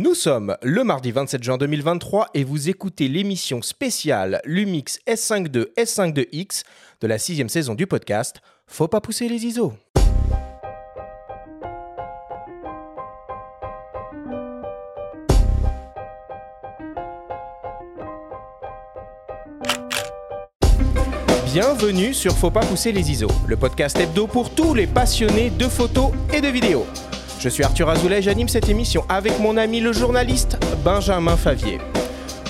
[0.00, 6.62] Nous sommes le mardi 27 juin 2023 et vous écoutez l'émission spéciale Lumix S52 S52X
[7.00, 8.36] de la sixième saison du podcast
[8.68, 9.72] Faut pas pousser les ISO.
[21.52, 25.66] Bienvenue sur Faut pas pousser les ISO, le podcast hebdo pour tous les passionnés de
[25.66, 26.86] photos et de vidéos.
[27.40, 31.78] Je suis Arthur Azoulay, j'anime cette émission avec mon ami le journaliste Benjamin Favier.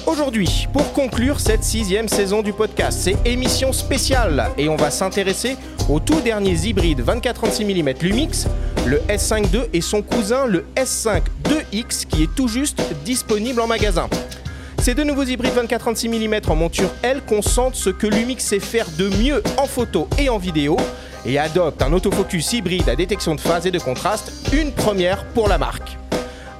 [0.06, 5.58] Aujourd'hui, pour conclure cette sixième saison du podcast, c'est émission spéciale et on va s'intéresser
[5.90, 8.46] aux tout derniers hybrides 24-36 mm Lumix,
[8.86, 13.66] le S5 II et son cousin le S5 2X qui est tout juste disponible en
[13.66, 14.08] magasin.
[14.78, 18.86] Ces deux nouveaux hybrides 24-36 mm en monture L concentrent ce que Lumix sait faire
[18.96, 20.78] de mieux en photo et en vidéo
[21.24, 25.48] et adopte un autofocus hybride à détection de phase et de contraste, une première pour
[25.48, 25.96] la marque.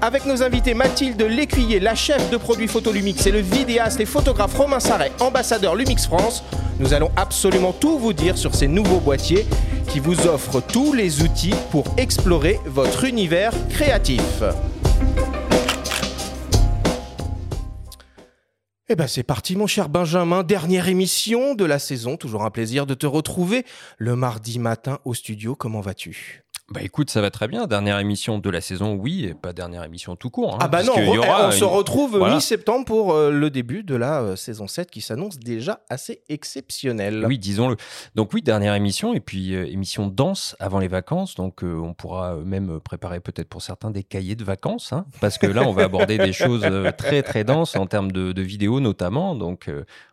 [0.01, 4.05] Avec nos invités Mathilde Lécuyer, la chef de produits photo Lumix, et le vidéaste et
[4.05, 6.45] photographe Romain Sarret, ambassadeur Lumix France,
[6.79, 9.47] nous allons absolument tout vous dire sur ces nouveaux boîtiers
[9.89, 14.23] qui vous offrent tous les outils pour explorer votre univers créatif.
[18.91, 22.87] Eh ben c'est parti mon cher Benjamin, dernière émission de la saison, toujours un plaisir
[22.87, 23.67] de te retrouver
[23.99, 26.48] le mardi matin au studio, comment vas-tu?
[26.71, 27.67] Bah écoute, ça va très bien.
[27.67, 30.57] Dernière émission de la saison, oui, et pas dernière émission tout court.
[30.57, 34.37] Hein, ah bah non, on, se retrouve mi-septembre pour euh, le début de la euh,
[34.37, 37.25] saison 7 qui s'annonce déjà assez exceptionnelle.
[37.27, 37.77] Oui, disons-le.
[38.17, 41.37] Donc oui, dernière émission et puis euh, émission dense avant les vacances.
[41.37, 45.47] Donc on pourra même préparer peut-être pour certains des cahiers de vacances, hein, parce que
[45.47, 46.67] là on va aborder des choses
[46.99, 49.35] très très denses en termes de, de vidéos notamment.
[49.35, 49.71] Donc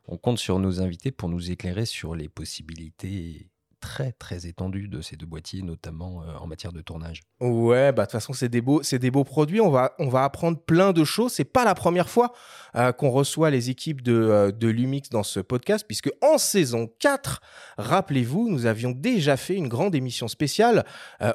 [0.08, 3.48] on compte sur nos invités pour nous éclairer sur les possibilités
[3.86, 7.22] très très étendue de ces deux boîtiers, notamment euh, en matière de tournage.
[7.40, 9.62] Ouais, bah de toute façon c'est des beaux, c'est des beaux produits.
[9.62, 11.34] On va, on va apprendre plein de choses.
[11.34, 12.34] C'est pas la première fois
[12.76, 16.90] euh, qu'on reçoit les équipes de, euh, de Lumix dans ce podcast, puisque en saison
[16.98, 17.42] 4,
[17.78, 20.84] rappelez-vous, nous avions déjà fait une grande émission spéciale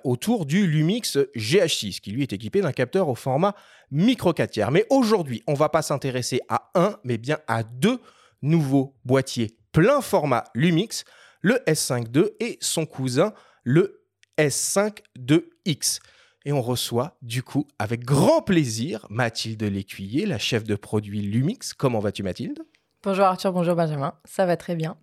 [0.02, 3.54] autour du Lumix GH6, qui lui est équipé d'un capteur au format
[3.92, 4.70] micro 4 tiers.
[4.72, 8.00] Mais aujourd'hui, on va pas s'intéresser à un, mais bien à deux
[8.42, 11.04] nouveaux boîtiers plein format Lumix
[11.40, 13.32] le S5 II et son cousin,
[13.64, 14.04] le
[14.38, 16.00] S5 2X.
[16.46, 21.74] Et on reçoit, du coup, avec grand plaisir, Mathilde Lécuyer, la chef de produit Lumix.
[21.74, 22.60] Comment vas-tu, Mathilde?
[23.02, 24.14] Bonjour Arthur, bonjour Benjamin.
[24.24, 24.96] Ça va très bien.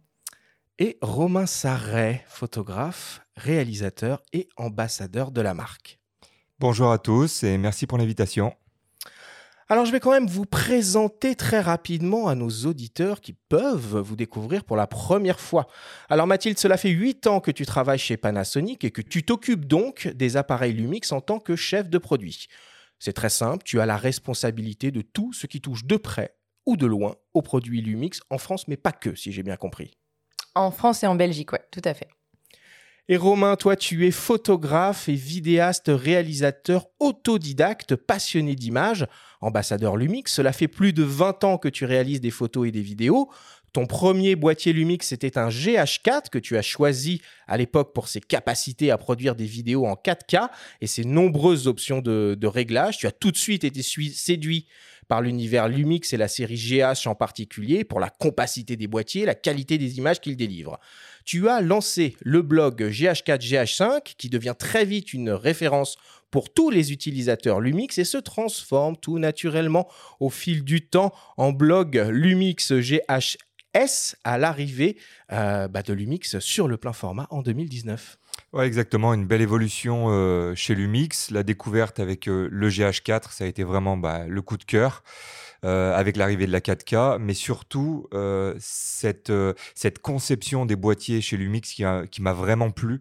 [0.80, 6.00] Et Romain Sarret, photographe, réalisateur et ambassadeur de la marque.
[6.60, 8.54] Bonjour à tous et merci pour l'invitation.
[9.70, 14.16] Alors je vais quand même vous présenter très rapidement à nos auditeurs qui peuvent vous
[14.16, 15.68] découvrir pour la première fois.
[16.08, 19.66] Alors Mathilde, cela fait 8 ans que tu travailles chez Panasonic et que tu t'occupes
[19.66, 22.48] donc des appareils Lumix en tant que chef de produit.
[22.98, 26.78] C'est très simple, tu as la responsabilité de tout ce qui touche de près ou
[26.78, 29.98] de loin aux produits Lumix en France, mais pas que, si j'ai bien compris.
[30.56, 32.08] En France et en Belgique, oui, tout à fait.
[33.10, 39.08] Et Romain, toi, tu es photographe et vidéaste, réalisateur autodidacte, passionné d'images,
[39.40, 40.34] ambassadeur Lumix.
[40.34, 43.30] Cela fait plus de 20 ans que tu réalises des photos et des vidéos.
[43.72, 48.20] Ton premier boîtier Lumix, c'était un GH4 que tu as choisi à l'époque pour ses
[48.20, 50.50] capacités à produire des vidéos en 4K
[50.82, 52.98] et ses nombreuses options de, de réglage.
[52.98, 54.68] Tu as tout de suite été séduit
[55.08, 59.36] par l'univers Lumix et la série GH en particulier pour la compacité des boîtiers, la
[59.36, 60.80] qualité des images qu'ils délivrent
[61.28, 65.98] tu as lancé le blog GH4 GH5 qui devient très vite une référence
[66.32, 69.90] pour tous les utilisateurs Lumix et se transforme tout naturellement
[70.22, 74.98] au fil du temps en blog Lumix GHS à l'arrivée
[75.34, 78.18] euh, bah, de Lumix sur le plein format en 2019.
[78.54, 81.32] Ouais, exactement, une belle évolution euh, chez Lumix.
[81.32, 85.04] La découverte avec euh, le GH4, ça a été vraiment bah, le coup de cœur.
[85.66, 91.20] Euh, avec l'arrivée de la 4K, mais surtout euh, cette, euh, cette conception des boîtiers
[91.20, 93.00] chez Lumix qui, m'a vraiment plu,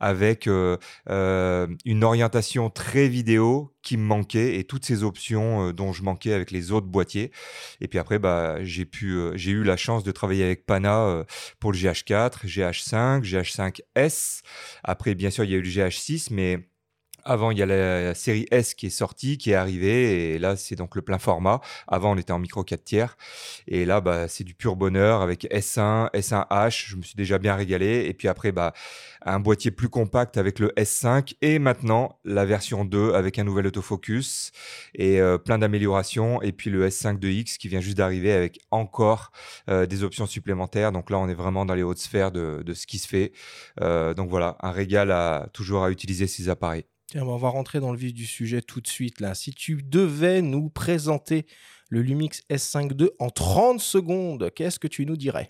[0.00, 6.32] avec une orientation très vidéo qui me manquait et toutes ces options dont je manquais
[6.32, 7.30] avec les autres boîtiers.
[7.80, 8.86] Et puis après, bah, j'ai
[9.50, 11.24] eu la chance de travailler avec Pana
[11.60, 14.42] pour le GH4, GH5, GH5S.
[14.82, 16.68] Après, bien sûr, il y a eu le GH6, mais
[17.28, 20.56] avant, il y a la série S qui est sortie, qui est arrivée, et là,
[20.56, 21.60] c'est donc le plein format.
[21.86, 23.16] Avant, on était en micro 4 tiers,
[23.66, 26.88] et là, bah, c'est du pur bonheur avec S1, S1H.
[26.88, 28.72] Je me suis déjà bien régalé, et puis après, bah,
[29.22, 33.66] un boîtier plus compact avec le S5, et maintenant la version 2 avec un nouvel
[33.66, 34.52] autofocus
[34.94, 39.32] et euh, plein d'améliorations, et puis le S5 2X qui vient juste d'arriver avec encore
[39.68, 40.92] euh, des options supplémentaires.
[40.92, 43.32] Donc là, on est vraiment dans les hautes sphères de, ce qui se fait.
[43.80, 46.84] Euh, donc voilà, un régal à toujours à utiliser ces appareils.
[47.14, 49.34] On va rentrer dans le vif du sujet tout de suite là.
[49.34, 51.46] Si tu devais nous présenter
[51.88, 55.48] le Lumix S5 II en 30 secondes, qu'est-ce que tu nous dirais?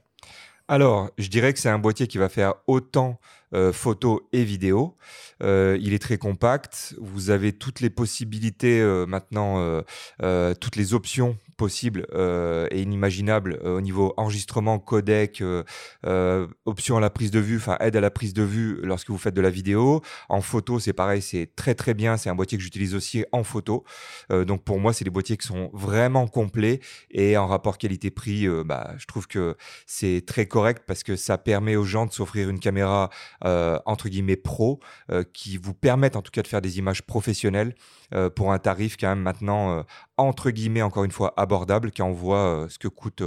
[0.69, 3.19] Alors, je dirais que c'est un boîtier qui va faire autant
[3.55, 4.95] euh, photo et vidéo.
[5.43, 6.95] Euh, il est très compact.
[7.00, 9.39] Vous avez toutes les possibilités euh, maintenant,
[10.61, 12.06] toutes les options possibles
[12.71, 15.43] et inimaginables au niveau enregistrement, codec,
[16.65, 19.19] option à la prise de vue, enfin aide à la prise de vue lorsque vous
[19.19, 20.03] faites de la vidéo.
[20.29, 22.17] En photo, c'est pareil, c'est très très bien.
[22.17, 23.85] C'est un boîtier que j'utilise aussi en photo.
[24.31, 26.81] donc pour moi, c'est des boîtiers qui sont vraiment complets
[27.11, 29.56] et en rapport qualité-prix, bah, je trouve que
[29.87, 34.08] c'est très correct parce que ça permet aux gens de s'offrir une caméra euh, entre
[34.08, 34.81] guillemets pro
[35.11, 37.75] euh, qui vous permettent en tout cas de faire des images professionnelles
[38.14, 39.85] euh, pour un tarif quand même maintenant
[40.17, 43.23] entre guillemets encore une fois abordable quand on voit ce que coûtent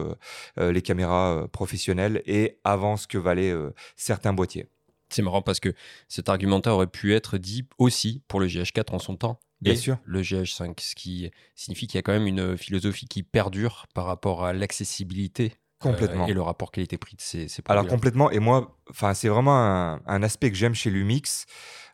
[0.57, 3.53] les caméras professionnelles et avant ce que valaient
[3.95, 4.67] certains boîtiers.
[5.09, 5.73] C'est marrant parce que
[6.07, 9.39] cet argumentaire aurait pu être dit aussi pour le GH4 en son temps.
[9.61, 9.97] Bien sûr.
[10.05, 14.05] Le GH5, ce qui signifie qu'il y a quand même une philosophie qui perdure par
[14.05, 16.28] rapport à l'accessibilité Complètement.
[16.28, 18.30] et le rapport qualité-prix de ces, ces Alors complètement.
[18.31, 21.45] Et moi, enfin, c'est vraiment un, aspect que j'aime chez Lumix.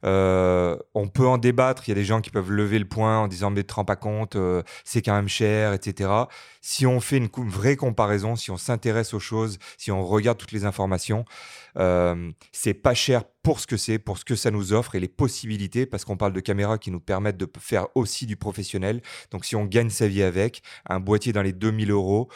[0.03, 1.87] Euh, on peut en débattre.
[1.87, 3.85] Il y a des gens qui peuvent lever le point en disant mais te rends
[3.85, 6.09] pas compte, euh, c'est quand même cher, etc.
[6.61, 10.51] Si on fait une, vraie comparaison, si on s'intéresse aux choses, si on regarde toutes
[10.51, 11.25] les informations,
[11.77, 14.99] euh, c'est pas cher pour ce que c'est, pour ce que ça nous offre et
[14.99, 19.01] les possibilités, parce qu'on parle de caméras qui nous permettent de faire aussi du professionnel.
[19.31, 22.27] Donc si on gagne sa vie avec, un boîtier dans les 2000 euros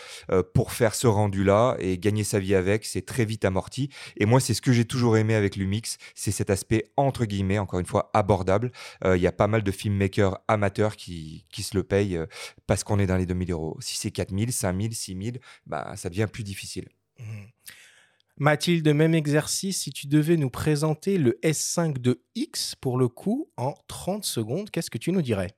[0.53, 3.89] pour faire ce rendu-là et gagner sa vie avec, c'est très vite amorti.
[4.15, 7.59] Et moi, c'est ce que j'ai toujours aimé avec Lumix, c'est cet aspect entre guillemets,
[7.59, 8.71] encore une fois, abordable.
[9.05, 12.25] Euh, il y a pas mal de filmmakers amateurs qui, qui se le payent euh,
[12.67, 13.77] parce qu'on est dans les 2000 euros.
[13.79, 16.87] Si c'est 4000, 5000, 6000, bah, ça devient plus difficile.
[17.19, 17.23] Mmh.
[18.37, 23.49] Mathilde, même exercice, si tu devais nous présenter le S5 de X pour le coup
[23.57, 25.55] en 30 secondes, qu'est-ce que tu nous dirais?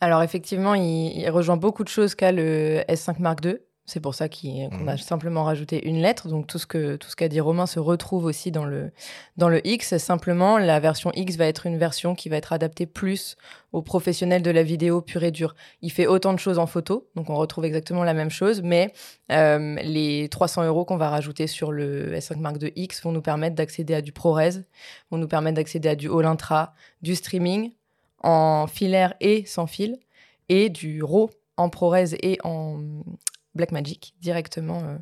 [0.00, 3.58] Alors effectivement, il, rejoint beaucoup de choses qu'a le S5 Mark II.
[3.88, 4.98] C'est pour ça qu'on a mmh.
[4.98, 6.28] simplement rajouté une lettre.
[6.28, 8.92] Donc tout ce que tout ce qu'a dit Romain se retrouve aussi dans le
[9.38, 9.96] dans le X.
[9.96, 13.38] Simplement, la version X va être une version qui va être adaptée plus
[13.72, 15.54] aux professionnels de la vidéo pure et dure.
[15.80, 18.92] Il fait autant de choses en photo, donc on retrouve exactement la même chose, mais
[19.32, 23.22] euh, les 300 euros qu'on va rajouter sur le S5 Mark II X vont nous
[23.22, 24.60] permettre d'accéder à du ProRes,
[25.10, 27.72] vont nous permettre d'accéder à du All Intra, du streaming
[28.22, 29.96] en filaire et sans fil,
[30.50, 32.82] et du RAW en ProRes et en
[33.54, 34.98] Blackmagic directement euh,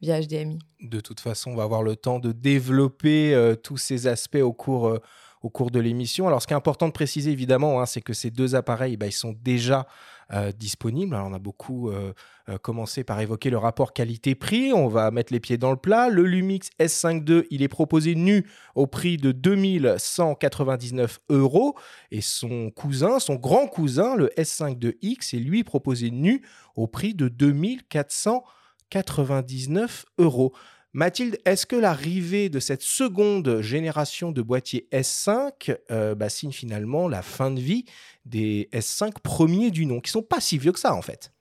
[0.00, 0.58] via HDMI.
[0.80, 4.52] De toute façon, on va avoir le temps de développer euh, tous ces aspects au
[4.52, 5.00] cours, euh,
[5.42, 6.26] au cours de l'émission.
[6.26, 9.06] Alors, ce qui est important de préciser, évidemment, hein, c'est que ces deux appareils, bah,
[9.06, 9.86] ils sont déjà
[10.32, 11.12] euh, disponibles.
[11.14, 12.12] Alors, on a beaucoup euh,
[12.48, 14.72] euh, commencé par évoquer le rapport qualité-prix.
[14.72, 16.08] On va mettre les pieds dans le plat.
[16.08, 18.46] Le Lumix S5 II, il est proposé nu
[18.76, 21.74] au prix de 2199 euros.
[22.12, 26.42] Et son cousin, son grand cousin, le S5 II X, est lui proposé nu
[26.76, 30.52] au prix de 2499 euros.
[30.92, 37.06] Mathilde, est-ce que l'arrivée de cette seconde génération de boîtiers S5 euh, bah, signe finalement
[37.06, 37.84] la fin de vie
[38.24, 41.32] des S5 premiers du nom, qui sont pas si vieux que ça en fait?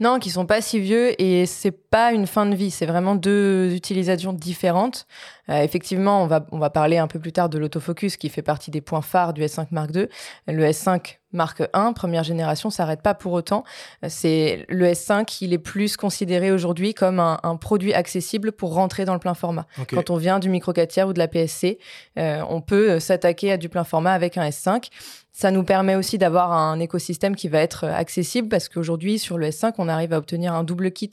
[0.00, 3.14] Non, qui sont pas si vieux et c'est pas une fin de vie, c'est vraiment
[3.14, 5.06] deux utilisations différentes.
[5.50, 8.42] Euh, effectivement, on va, on va parler un peu plus tard de l'autofocus qui fait
[8.42, 10.08] partie des points phares du S5 Mark II.
[10.46, 13.64] Le S5 Mark I, première génération, s'arrête pas pour autant.
[14.08, 19.14] C'est le S5, il est plus considéré aujourd'hui comme un, produit accessible pour rentrer dans
[19.14, 19.66] le plein format.
[19.90, 21.78] Quand on vient du micro 4 tiers ou de la PSC,
[22.18, 24.88] euh, on peut s'attaquer à du plein format avec un S5.
[25.40, 29.50] Ça nous permet aussi d'avoir un écosystème qui va être accessible parce qu'aujourd'hui, sur le
[29.50, 31.12] S5, on arrive à obtenir un double kit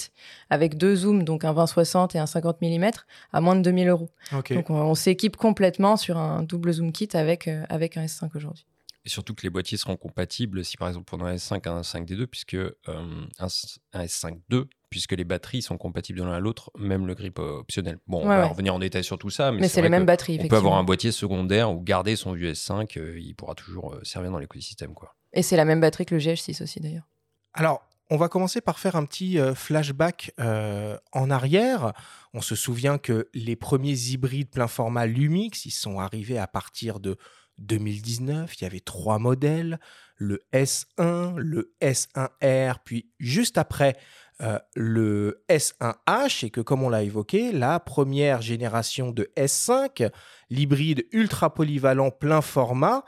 [0.49, 2.89] avec deux zooms, donc un 20-60 et un 50 mm,
[3.33, 4.09] à moins de 2000 euros.
[4.31, 8.65] Donc on, s'équipe complètement sur un double zoom kit avec, euh, avec un S5 aujourd'hui.
[9.05, 11.81] Et surtout que les boîtiers seront compatibles si par exemple on a un S5 un
[11.81, 16.71] 5D2, puisque euh, un, S5 II, puisque les batteries sont compatibles de l'un à l'autre,
[16.77, 17.99] même le grip optionnel.
[18.07, 20.39] Bon, on va revenir en détail sur tout ça, mais, c'est les mêmes batteries.
[20.41, 23.95] On peut avoir un boîtier secondaire ou garder son vieux S5, euh, il pourra toujours
[24.03, 24.93] servir dans l'écosystème.
[24.93, 25.15] quoi.
[25.33, 27.07] Et c'est la même batterie que le GH6 aussi d'ailleurs.
[27.53, 31.93] Alors, on va commencer par faire un petit flashback euh, en arrière.
[32.33, 36.99] On se souvient que les premiers hybrides plein format Lumix, ils sont arrivés à partir
[36.99, 37.17] de
[37.59, 38.53] 2019.
[38.55, 39.79] Il y avait trois modèles,
[40.15, 43.95] le S1, le S1R, puis juste après
[44.41, 50.09] euh, le S1H, et que comme on l'a évoqué, la première génération de S5,
[50.49, 53.03] l'hybride ultra polyvalent plein format,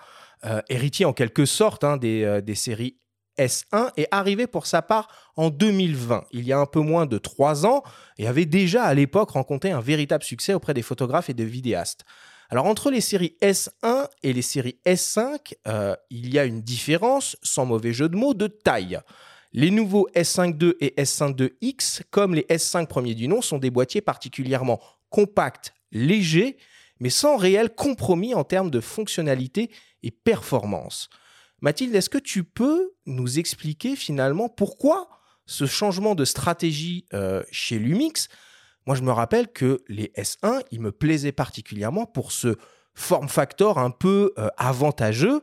[0.70, 3.00] héritier en quelque sorte hein, des, des séries
[3.38, 7.18] S1 est arrivé pour sa part en 2020, il y a un peu moins de
[7.18, 7.84] trois ans,
[8.18, 12.04] et avait déjà à l'époque rencontré un véritable succès auprès des photographes et des vidéastes.
[12.50, 17.36] Alors entre les séries S1 et les séries S5, euh, il y a une différence,
[17.42, 19.00] sans mauvais jeu de mots, de taille.
[19.52, 24.02] Les nouveaux S5 et S5 X, comme les S5 premiers du nom, sont des boîtiers
[24.02, 26.58] particulièrement compacts, légers,
[27.00, 29.70] mais sans réel compromis en termes de fonctionnalité
[30.04, 31.10] et performance.
[31.62, 35.10] Mathilde, est-ce que tu peux nous expliquer finalement pourquoi
[35.46, 38.30] ce changement de stratégie euh, chez Lumix
[38.88, 42.56] Moi, je me rappelle que les S1, ils me plaisaient particulièrement pour ce
[42.96, 45.42] form factor un peu euh, avantageux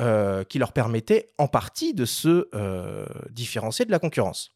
[0.00, 2.48] euh, qui leur permettait en partie de se
[3.30, 4.53] différencier de la concurrence.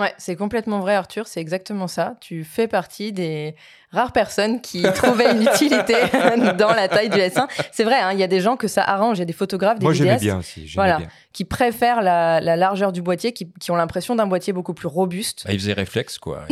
[0.00, 1.26] Ouais, c'est complètement vrai, Arthur.
[1.26, 2.14] C'est exactement ça.
[2.20, 3.54] Tu fais partie des
[3.92, 5.94] rares personnes qui trouvaient une utilité
[6.58, 7.46] dans la taille du S1.
[7.70, 9.18] C'est vrai, hein, il y a des gens que ça arrange.
[9.18, 10.70] Il y a des photographes, des Moi, j'aimais bien aussi.
[10.74, 11.00] Voilà,
[11.34, 15.44] qui préfèrent la, largeur du boîtier, qui, ont l'impression d'un boîtier beaucoup plus robuste.
[15.44, 16.44] Bah, ils faisaient réflexe, quoi.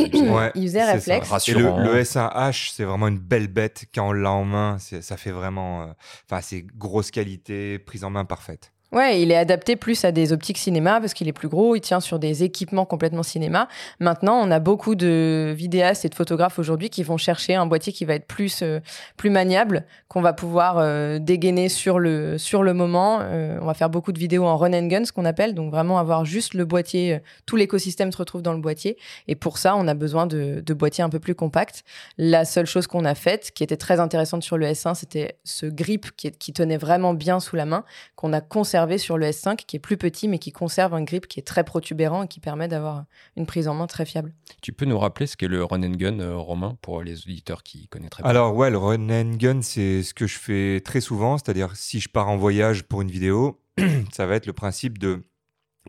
[0.55, 1.47] Ils faisaient, réflexe.
[1.47, 3.85] Et le, S1H, c'est vraiment une belle bête.
[3.93, 5.81] Quand on l'a en main, ça fait vraiment.
[5.81, 5.85] Euh,
[6.29, 8.71] enfin, c'est grosse qualité, prise en main parfaite.
[8.91, 11.81] Ouais, il est adapté plus à des optiques cinéma parce qu'il est plus gros, il
[11.81, 13.67] tient sur des équipements complètement cinéma.
[13.99, 17.93] Maintenant, on a beaucoup de vidéastes et de photographes aujourd'hui qui vont chercher un boîtier
[17.93, 18.79] qui va être plus euh,
[19.15, 23.19] plus maniable, qu'on va pouvoir euh, dégainer sur le sur le moment.
[23.21, 25.69] Euh, on va faire beaucoup de vidéos en run and gun, ce qu'on appelle, donc
[25.69, 28.97] vraiment avoir juste le boîtier, tout l'écosystème se retrouve dans le boîtier.
[29.27, 31.83] Et pour ça, on a besoin de, boîtiers un peu plus compacts.
[32.17, 35.67] La seule chose qu'on a faite, qui était très intéressante sur le S1, c'était ce
[35.67, 37.83] grip qui, qui tenait vraiment bien sous la main,
[38.15, 41.27] qu'on a conservé sur le S5 qui est plus petit mais qui conserve un grip
[41.27, 43.05] qui est très protubérant et qui permet d'avoir
[43.35, 44.33] une prise en main très fiable.
[44.61, 47.63] Tu peux nous rappeler ce qu'est le run and gun euh, romain pour les auditeurs
[47.63, 51.01] qui connaîtraient pas Alors ouais, le run and gun c'est ce que je fais très
[51.01, 53.61] souvent, c'est-à-dire si je pars en voyage pour une vidéo,
[54.11, 55.23] ça va être le principe de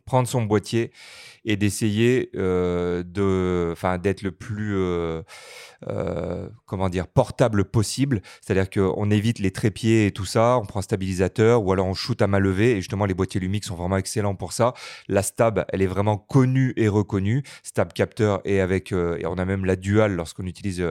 [0.04, 0.92] prendre son boîtier
[1.44, 5.22] et d'essayer euh, de, enfin, d'être le plus, euh,
[5.88, 8.20] euh, comment dire, portable possible.
[8.40, 11.94] C'est-à-dire qu'on évite les trépieds et tout ça, on prend un stabilisateur ou alors on
[11.94, 12.72] shoot à main levée.
[12.72, 14.74] Et justement, les boîtiers Lumix sont vraiment excellents pour ça.
[15.08, 17.42] La stab, elle est vraiment connue et reconnue.
[17.62, 20.84] Stab capteur et avec, et on a même la dual lorsqu'on utilise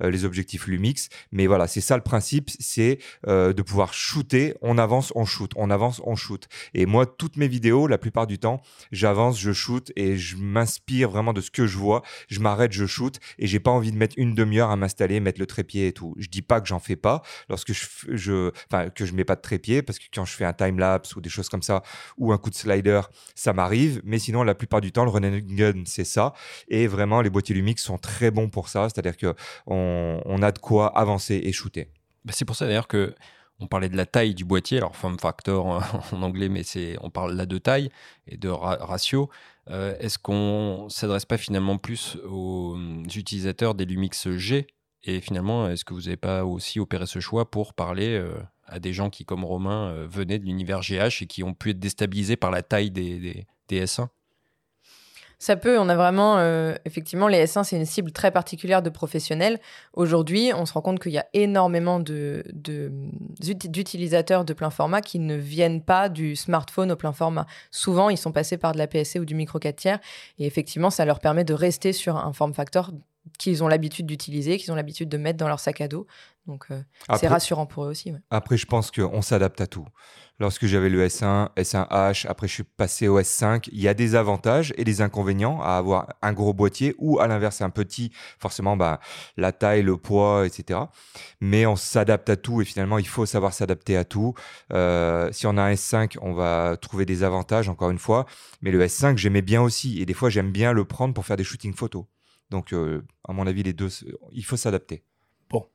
[0.00, 1.08] les objectifs Lumix.
[1.32, 4.54] Mais voilà, c'est ça le principe, c'est de pouvoir shooter.
[4.60, 6.46] On avance, on shoot, on avance, on shoot.
[6.74, 8.60] Et moi, toutes mes vidéos, la plupart du temps,
[8.92, 12.02] j'avance, je shoot et je m'inspire vraiment de ce que je vois.
[12.28, 15.40] Je m'arrête, je shoot et j'ai pas envie de mettre une demi-heure à m'installer, mettre
[15.40, 16.14] le trépied et tout.
[16.18, 18.50] Je dis pas que j'en fais pas lorsque je, je,
[18.94, 21.20] que je mets pas de trépied parce que quand je fais un time lapse ou
[21.20, 21.82] des choses comme ça
[22.18, 23.00] ou un coup de slider,
[23.34, 24.00] ça m'arrive.
[24.04, 26.32] Mais sinon, la plupart du temps, le run and gun, c'est ça.
[26.68, 28.88] Et vraiment, les boîtiers Lumix sont très bons pour ça.
[28.88, 29.34] C'est-à-dire que
[29.66, 31.88] on, a de quoi avancer et shooter.
[32.24, 33.14] Bah, c'est pour ça d'ailleurs que
[33.60, 35.66] on parlait de la taille du boîtier, alors form factor
[36.12, 37.90] en anglais, mais c'est on parle là de taille
[38.26, 39.30] et de ratio.
[39.70, 44.66] Euh, est-ce qu'on s'adresse pas finalement plus aux hum, utilisateurs des Lumix G?
[45.04, 48.78] Et finalement, est-ce que vous n'avez pas aussi opéré ce choix pour parler euh, à
[48.78, 51.78] des gens qui, comme Romain, euh, venaient de l'univers GH et qui ont pu être
[51.78, 54.08] déstabilisés par la taille des, des S1
[55.38, 58.90] ça peut, on a vraiment, euh, effectivement, les S1, c'est une cible très particulière de
[58.90, 59.60] professionnels.
[59.92, 65.18] Aujourd'hui, on se rend compte qu'il y a énormément de, d'utilisateurs de, plein format qui
[65.18, 67.46] ne viennent pas du smartphone au plein format.
[67.70, 69.98] Souvent, ils sont passés par de la PSC ou du micro 4 tiers,
[70.38, 72.90] et effectivement, ça leur permet de rester sur un form factor
[73.38, 76.06] qu'ils ont l'habitude d'utiliser, qu'ils ont l'habitude de mettre dans leur sac à dos.
[76.46, 76.80] Donc, euh,
[77.18, 78.12] c'est rassurant pour eux aussi.
[78.30, 79.86] Après, je pense qu'on s'adapte à tout
[80.38, 83.68] lorsque j'avais le S1, S1H, après je suis passé au S5.
[83.72, 87.26] Il y a des avantages et des inconvénients à avoir un gros boîtier ou à
[87.26, 89.00] l'inverse un petit, forcément bah,
[89.36, 90.80] la taille, le poids, etc.
[91.40, 94.34] Mais on s'adapte à tout et finalement il faut savoir s'adapter à tout.
[94.72, 98.26] Euh, si on a un S5, on va trouver des avantages encore une fois,
[98.62, 101.36] mais le S5 j'aimais bien aussi et des fois j'aime bien le prendre pour faire
[101.36, 102.04] des shootings photos.
[102.50, 103.88] Donc euh, à mon avis les deux,
[104.32, 105.04] il faut s'adapter.
[105.50, 105.66] Bon.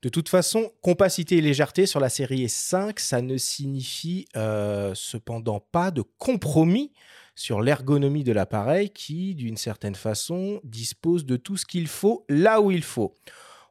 [0.00, 5.58] De toute façon, compacité et légèreté sur la série S5, ça ne signifie euh, cependant
[5.58, 6.92] pas de compromis
[7.34, 12.60] sur l'ergonomie de l'appareil qui, d'une certaine façon, dispose de tout ce qu'il faut là
[12.60, 13.16] où il faut.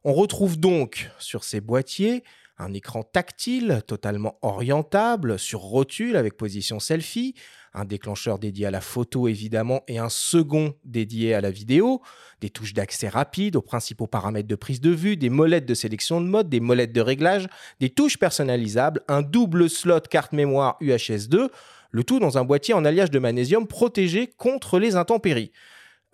[0.04, 2.24] On retrouve donc sur ces boîtiers
[2.58, 7.36] un écran tactile totalement orientable sur rotule avec position selfie,
[7.78, 12.02] un déclencheur dédié à la photo évidemment et un second dédié à la vidéo,
[12.42, 16.20] des touches d'accès rapide aux principaux paramètres de prise de vue, des molettes de sélection
[16.22, 17.48] de mode, des molettes de réglage,
[17.80, 21.50] des touches personnalisables, un double slot carte mémoire UHS 2,
[21.92, 25.52] le tout dans un boîtier en alliage de magnésium protégé contre les intempéries.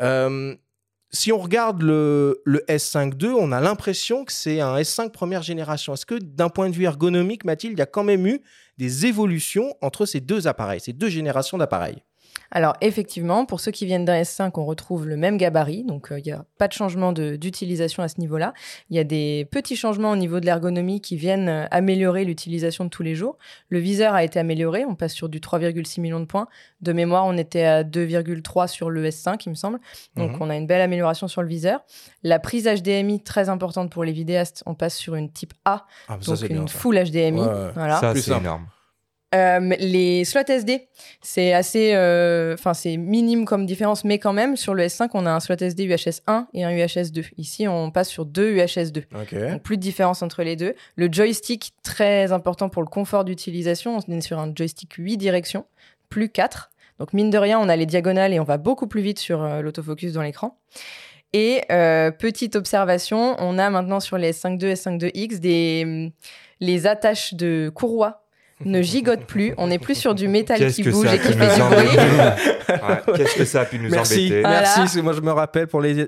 [0.01, 0.55] Euh,
[1.13, 5.93] si on regarde le, S5 II, on a l'impression que c'est un S5 première génération.
[5.93, 8.41] Est-ce que d'un point de vue ergonomique, Mathilde, il y a quand même eu
[8.79, 12.01] des évolutions entre ces deux appareils, ces deux générations d'appareils?
[12.55, 16.21] Alors effectivement, pour ceux qui viennent d'un S5, on retrouve le même gabarit, donc il
[16.23, 18.53] n'y a pas de changement d'utilisation à ce niveau-là.
[18.91, 22.89] Il y a des petits changements au niveau de l'ergonomie qui viennent améliorer l'utilisation de
[22.91, 23.39] tous les jours.
[23.69, 26.47] Le viseur a été amélioré, on passe sur du 3,6 millions de points.
[26.81, 29.79] De mémoire, on était à 2,3 sur le S5, il me semble.
[30.15, 30.41] Donc mhm.
[30.41, 31.83] on a une belle amélioration sur le viseur.
[32.21, 36.17] La prise HDMI, très importante pour les vidéastes, on passe sur une type A, ah,
[36.23, 37.41] donc une full HDMI.
[37.73, 37.99] Voilà.
[37.99, 38.67] Ça, c'est énorme.
[39.33, 40.87] Euh, les slots SD,
[41.21, 45.25] c'est assez, euh, enfin c'est minime comme différence, mais quand même sur le S5 on
[45.25, 47.23] a un slot SD UHS 1 et un UHS 2.
[47.37, 49.03] Ici on passe sur deux UHS 2.
[49.11, 50.75] Donc plus de différence entre les deux.
[50.95, 55.65] Le joystick très important pour le confort d'utilisation, on est sur un joystick 8 directions,
[56.09, 56.69] plus 4.
[56.99, 59.41] Donc mine de rien on a les diagonales et on va beaucoup plus vite sur
[59.41, 60.59] euh, l'autofocus dans l'écran.
[61.35, 61.63] Et
[62.19, 66.13] petite observation, on a maintenant sur les S5 II et S5 2X des
[66.59, 68.22] les attaches de courroie
[68.65, 69.53] ne gigote plus.
[69.57, 73.15] On n'est plus sur du métal qui bouge et qui fait du bruit.
[73.15, 74.27] Qu'est-ce que ça a pu nous Merci.
[74.27, 76.07] embêter Merci, moi je me rappelle pour les,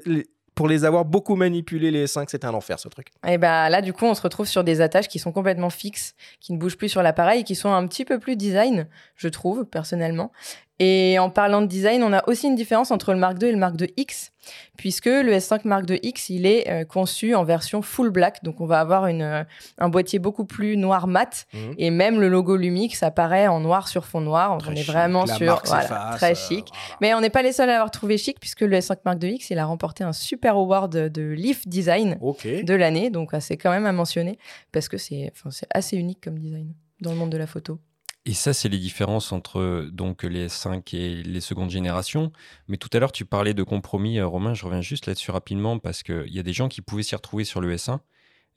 [0.55, 3.07] pour les avoir beaucoup manipulés, les 5, c'était un enfer ce truc.
[3.27, 6.15] Et bah là, du coup, on se retrouve sur des attaches qui sont complètement fixes,
[6.39, 9.65] qui ne bougent plus sur l'appareil, qui sont un petit peu plus design, je trouve,
[9.65, 10.31] personnellement.
[10.79, 13.51] Et en parlant de design, on a aussi une différence entre le Mark II et
[13.53, 14.31] le Mark IIX,
[14.77, 18.65] puisque le S5 Mark IIX, il est euh, conçu en version full black, donc on
[18.65, 19.43] va avoir une, euh,
[19.77, 21.75] un boîtier beaucoup plus noir mat, mhm.
[21.77, 24.57] et même le logo Lumix apparaît en noir sur fond noir.
[24.67, 26.67] on est vraiment sur très euh, chic.
[26.99, 29.49] Mais on n'est pas les seuls à avoir trouvé chic, puisque le S5 Mark IIX,
[29.49, 33.85] il a remporté un super award de, Leaf Design de l'année, donc c'est quand même
[33.85, 34.37] à mentionner,
[34.73, 35.31] parce que c'est
[35.73, 37.79] assez unique comme design dans le monde de la photo.
[38.27, 42.31] Et ça, c'est les différences entre donc les S5 et les secondes générations.
[42.67, 44.55] Mais tout à l'heure, tu parlais de compromis, euh, Romain.
[44.55, 47.43] Je reviens juste là-dessus rapidement parce qu'il y a des gens qui pouvaient s'y retrouver
[47.43, 47.99] sur le S1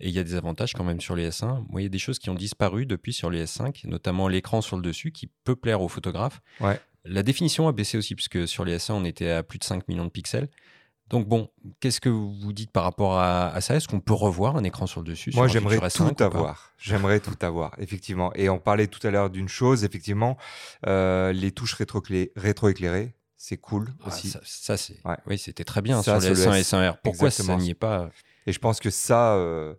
[0.00, 1.66] et il y a des avantages quand même sur les S1.
[1.68, 4.62] Moi, il y a des choses qui ont disparu depuis sur les S5, notamment l'écran
[4.62, 6.40] sur le dessus qui peut plaire aux photographes.
[6.60, 6.80] Ouais.
[7.04, 9.87] La définition a baissé aussi puisque sur les S1, on était à plus de 5
[9.88, 10.48] millions de pixels.
[11.09, 11.49] Donc bon,
[11.81, 13.77] qu'est-ce que vous dites par rapport à, ça?
[13.77, 16.73] Est-ce qu'on peut revoir un écran sur le dessus Moi, j'aimerais tout avoir.
[16.79, 18.33] J'aimerais tout avoir, effectivement.
[18.35, 20.37] Et on parlait tout à l'heure d'une chose, effectivement,
[20.87, 23.15] euh, les touches rétroéclairées.
[23.41, 24.35] C'est cool ah, aussi.
[24.45, 25.00] Ça, c'est.
[25.27, 26.97] Oui, c'était très bien sur les S1 et S1R.
[27.03, 28.11] Pourquoi ça n'y est pas?
[28.47, 29.35] Et je pense que ça.
[29.35, 29.75] Euh,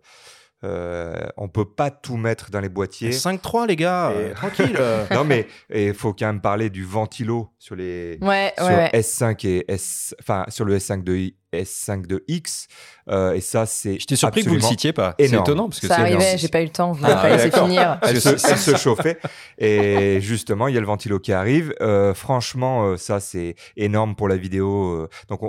[0.62, 3.10] euh, on peut pas tout mettre dans les boîtiers.
[3.10, 4.78] 5.3 les gars, tranquille.
[5.10, 9.64] non mais il faut quand même parler du ventilo sur les ouais, sur S5 et
[9.68, 12.68] S enfin sur le S5 de S5 de X.
[13.08, 13.98] Euh, et ça, c'est.
[13.98, 15.14] J'étais surpris que vous ne le citiez pas.
[15.18, 15.68] C'est étonnant.
[15.68, 16.92] Parce que ça arrivait, j'ai pas eu le temps.
[16.92, 17.98] Vous ah, pas finir.
[18.02, 19.18] Elle se, chauffait.
[19.58, 21.74] Et justement, il y a le ventilo qui arrive.
[21.80, 25.08] Euh, franchement, euh, ça, c'est énorme pour la vidéo.
[25.28, 25.40] Donc,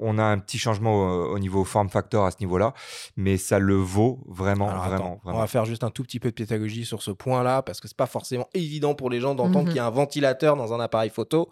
[0.00, 2.74] on, a un petit changement au, niveau form factor à ce niveau-là.
[3.16, 6.34] Mais ça le vaut vraiment, vraiment, On va faire juste un tout petit peu de
[6.34, 9.68] pédagogie sur ce point-là parce que c'est pas forcément évident pour les gens d'entendre mhm.
[9.68, 11.50] qu'il y a un ventilateur dans un appareil photo.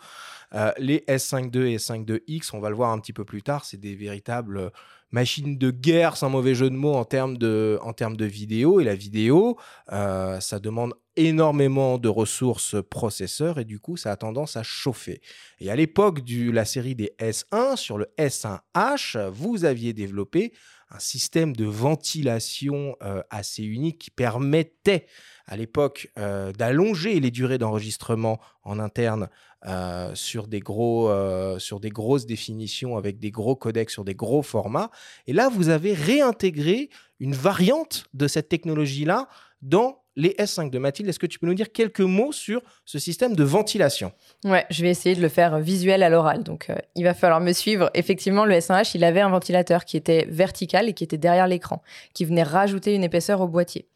[0.54, 3.42] Euh, les S5 II et S5 2X, on va le voir un petit peu plus
[3.42, 4.70] tard, c'est des véritables
[5.10, 8.80] machines de guerre, sans mauvais jeu de mots, en termes de, en termes de vidéo.
[8.80, 9.56] Et la vidéo,
[9.92, 15.20] euh, ça demande énormément de ressources processeurs et du coup, ça a tendance à chauffer.
[15.60, 20.52] Et à l'époque de la série des S1, sur le S1H, vous aviez développé
[20.90, 25.06] un système de ventilation euh, assez unique qui permettait
[25.46, 26.10] à l'époque
[26.58, 29.28] d'allonger les durées d'enregistrement en interne
[29.66, 34.14] euh, sur, des gros, euh, sur des grosses définitions avec des gros codecs sur des
[34.14, 34.90] gros formats.
[35.26, 39.28] Et là, vous avez réintégré une variante de cette technologie-là
[39.62, 41.08] dans les S5 de Mathilde.
[41.08, 44.12] Est-ce que tu peux nous dire quelques mots sur ce système de ventilation?
[44.44, 46.42] Ouais, je vais essayer de le faire visuel à l'oral.
[46.42, 47.90] Donc, euh, il va falloir me suivre.
[47.94, 51.82] Effectivement, le S1H, il avait un ventilateur qui était vertical et qui était derrière l'écran,
[52.14, 53.86] qui venait rajouter une épaisseur au boîtier.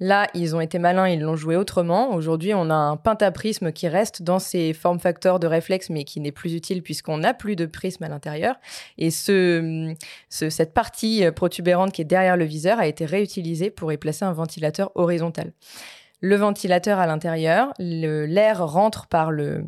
[0.00, 2.14] Là, ils ont été malins, ils l'ont joué autrement.
[2.14, 6.20] Aujourd'hui, on a un pentaprisme qui reste dans ses formes facteurs de réflexe, mais qui
[6.20, 8.56] n'est plus utile puisqu'on n'a plus de prisme à l'intérieur.
[8.96, 9.94] Et ce,
[10.30, 14.32] cette partie protubérante qui est derrière le viseur a été réutilisée pour y placer un
[14.32, 15.52] ventilateur horizontal.
[16.22, 19.64] Le ventilateur à l'intérieur, l'air rentre par le,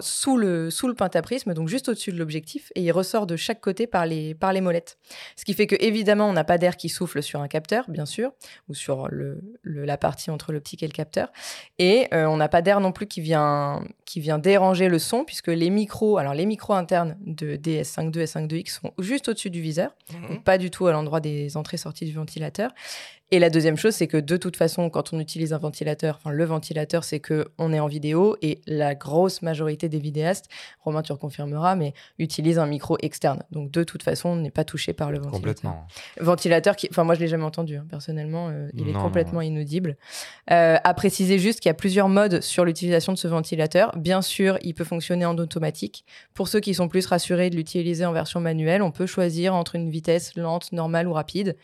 [0.00, 3.60] sous, le, sous le pentaprisme, donc juste au-dessus de l'objectif, et il ressort de chaque
[3.60, 4.98] côté par les, par les molettes.
[5.36, 8.06] Ce qui fait que évidemment, on n'a pas d'air qui souffle sur un capteur, bien
[8.06, 8.32] sûr,
[8.68, 11.32] ou sur le, la partie entre l'optique et le capteur,
[11.78, 15.24] et euh, on n'a pas d'air non plus qui vient, qui vient déranger le son,
[15.24, 19.60] puisque les micros, alors les micros internes de DS52 et S52X sont juste au-dessus du
[19.60, 20.42] viseur, mhm.
[20.42, 22.72] pas du tout à l'endroit des entrées-sorties du ventilateur,
[23.32, 26.30] Et la deuxième chose, c'est que de toute façon, quand on utilise un ventilateur, enfin
[26.30, 31.00] le ventilateur, c'est que on est en vidéo et la grosse majorité des vidéastes, Romain
[31.00, 33.42] tu reconfirmeras, mais utilisent un micro externe.
[33.50, 35.40] Donc de toute façon, on n'est pas touché par le ventilateur.
[35.40, 35.86] Complètement.
[36.20, 39.40] Ventilateur qui, enfin moi je l'ai jamais entendu hein, personnellement, euh, il est Non, complètement
[39.40, 39.96] inaudible.
[40.50, 43.96] Euh, à préciser juste qu'il y a plusieurs modes sur l'utilisation de ce ventilateur.
[43.96, 46.04] Bien sûr, il peut fonctionner en automatique.
[46.34, 49.74] Pour ceux qui sont plus rassurés de l'utiliser en version manuelle, on peut choisir entre
[49.74, 51.56] une vitesse lente, normale ou rapide.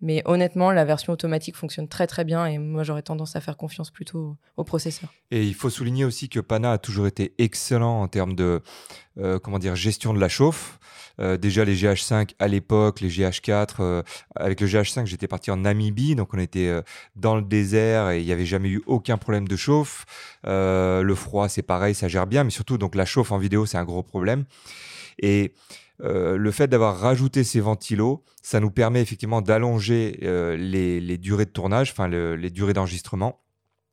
[0.00, 3.56] Mais honnêtement, la version automatique fonctionne très très bien et moi j'aurais tendance à faire
[3.56, 5.12] confiance plutôt au processeur.
[5.30, 8.62] Et il faut souligner aussi que Pana a toujours été excellent en termes de
[9.18, 10.78] euh, comment dire gestion de la chauffe.
[11.18, 13.76] Euh, déjà les GH5 à l'époque, les GH4.
[13.80, 14.02] euh,
[14.34, 16.82] avec le GH5, j'étais parti en Namibie, donc on était
[17.14, 20.04] dans le désert et il n'y avait jamais eu aucun problème de chauffe.
[20.44, 23.78] Le froid, c'est pareil, ça gère bien, mais surtout donc la chauffe en vidéo, c'est
[23.78, 24.44] un gros problème.
[25.18, 25.54] Et
[26.02, 31.46] euh, le fait d'avoir rajouté ces ventilos, ça nous permet effectivement d'allonger euh, les, durées
[31.46, 33.40] de tournage, enfin le- les durées d'enregistrement.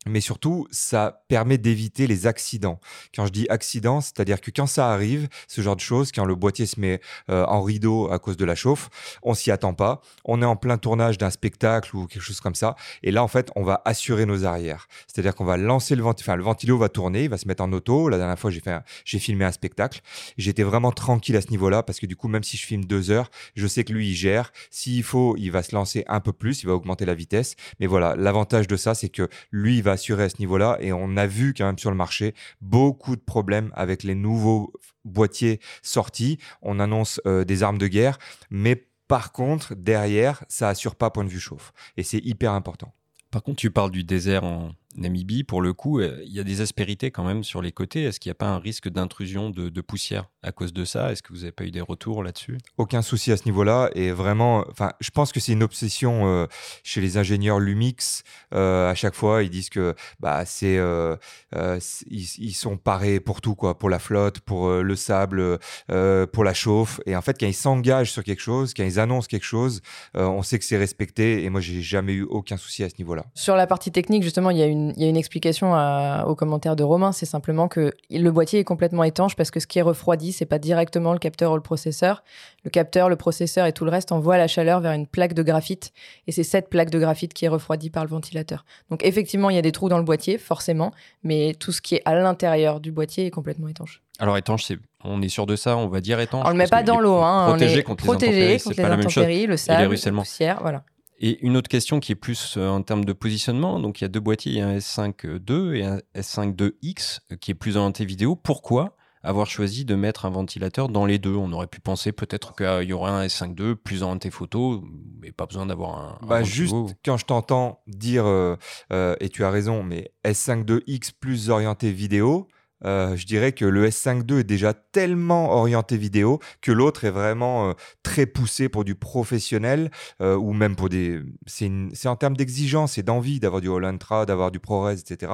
[0.06, 2.80] Mais surtout, ça permet d'éviter les accidents.
[3.16, 6.36] Quand je dis accident, c'est-à-dire que quand ça arrive, ce genre de choses, quand le
[6.36, 8.90] boîtier se met euh, en rideau à cause de la chauffe,
[9.24, 10.02] on s'y attend pas.
[10.26, 12.76] On est en plein tournage d'un spectacle ou quelque chose comme ça.
[13.02, 14.88] Et là, en fait, on va assurer nos arrières.
[15.08, 17.64] C'est-à-dire qu'on va lancer le ventilo, enfin, le ventilo va tourner, il va se mettre
[17.64, 18.10] en auto.
[18.10, 20.02] La dernière fois, j'ai fait, j'ai filmé un spectacle.
[20.38, 23.12] J'étais vraiment tranquille à ce niveau-là parce que du coup, même si je filme deux
[23.12, 24.52] heures, je sais que lui, il gère.
[24.70, 27.56] S'il faut, il va se lancer un peu plus, il va augmenter la vitesse.
[27.80, 30.78] Mais voilà, l'avantage de ça, c'est que lui, il va assurer à ce niveau-là.
[30.82, 34.74] Et on a vu quand même sur le marché beaucoup de problèmes avec les nouveaux
[35.06, 36.38] boîtiers sortis.
[36.62, 41.24] On annonce euh, des armes de guerre, mais par contre, derrière, ça assure pas point
[41.24, 41.74] de vue chauffe.
[41.98, 42.94] Et c'est hyper important.
[43.32, 45.44] Par contre, tu parles du désert en Namibie.
[45.44, 48.04] Pour le coup, euh, il y a des aspérités quand même sur les côtés.
[48.04, 50.30] Est-ce qu'il n'y a pas un risque d'intrusion de poussière?
[50.44, 51.12] À cause de ça?
[51.12, 52.58] Est-ce que vous n'avez pas eu des retours là-dessus?
[52.78, 53.90] Aucun souci à ce niveau-là.
[53.96, 56.46] Et vraiment, enfin, je pense que c'est une obsession euh,
[56.84, 58.24] chez les ingénieurs Lumix.
[58.54, 61.16] Euh, à chaque fois, ils disent que bah, c'est, euh,
[61.56, 61.80] euh,
[62.10, 65.60] ils, ils sont parés pour tout, quoi, pour la flotte, pour euh, le sable,
[65.92, 67.00] euh, pour la chauffe.
[67.06, 69.82] Et en fait, quand ils s'engagent sur quelque chose, quand ils annoncent quelque chose,
[70.18, 71.44] euh, on sait que c'est respecté.
[71.44, 73.26] Et moi, j'ai jamais eu aucun souci à ce niveau-là.
[73.34, 76.26] Sur la partie technique, justement, il y a une, il y a une explication à-
[76.28, 77.12] au commentaire de Romain.
[77.14, 80.46] C'est simplement que le boîtier est complètement étanche parce que ce qui est refroidi, c'est
[80.46, 82.24] pas directement le capteur ou le processeur.
[82.66, 85.44] Le capteur, le processeur et tout le reste envoient la chaleur vers une plaque de
[85.44, 85.94] graphite.
[86.28, 88.66] Et c'est cette plaque de graphite qui est refroidie par le ventilateur.
[88.90, 90.92] Donc effectivement, il y a des trous dans le boîtier, forcément,
[91.24, 94.02] mais tout ce qui est à l'intérieur du boîtier est complètement étanche.
[94.20, 96.68] Alors étanche, c'est, on est sûr de ça On va dire étanche On le met
[96.68, 97.46] pas dans l'eau, hein.
[97.48, 99.24] on Protégé est contre protégé les intempéries, contre les pas la même chose.
[99.24, 100.84] intempéries, le sable, la poussière, voilà.
[101.26, 103.80] Et une autre question qui est plus euh, en termes de positionnement.
[103.80, 105.14] Donc, il y a deux boîtiers, il y a un S5
[105.50, 108.36] II et un S5 II-X euh, qui est plus orienté vidéo.
[108.36, 112.56] Pourquoi avoir choisi de mettre un ventilateur dans les deux On aurait pu penser peut-être
[112.56, 114.84] qu'il y aurait un S5 II plus orienté photo,
[115.22, 116.20] mais pas besoin d'avoir un.
[116.22, 118.56] un Bah, juste quand je t'entends dire, euh,
[118.92, 122.48] euh, et tu as raison, mais S5 II X plus orienté vidéo,
[122.86, 127.12] euh, je dirais que le S5 II est déjà tellement orienté vidéo que l'autre est
[127.12, 129.92] vraiment euh, très poussé pour du professionnel
[130.22, 131.22] euh, ou même pour des.
[131.46, 135.34] C'est c'est en termes d'exigence et d'envie d'avoir du All-Intra, d'avoir du ProRes, etc.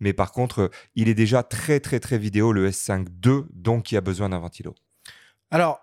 [0.00, 3.96] Mais par contre, il est déjà très, très, très vidéo, le S5 II, donc il
[3.96, 4.74] a besoin d'un ventilo.
[5.50, 5.80] Alors,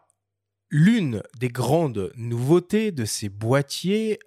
[0.69, 4.19] l'une des grandes nouveautés de ces boîtiers,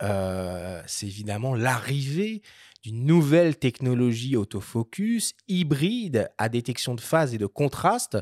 [0.87, 2.42] c'est évidemment l'arrivée
[2.85, 8.18] d'une nouvelle technologie autofocus hybride à détection de phase et de contraste,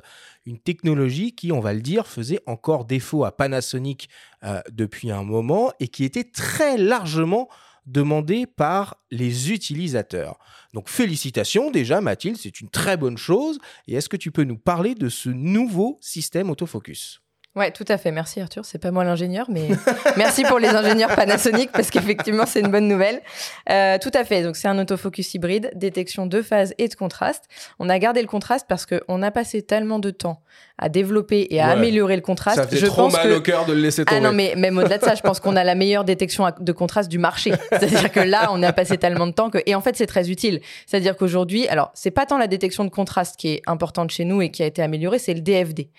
[0.46, 4.08] une technologie qui, on va le dire, faisait encore défaut à Panasonic
[4.44, 7.48] euh, depuis un moment et qui était très largement
[7.86, 10.38] demandée par les utilisateurs.
[10.72, 13.58] Donc félicitations déjà Mathilde, c'est une très bonne chose.
[13.88, 17.21] Et est-ce que tu peux nous parler de ce nouveau système autofocus?
[17.54, 18.10] Ouais, tout à fait.
[18.12, 18.64] Merci Arthur.
[18.64, 19.68] C'est pas moi l'ingénieur, mais
[20.16, 23.20] merci pour les ingénieurs Panasonic parce qu'effectivement c'est une bonne nouvelle.
[23.68, 24.42] Euh, tout à fait.
[24.42, 27.44] Donc c'est un autofocus hybride, détection de phase et de contraste.
[27.78, 30.40] On a gardé le contraste parce qu'on a passé tellement de temps
[30.78, 31.72] à développer et à Ouais.
[31.72, 32.56] améliorer le contraste.
[32.56, 33.34] Ça fait je trop pense mal que...
[33.34, 34.18] au cœur de le laisser tomber.
[34.18, 36.72] Ah non, mais même au-delà de ça, je pense qu'on a la meilleure détection de
[36.72, 37.52] contraste du marché.
[37.70, 39.58] C'est-à-dire que là, on a passé tellement de temps que.
[39.66, 40.60] Et en fait, c'est très utile.
[40.86, 44.40] C'est-à-dire qu'aujourd'hui, alors, c'est pas tant la détection de contraste qui est importante chez nous
[44.40, 45.90] et qui a été améliorée, c'est le DFD.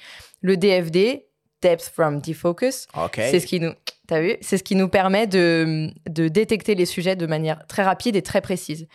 [0.42, 1.26] Le DFD,
[1.64, 3.14] Depth from Defocus, Ok.
[3.16, 3.72] c'est ce qui nous.
[4.06, 4.36] T'as vu?
[4.42, 8.22] C'est ce qui nous permet de, de détecter les sujets de manière très rapide et
[8.22, 8.88] très précise.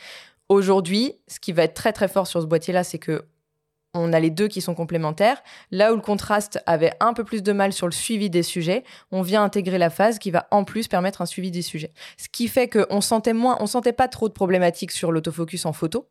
[0.51, 3.25] Aujourd'hui, ce qui va être très très fort sur ce boîtier-là, c'est que
[3.95, 5.43] on a les deux qui sont complémentaires.
[5.71, 8.85] Là où le contraste avait un peu plus de mal sur le suivi des sujets,
[9.11, 11.93] on vient intégrer la phase qui va en plus permettre un suivi des sujets.
[12.17, 15.73] Ce qui fait qu'on sentait moins, on sentait pas trop de problématiques sur l'autofocus en
[15.73, 16.09] photo.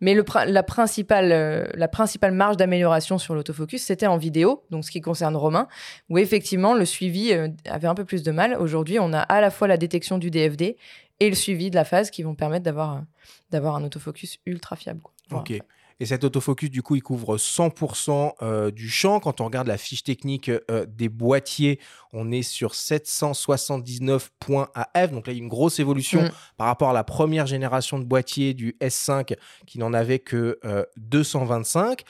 [0.00, 4.92] Mais la, principale, euh, la principale marge d'amélioration sur l'autofocus, c'était en vidéo, donc ce
[4.92, 5.66] qui concerne Romain,
[6.08, 8.56] où effectivement le suivi euh, avait un peu plus de mal.
[8.60, 10.76] Aujourd'hui, on a à la fois la détection du DFD
[11.18, 15.00] et le suivi de la phase qui vont permettre d'avoir un autofocus ultra fiable.
[15.32, 15.58] Ok.
[15.98, 19.20] Et cet autofocus, du coup, il couvre 100% euh, du champ.
[19.20, 21.80] Quand on regarde la fiche technique euh, des boîtiers,
[22.12, 25.12] on est sur 779 points AF.
[25.12, 26.30] Donc là, il y a une grosse évolution Mm.
[26.56, 30.84] par rapport à la première génération de boîtiers du S5 qui n'en avait que euh,
[30.96, 32.02] 225.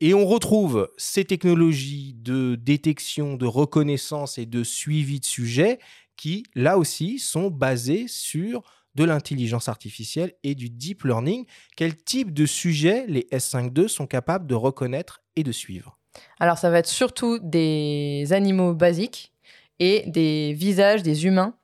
[0.00, 5.78] Et on retrouve ces technologies de détection, de reconnaissance et de suivi de sujets
[6.16, 8.62] qui, là aussi, sont basées sur
[8.94, 11.46] de l'intelligence artificielle et du deep learning.
[11.76, 15.98] Quel type de sujet les S5.2 sont capables de reconnaître et de suivre?
[16.40, 19.32] Alors, ça va être surtout des animaux basiques
[19.78, 21.54] et des visages des humains.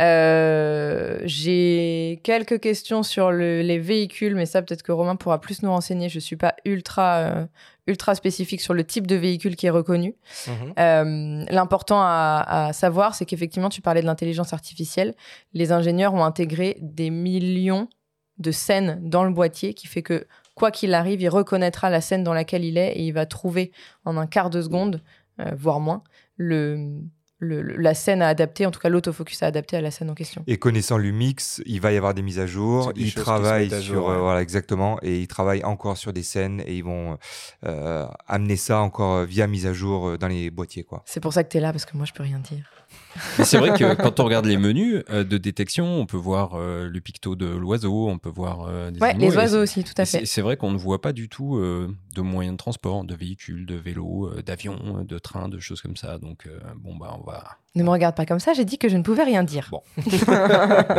[0.00, 5.62] Euh, J'ai quelques questions sur le- les véhicules, mais ça, peut-être que Romain pourra plus
[5.62, 6.08] nous renseigner.
[6.08, 7.46] Je suis pas ultra, euh,
[7.86, 10.14] ultra spécifique sur le type de véhicule qui est reconnu.
[10.78, 15.14] Euh, L'important à, à savoir, c'est qu'effectivement, tu parlais de l'intelligence artificielle.
[15.54, 17.88] Les ingénieurs ont intégré des millions
[18.38, 22.22] de scènes dans le boîtier qui fait que, quoi qu'il arrive, il reconnaîtra la scène
[22.22, 23.72] dans laquelle il est et il va trouver
[24.04, 25.00] en un quart de seconde,
[25.54, 26.02] voire moins,
[26.36, 26.98] le,
[27.38, 30.14] le- la scène à adapter, en tout cas l'autofocus à adapter à la scène en
[30.14, 30.42] question.
[30.46, 32.92] Et connaissant Lumix, il va y avoir des mises à jour.
[32.96, 34.16] Ils travaillent sur, jour, ouais.
[34.18, 37.18] voilà, exactement, et ils travaillent encore sur des scènes et ils vont
[37.64, 41.02] euh, amener ça encore euh, via mise à jour euh, dans les boîtiers, quoi.
[41.04, 42.64] C'est pour ça que tu es là, parce que moi, je peux rien dire.
[43.38, 46.54] Mais c'est vrai que quand on regarde les menus euh, de détection, on peut voir
[46.54, 49.84] euh, le picto de l'oiseau, on peut voir euh, des Ouais, animaux, les oiseaux aussi,
[49.84, 50.26] tout à et c'est- fait.
[50.26, 53.64] C'est vrai qu'on ne voit pas du tout euh, de moyens de transport, de véhicules,
[53.64, 56.18] de vélos, euh, d'avions, de trains, de choses comme ça.
[56.18, 57.44] Donc, euh, bon, bah, on va.
[57.74, 59.68] Ne me regarde pas comme ça, j'ai dit que je ne pouvais rien dire.
[59.70, 59.82] Bon.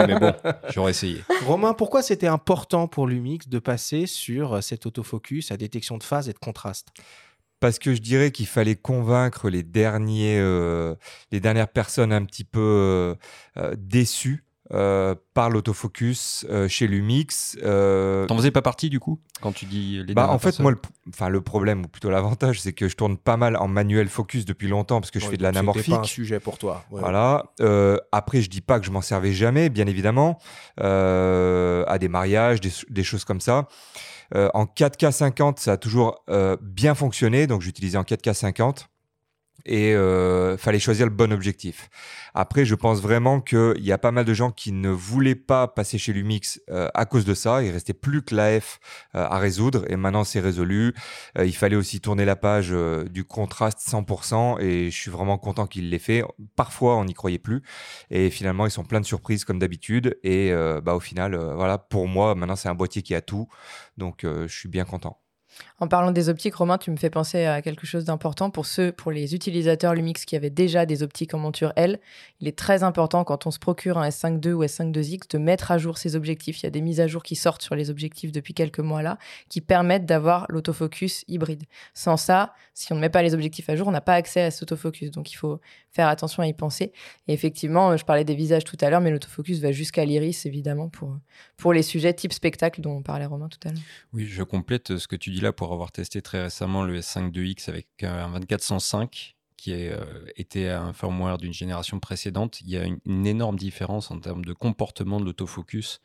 [0.08, 0.34] Mais bon,
[0.70, 1.24] j'aurais essayé.
[1.46, 6.30] Romain, pourquoi c'était important pour Lumix de passer sur cet autofocus à détection de phase
[6.30, 6.90] et de contraste?
[7.60, 10.96] Parce que je dirais qu'il fallait convaincre les, derniers, euh,
[11.32, 13.16] les dernières personnes un petit peu euh,
[13.58, 14.44] euh, déçues
[14.74, 17.58] euh, par l'autofocus euh, chez Lumix.
[17.64, 20.64] Euh, T'en faisais pas partie du coup quand tu dis les Bah, en fait, personnes
[20.64, 20.78] moi, le,
[21.10, 24.44] enfin, le problème, ou plutôt l'avantage, c'est que je tourne pas mal en manuel focus
[24.46, 25.94] depuis longtemps parce que je fais de l'anamorphique.
[25.94, 26.84] pas un sujet pour toi.
[26.92, 27.00] Ouais.
[27.00, 27.46] Voilà.
[27.62, 30.38] Euh, après, je dis pas que je m'en servais jamais, bien évidemment,
[30.82, 33.68] euh, à des mariages, des, des choses comme ça.
[34.36, 38.90] Euh, en 4K 50, ça a toujours euh, bien fonctionné, donc j'utilisais en 4K 50
[39.66, 41.90] et euh, fallait choisir le bon objectif.
[42.34, 45.68] Après, je pense vraiment qu'il y a pas mal de gens qui ne voulaient pas
[45.68, 47.64] passer chez Lumix euh, à cause de ça.
[47.64, 48.80] Il restait plus que l'AF
[49.16, 50.94] euh, à résoudre et maintenant c'est résolu.
[51.38, 55.38] Euh, il fallait aussi tourner la page euh, du contraste 100% et je suis vraiment
[55.38, 56.24] content qu'il l'ait fait.
[56.56, 57.64] Parfois, on n'y croyait plus
[58.12, 61.78] et finalement, ils sont plein de surprises comme d'habitude et euh, bah, au final, voilà,
[61.78, 63.48] pour moi, maintenant c'est un boîtier qui a tout,
[63.98, 65.20] donc je suis bien content.
[65.80, 68.92] En parlant des optiques, Romain, tu me fais penser à quelque chose d'important pour ceux,
[68.92, 72.00] pour les utilisateurs Lumix qui avaient déjà des optiques en monture L.
[72.40, 75.38] Il est très important quand on se procure un S5 II ou S5 IIX de
[75.38, 76.62] mettre à jour ses objectifs.
[76.62, 79.04] Il y a des mises à jour qui sortent sur les objectifs depuis quelques mois
[79.04, 81.64] là, qui permettent d'avoir l'autofocus hybride.
[81.94, 84.42] Sans ça, si on ne met pas les objectifs à jour, on n'a pas accès
[84.42, 85.12] à cet autofocus.
[85.12, 85.60] Donc il faut
[85.98, 86.94] faire attention à y penser.
[87.28, 90.88] Et effectivement, je parlais des visages tout à l'heure, mais l'autofocus va jusqu'à l'iris évidemment
[90.90, 91.18] pour
[91.58, 93.82] pour les sujets type spectacle dont on parlait Romain tout à l'heure.
[94.14, 97.32] Oui, je complète ce que tu dis là pour avoir testé très récemment le S5
[97.32, 100.04] 2X avec euh, un 2405 qui est, euh,
[100.36, 102.62] était un firmware d'une génération précédente.
[102.62, 106.00] Il y a une, une énorme différence en termes de comportement de l'autofocus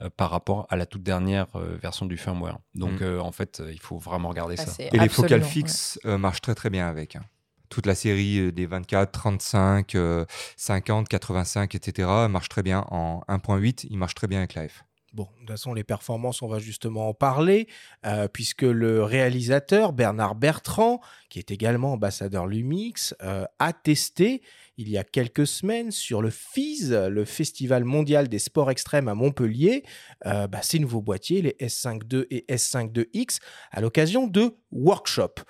[0.00, 2.58] euh, par rapport à la toute dernière euh, version du firmware.
[2.74, 3.04] Donc, Mm.
[3.04, 4.82] euh, en fait, euh, il faut vraiment regarder Ah, ça.
[4.82, 7.14] Et les focales fixes euh, marchent très très bien avec.
[7.16, 7.24] hein.
[7.68, 10.24] Toute la série euh, des 24, 35, euh,
[10.56, 12.08] 50, 85, etc.
[12.28, 13.86] marche très bien en 1.8.
[13.90, 14.84] Il marche très bien avec l'AF.
[15.14, 17.68] Bon, de toute façon, les performances, on va justement en parler,
[18.04, 24.42] euh, puisque le réalisateur Bernard Bertrand, qui est également ambassadeur Lumix, euh, a testé
[24.76, 29.14] il y a quelques semaines sur le FIS, le Festival mondial des sports extrêmes à
[29.14, 29.84] Montpellier,
[30.26, 33.38] euh, bah, ces nouveaux boîtiers, les S5 II et S5 IIX,
[33.70, 35.44] à l'occasion de workshops.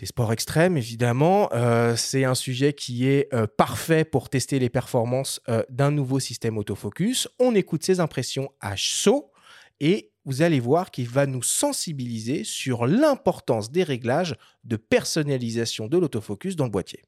[0.00, 4.70] Des sports extrêmes, évidemment, euh, c'est un sujet qui est euh, parfait pour tester les
[4.70, 7.28] performances euh, d'un nouveau système autofocus.
[7.38, 9.30] On écoute ses impressions à chaud
[9.78, 15.98] et vous allez voir qu'il va nous sensibiliser sur l'importance des réglages de personnalisation de
[15.98, 17.02] l'autofocus dans le boîtier.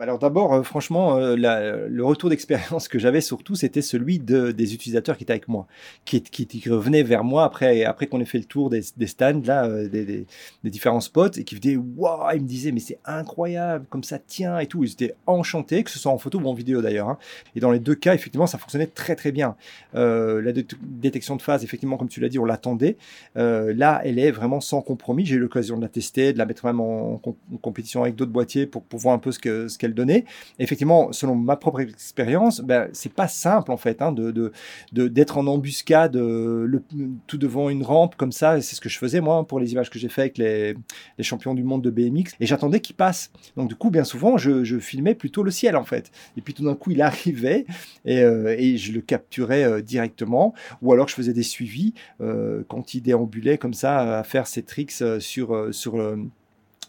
[0.00, 4.74] Alors d'abord, euh, franchement, euh, le retour d'expérience que j'avais surtout, c'était celui de, des
[4.74, 5.66] utilisateurs qui étaient avec moi,
[6.06, 6.22] qui,
[6.68, 10.26] revenaient vers moi après, qu'on ait fait le tour des, stands, là, euh, des,
[10.64, 14.58] différents spots, et qui venaient, waouh, ils me disaient, mais c'est incroyable, comme ça tient
[14.58, 14.82] et tout.
[14.82, 17.10] Ils étaient enchantés, que ce soit en photo ou en vidéo d'ailleurs.
[17.10, 17.18] hein.
[17.54, 19.56] Et dans les deux cas, effectivement, ça fonctionnait très très bien.
[19.92, 22.96] La dé- détection de phase, effectivement, comme tu l'as dit, on l'attendait.
[23.36, 25.26] Là, elle est vraiment sans compromis.
[25.26, 28.16] J'ai eu l'occasion de la tester, de la mettre même en, com- en compétition avec
[28.16, 30.24] d'autres boîtiers pour, voir un peu ce que qu'elle donnait.
[30.60, 34.52] effectivement, selon ma propre expérience, ben, c'est pas simple en fait hein, de,
[34.92, 36.82] d'être en embuscade euh, le,
[37.26, 38.60] tout devant une rampe comme ça.
[38.60, 40.76] C'est ce que je faisais moi pour les images que j'ai fait avec les,
[41.20, 42.34] champions du monde de BMX.
[42.38, 43.32] Et j'attendais qu'il passe.
[43.56, 46.12] Donc du coup, bien souvent, je, je, filmais plutôt le ciel en fait.
[46.36, 47.66] Et puis tout d'un coup, il arrivait
[48.04, 50.54] et, euh, et je le capturais euh, directement.
[50.80, 51.94] Ou alors je faisais des suivis
[52.68, 56.28] quand il déambulait comme ça à faire ses tricks sur, sur le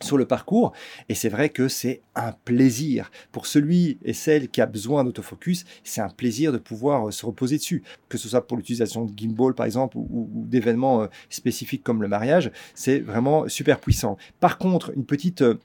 [0.02, 0.74] sur le parcours.
[1.10, 3.12] Et c'est vrai que c'est un plaisir.
[3.32, 7.26] Pour celui et celle qui a besoin d'autofocus, c'est un plaisir de pouvoir euh, se
[7.26, 7.84] reposer dessus.
[8.10, 12.08] Que ce soit pour l'utilisation de gimbal, par exemple, ou, d'événements euh, spécifiques comme le
[12.08, 14.18] mariage, c'est vraiment super puissant.
[14.40, 15.60] Par contre, une petite euh,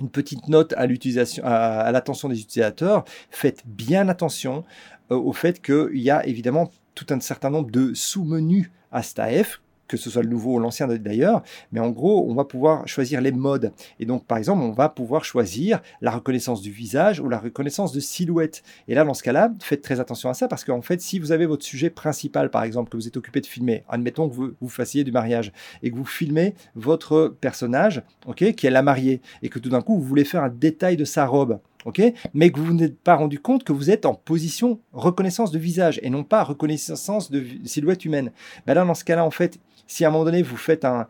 [0.00, 3.04] une petite note à l'utilisation, à, l'attention des utilisateurs.
[3.30, 4.64] Faites bien attention
[5.08, 9.96] au fait qu'il y a évidemment tout un certain nombre de sous-menus à STAF que
[9.96, 11.42] ce soit le nouveau ou l'ancien d'ailleurs,
[11.72, 13.72] mais en gros, on va pouvoir choisir les modes.
[14.00, 17.92] Et donc, par exemple, on va pouvoir choisir la reconnaissance du visage ou la reconnaissance
[17.92, 18.62] de silhouette.
[18.88, 21.32] Et là, dans ce cas-là, faites très attention à ça parce qu'en fait, si vous
[21.32, 24.52] avez votre sujet principal, par exemple, que vous êtes occupé de filmer, admettons que vous,
[24.60, 29.20] vous fassiez du mariage et que vous filmez votre personnage, ok, qui est la mariée,
[29.42, 31.58] et que tout d'un coup, vous voulez faire un détail de sa robe,
[32.34, 36.00] Mais que vous n'êtes pas rendu compte que vous êtes en position reconnaissance de visage
[36.02, 38.32] et non pas reconnaissance de silhouette humaine.
[38.66, 41.06] Ben là, dans ce cas-là, en fait, si à un moment donné vous faites un,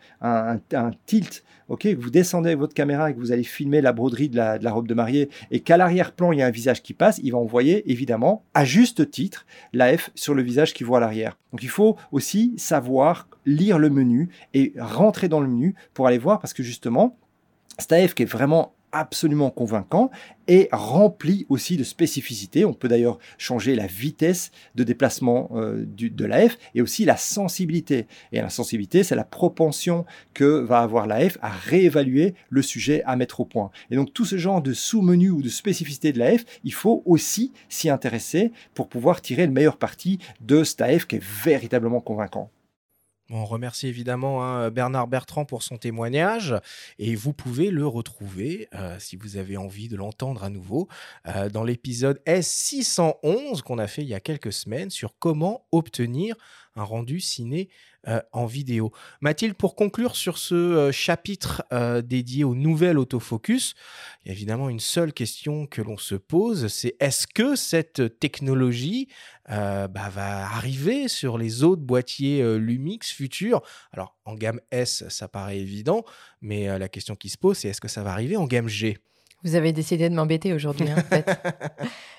[1.07, 4.37] tilt, ok, que vous descendez votre caméra et que vous allez filmer la broderie de
[4.37, 7.33] la, robe de mariée et qu'à l'arrière-plan il y a un visage qui passe, il
[7.33, 11.39] va envoyer évidemment à juste titre la F sur le visage qui voit à l'arrière.
[11.53, 16.19] Donc il faut aussi savoir lire le menu et rentrer dans le menu pour aller
[16.19, 17.17] voir parce que justement,
[17.81, 20.11] F qui est vraiment absolument convaincant
[20.47, 22.65] et rempli aussi de spécificités.
[22.65, 28.07] On peut d'ailleurs changer la vitesse de déplacement euh, de l'AF et aussi la sensibilité.
[28.33, 33.17] Et la sensibilité, c'est la propension que va avoir l'AF à réévaluer le sujet à
[33.17, 33.71] mettre au point.
[33.91, 37.53] Et donc tout ce genre de sous-menu ou de spécificité de l'AF, il faut aussi
[37.69, 42.51] s'y intéresser pour pouvoir tirer le meilleur parti de cet AF qui est véritablement convaincant.
[43.31, 46.55] On remercie évidemment hein, Bernard Bertrand pour son témoignage
[46.99, 50.89] et vous pouvez le retrouver euh, si vous avez envie de l'entendre à nouveau
[51.29, 56.37] euh, dans l'épisode S611 qu'on a fait il y a quelques semaines sur comment obtenir
[56.77, 57.71] un rendu ciné
[58.09, 58.93] euh, en vidéo.
[59.23, 61.65] Mathilde, pour conclure sur ce chapitre
[62.03, 63.75] dédié au nouvel autofocus,
[64.23, 68.19] il y a évidemment une seule question que l'on se pose, c'est est-ce que cette
[68.19, 69.09] technologie
[69.49, 75.59] bah, va arriver sur les autres boîtiers Lumix futurs Alors en gamme S, ça paraît
[75.59, 76.05] évident,
[76.41, 78.99] mais la question qui se pose, c'est est-ce que ça va arriver en gamme G?
[79.43, 81.27] Vous avez décidé de m'embêter aujourd'hui, hein, en fait.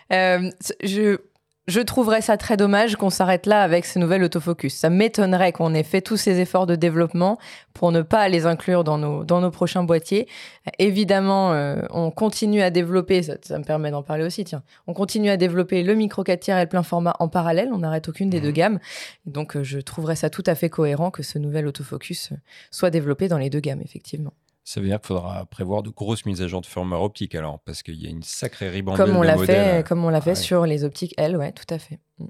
[0.83, 1.17] je,
[1.67, 4.75] je trouverais ça très dommage qu'on s'arrête là avec ces nouvelles autofocus.
[4.75, 7.39] Ça m'étonnerait qu'on ait fait tous ces efforts de développement
[7.73, 10.27] pour ne pas les inclure dans nos, dans nos prochains boîtiers.
[10.77, 15.29] Évidemment, euh, on continue à développer, ça, me permet d'en parler aussi, tiens, on continue
[15.29, 18.29] à développer le micro 4 tiers et le plein format en parallèle, on n'arrête aucune
[18.29, 18.53] des deux mmh.
[18.53, 18.79] gammes.
[19.25, 22.29] Donc euh, je trouverais ça tout à fait cohérent que ce nouvel autofocus
[22.69, 24.33] soit développé dans les deux gammes, effectivement.
[24.67, 27.59] Ça veut dire qu'il faudra prévoir de grosses mises à jour de firmware optique alors,
[27.59, 30.33] parce qu'il y a une sacrée ribambelle comme on l'a fait, Comme on l'a fait
[30.33, 31.99] sur les optiques L, ouais, tout à fait.
[32.17, 32.25] Mm.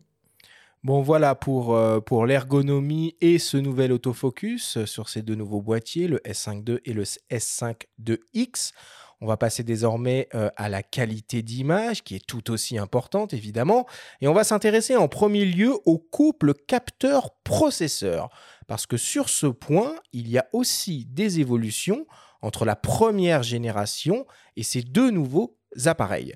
[0.84, 6.08] Bon voilà pour, euh, pour l'ergonomie et ce nouvel autofocus sur ces deux nouveaux boîtiers,
[6.08, 8.74] le S5 II et le S5 II-X.
[9.22, 13.88] On va passer désormais euh, à la qualité d'image, qui est tout aussi importante évidemment,
[14.22, 18.30] et on va s'intéresser en premier lieu au couple capteur-processeur,
[18.68, 22.06] parce que sur ce point, il y a aussi des évolutions
[22.42, 26.36] entre la première génération et ces deux nouveaux appareils.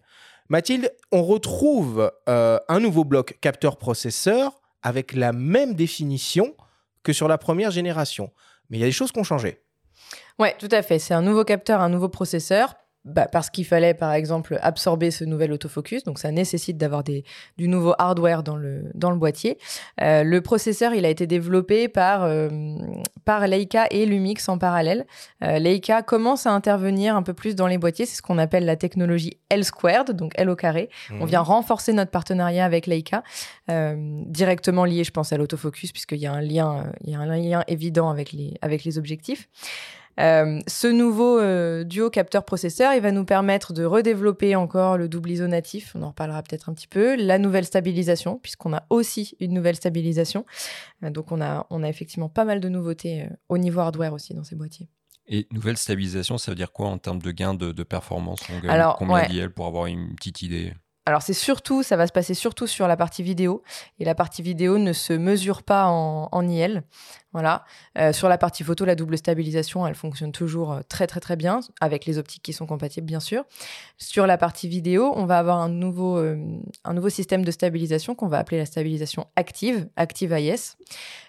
[0.49, 6.55] Mathilde, on retrouve euh, un nouveau bloc capteur-processeur avec la même définition
[7.03, 8.31] que sur la première génération,
[8.69, 9.63] mais il y a des choses qui ont changé.
[10.39, 10.99] Oui, tout à fait.
[10.99, 12.75] C'est un nouveau capteur, un nouveau processeur.
[13.05, 16.03] Bah, parce qu'il fallait, par exemple, absorber ce nouvel autofocus.
[16.03, 17.23] Donc, ça nécessite d'avoir du
[17.67, 19.57] nouveau hardware dans le, dans le boîtier.
[20.01, 22.49] Euh, le processeur, il a été développé par, euh,
[23.23, 25.05] par Leica et Lumix en parallèle.
[25.43, 28.05] Euh, Leica commence à intervenir un peu plus dans les boîtiers.
[28.05, 30.89] C'est ce qu'on appelle la technologie L squared, donc L au carré.
[31.21, 31.47] On vient mhm.
[31.47, 33.23] renforcer notre partenariat avec Leica,
[33.67, 37.37] directement lié, je pense, à l'autofocus, puisqu'il y a un lien, il y a un
[37.37, 39.47] lien évident avec les, avec les objectifs.
[40.19, 45.31] Euh, ce nouveau euh, duo capteur-processeur, il va nous permettre de redévelopper encore le double
[45.31, 49.35] ISO natif, on en reparlera peut-être un petit peu, la nouvelle stabilisation, puisqu'on a aussi
[49.39, 50.45] une nouvelle stabilisation.
[51.03, 54.33] Euh, donc on a, on a effectivement pas mal de nouveautés au niveau hardware aussi
[54.33, 54.89] dans ces boîtiers.
[55.27, 58.95] Et nouvelle stabilisation, ça veut dire quoi en termes de gain de, performance On Alors,
[58.95, 60.73] combien d'IL pour avoir une petite idée?
[61.09, 63.63] Alors c'est surtout, ça va se passer surtout sur la partie vidéo,
[63.99, 66.83] et la partie vidéo ne se mesure pas en, en IL.
[67.31, 67.63] Voilà.
[67.97, 71.35] Euh, sur la partie photo, la double stabilisation, elle fonctionne toujours euh, très très très
[71.35, 73.43] bien, avec les optiques qui sont compatibles bien sûr.
[73.97, 76.37] Sur la partie vidéo, on va avoir un nouveau, euh,
[76.85, 80.77] un nouveau système de stabilisation qu'on va appeler la stabilisation active, Active IS.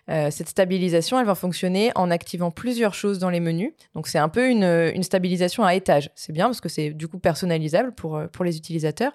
[0.08, 3.72] cette stabilisation, elle va fonctionner en activant plusieurs choses dans les menus.
[3.94, 6.10] Donc c'est un peu une, une stabilisation à étage.
[6.14, 9.12] C'est bien parce que c'est du coup personnalisable pour, pour les utilisateurs.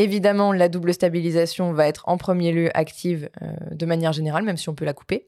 [0.00, 4.56] Évidemment, la double stabilisation va être en premier lieu active euh, de manière générale, même
[4.56, 5.26] si on peut la couper.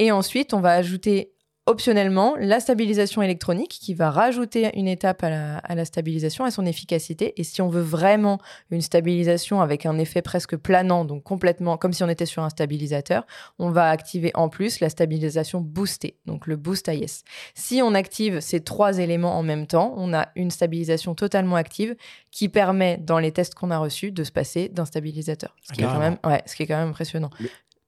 [0.00, 1.30] Et ensuite, on va ajouter
[1.68, 7.38] optionnellement la stabilisation électronique qui va rajouter une étape à la, stabilisation, à son efficacité.
[7.38, 8.38] Et si on veut vraiment
[8.70, 12.48] une stabilisation avec un effet presque planant, donc complètement comme si on était sur un
[12.48, 13.26] stabilisateur,
[13.58, 17.22] on va activer en plus la stabilisation boostée, donc le boost IS.
[17.54, 21.96] Si on active ces trois éléments en même temps, on a une stabilisation totalement active
[22.30, 25.54] qui permet, dans les tests qu'on a reçus, de se passer d'un stabilisateur.
[25.62, 27.30] Ce qui, est quand même, ouais, ce qui est quand même impressionnant.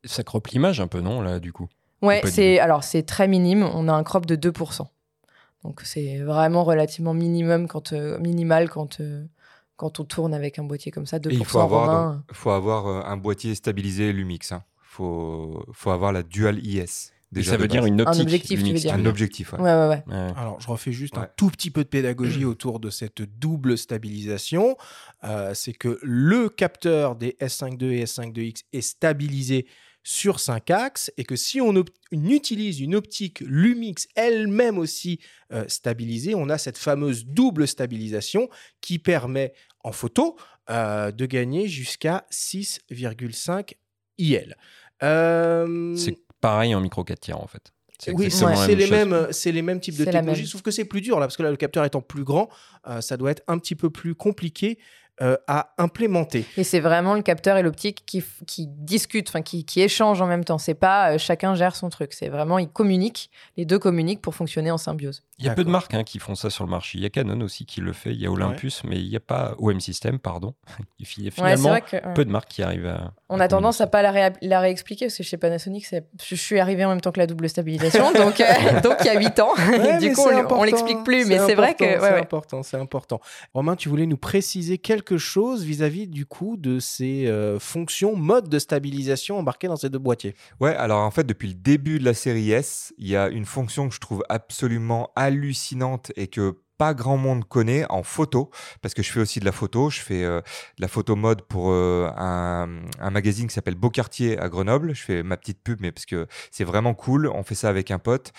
[0.05, 1.68] Ça croppe l'image un peu, non, là, du coup?
[2.03, 3.62] Ouais, c'est alors c'est très minime.
[3.62, 4.86] On a un crop de 2%.
[5.64, 9.24] Donc c'est vraiment relativement minimum quand, euh, minimal quand, euh,
[9.76, 11.18] quand on tourne avec un boîtier comme ça.
[11.18, 14.51] 2% il faut avoir, faut avoir euh, un boîtier stabilisé Lumix.
[14.51, 14.64] Il hein.
[14.82, 17.12] faut, faut avoir la Dual IS.
[17.30, 18.22] Déjà ça veut dire une optique.
[18.22, 18.94] Un objectif, dire.
[18.94, 19.61] Un objectif, ouais.
[19.61, 20.03] Ouais, ouais,
[20.36, 24.76] Alors, je refais juste un tout petit peu de pédagogie autour de cette double stabilisation.
[25.55, 29.68] c'est que le capteur des S52 et S52X est stabilisé
[30.03, 31.74] sur 5 axes et que si on,
[32.12, 35.20] utilise une optique Lumix elle-même aussi
[35.53, 38.48] euh, stabilisée, on a cette fameuse double stabilisation
[38.80, 39.53] qui permet
[39.84, 40.36] en photo
[40.70, 43.74] euh, de gagner jusqu'à 6,5
[44.18, 44.57] IL.
[45.03, 47.72] Euh, c'est pareil en micro 4 tiers en fait.
[48.14, 51.26] Oui, c'est les, mêmes, les mêmes types de technologies, sauf que c'est plus dur là,
[51.26, 52.48] parce que là, le capteur étant plus grand,
[53.01, 54.78] ça doit être un petit peu plus compliqué
[55.22, 56.46] euh, à implémenter.
[56.56, 60.26] Et c'est vraiment le capteur et l'optique qui, qui discutent, enfin qui, qui, échangent en
[60.26, 60.56] même temps.
[60.56, 62.14] C'est pas euh, chacun gère son truc.
[62.14, 63.30] C'est vraiment ils communiquent.
[63.58, 65.22] Les deux communiquent pour fonctionner en symbiose.
[65.38, 66.98] Il y a peu de marques hein, qui font ça sur le marché.
[66.98, 68.12] Il y a Canon aussi qui le fait.
[68.12, 70.54] Il y a Olympus, mais il n'y a pas OM System, pardon.
[70.98, 71.76] Il y a finalement
[72.14, 73.12] peu de marques qui arrivent à.
[73.28, 75.86] On a tendance à pas la, la, réexpliquer parce que chez Panasonic,
[76.22, 79.08] je suis arrivé en même temps que la double stabilisation, donc euh, donc il y
[79.10, 79.52] a 8 ans.
[80.00, 83.20] du coup, on, l'explique plus, mais c'est vrai que c'est important, c'est important.
[83.54, 84.78] Romain, tu voulais nous préciser
[85.18, 89.98] chose vis-à-vis du coup de ces euh, fonctions, modes de stabilisation embarqués dans ces deux
[89.98, 90.34] boîtiers?
[90.61, 93.44] Ouais, alors en fait, depuis le début de la série S, il y a une
[93.44, 98.51] fonction que je trouve absolument hallucinante et que pas grand monde connaît en photo,
[98.81, 99.91] parce que je fais aussi de la photo.
[99.91, 100.41] Je fais euh,
[100.78, 104.95] de la photo mode pour euh, un, magazine qui s'appelle Beaucartier à Grenoble.
[104.95, 107.26] Je fais ma petite pub, mais parce que c'est vraiment cool.
[107.26, 108.33] On fait ça avec un pote.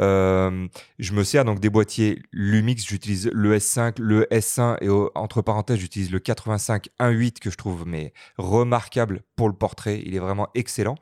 [0.00, 0.66] Euh,
[0.98, 2.84] je me sers donc des boîtiers Lumix.
[2.84, 7.86] J'utilise le S5, le S1 et entre parenthèses, j'utilise le 85 1.8 que je trouve
[7.86, 10.02] mais remarquable pour le portrait.
[10.04, 10.96] Il est vraiment excellent.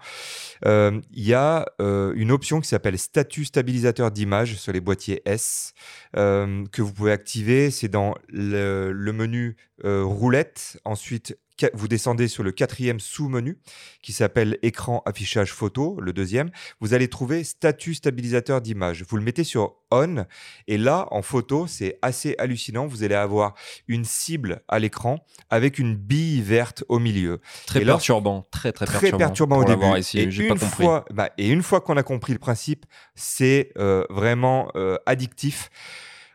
[0.67, 5.73] Il y a une option qui s'appelle statut stabilisateur d'image sur les boîtiers S
[6.15, 10.81] que vous pouvez activer, c'est dans le, menu euh, roulette.
[10.85, 11.37] Ensuite,
[11.75, 13.59] vous descendez sur le quatrième sous-menu
[14.03, 16.51] qui s'appelle écran affichage photo, le deuxième.
[16.81, 19.05] Vous allez trouver statut stabilisateur d'image.
[19.09, 20.25] Vous le mettez sur on
[20.69, 22.87] et là, en photo, c'est assez hallucinant.
[22.87, 23.55] Vous allez avoir
[23.89, 25.19] une cible à l'écran
[25.51, 27.41] avec une bille verte au milieu.
[27.67, 29.85] Très perturbant, très très, très perturbant, au début.
[30.15, 34.71] et, une fois, bah, et une fois qu'on a compris le principe, c'est euh, vraiment
[34.77, 35.71] euh, addictif.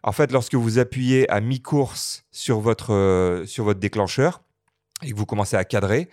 [0.03, 4.41] En fait, lorsque vous appuyez à mi-course sur votre, euh, sur votre déclencheur
[5.03, 6.09] et que vous commencez à cadrer,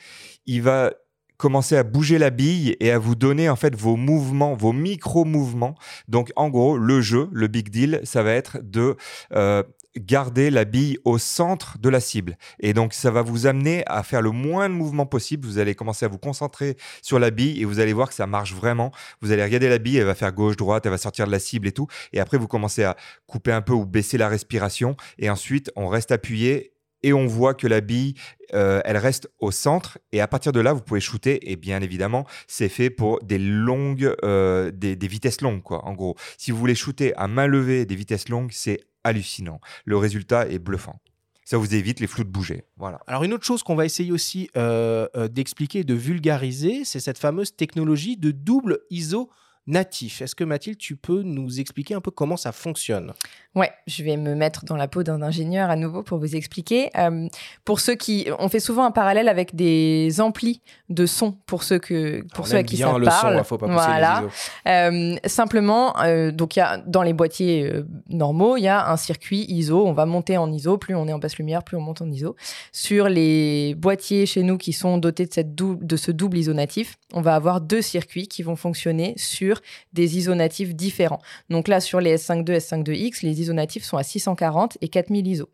[0.47, 0.93] il va
[1.37, 5.75] commencer à bouger la bille et à vous donner en fait vos mouvements, vos micro-mouvements.
[6.09, 8.97] Donc en gros, le jeu, le big deal, ça va être de
[9.33, 9.63] euh,
[9.97, 12.37] garder la bille au centre de la cible.
[12.61, 15.47] Et donc, ça va vous amener à faire le moins de mouvements possible.
[15.47, 18.27] Vous allez commencer à vous concentrer sur la bille et vous allez voir que ça
[18.27, 18.93] marche vraiment.
[19.21, 21.39] Vous allez regarder la bille, elle va faire gauche, droite, elle va sortir de la
[21.39, 21.87] cible et tout.
[22.13, 24.97] Et après, vous commencez à couper un peu ou baisser la respiration.
[25.19, 26.73] Et ensuite, on reste appuyé
[27.05, 28.15] et on voit que la bille,
[28.55, 29.99] euh, elle reste au centre.
[30.13, 31.51] Et à partir de là, vous pouvez shooter.
[31.51, 35.85] Et bien évidemment, c'est fait pour des longues, euh, des, des, vitesses longues, quoi.
[35.85, 39.61] En gros, si vous voulez shooter à main levée des vitesses longues, c'est hallucinant.
[39.85, 41.01] Le résultat est bluffant.
[41.45, 42.65] Ça vous évite les flous de bouger.
[42.79, 43.01] Voilà.
[43.07, 47.19] Alors une autre chose qu'on va essayer aussi euh, euh, d'expliquer, de vulgariser, c'est cette
[47.19, 49.31] fameuse technologie de double ISO
[49.67, 50.23] natif.
[50.23, 53.13] Est-ce que Mathilde, tu peux nous expliquer un peu comment ça fonctionne?
[53.55, 56.91] Ouais, je vais me mettre dans la peau d'un ingénieur à nouveau pour vous expliquer.
[56.97, 57.29] Euh,
[57.65, 61.79] pour ceux qui, on fait souvent un parallèle avec des amplis de son pour ceux
[61.79, 63.35] que, pour ceux à qui ça le parle.
[63.35, 64.25] Son, hein, faut pas voilà.
[64.67, 68.91] Euh, simplement, euh, donc il y a dans les boîtiers euh, normaux, il y a
[68.91, 69.87] un circuit ISO.
[69.87, 70.77] On va monter en ISO.
[70.77, 72.35] Plus on est en basse lumière, plus on monte en ISO.
[72.73, 76.97] Sur les boîtiers chez nous qui sont dotés de cette de ce double ISO natif,
[77.13, 79.54] on va avoir deux circuits qui vont fonctionner sur
[79.93, 81.21] des ISO natifs différents.
[81.51, 85.49] Donc là, sur les S52, S52X, les ISO natifs sont à 640 et 4000 ISO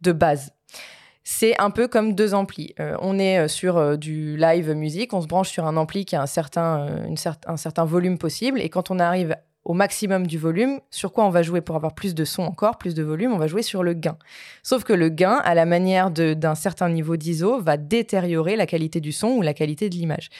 [0.00, 0.52] de base.
[1.22, 2.74] C'est un peu comme deux amplis.
[2.80, 6.04] Euh, on est euh, sur euh, du live musique, on se branche sur un ampli
[6.04, 10.26] qui a un certain, une un certain volume possible, et quand on arrive au maximum
[10.26, 13.02] du volume, sur quoi on va jouer pour avoir plus de son encore, plus de
[13.02, 14.16] volume, on va jouer sur le gain.
[14.62, 19.00] Sauf que le gain, à la manière d'un certain niveau d'ISO, va détériorer la qualité
[19.00, 20.30] du son ou la qualité de l'image.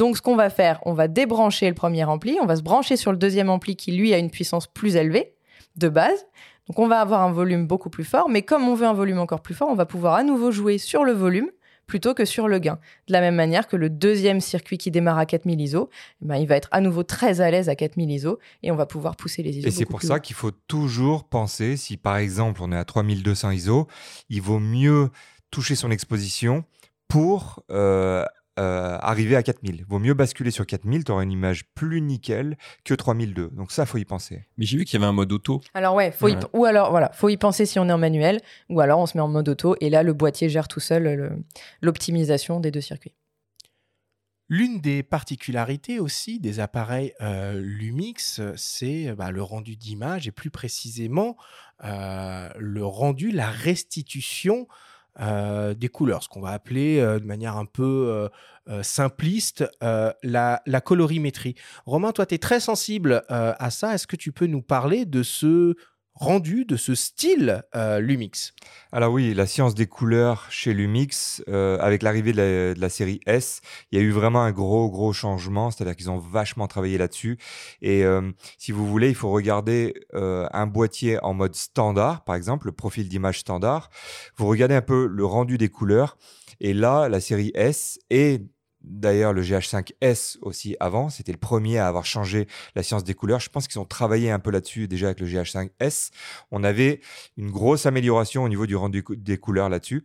[0.00, 2.96] Donc, ce qu'on va faire, on va débrancher le premier ampli, on va se brancher
[2.96, 5.34] sur le deuxième ampli qui, lui, a une puissance plus élevée
[5.76, 6.26] de base.
[6.68, 9.18] Donc, on va avoir un volume beaucoup plus fort, mais comme on veut un volume
[9.18, 11.50] encore plus fort, on va pouvoir à nouveau jouer sur le volume
[11.86, 12.78] plutôt que sur le gain.
[13.08, 15.90] De la même manière que le deuxième circuit qui démarre à 4000 ISO,
[16.22, 18.76] eh ben, il va être à nouveau très à l'aise à 4000 ISO et on
[18.76, 19.68] va pouvoir pousser les ISO.
[19.68, 23.50] Et c'est pour ça qu'il faut toujours penser, si par exemple on est à 3200
[23.50, 23.86] ISO,
[24.30, 25.10] il vaut mieux
[25.50, 26.64] toucher son exposition
[27.06, 28.24] pour euh,
[28.58, 29.84] euh, arriver à 4000.
[29.88, 33.50] Vaut mieux basculer sur 4000, tu auras une image plus nickel que 3002.
[33.52, 34.46] Donc ça, faut y penser.
[34.58, 35.60] Mais j'ai vu qu'il y avait un mode auto.
[35.74, 38.80] Alors ouais, faut ou alors voilà, faut y penser si on est en manuel, ou
[38.80, 41.42] alors on se met en mode auto et là le boîtier gère tout seul
[41.80, 43.14] l'optimisation des deux circuits.
[44.52, 50.50] L'une des particularités aussi des appareils euh, Lumix, c'est bah, le rendu d'image et plus
[50.50, 51.36] précisément
[51.84, 54.66] euh, le rendu, la restitution
[55.20, 58.28] euh, des couleurs, ce qu'on va appeler euh, de manière un peu
[58.68, 61.56] euh, simpliste la, la, colorimétrie.
[61.86, 63.94] Romain, toi, tu es très sensible à ça.
[63.94, 65.74] Est-ce que tu peux nous parler de ce
[66.14, 68.52] rendu de ce style euh, Lumix
[68.92, 73.60] Alors oui, la science des couleurs chez Lumix, euh, avec l'arrivée de, la série S,
[73.90, 77.38] il y a eu vraiment un gros, gros changement, c'est-à-dire qu'ils ont vachement travaillé là-dessus.
[77.80, 82.66] Et euh, si vous voulez, il faut regarder un boîtier en mode standard, par exemple,
[82.66, 83.90] le profil d'image standard.
[84.36, 86.18] Vous regardez un peu le rendu des couleurs.
[86.60, 88.42] Et là, la série S est
[88.82, 93.40] D'ailleurs, le GH5S aussi avant, c'était le premier à avoir changé la science des couleurs.
[93.40, 96.10] Je pense qu'ils ont travaillé un peu là-dessus déjà avec le GH5S.
[96.50, 97.00] On avait
[97.36, 100.02] une grosse amélioration au niveau du rendu des couleurs là-dessus.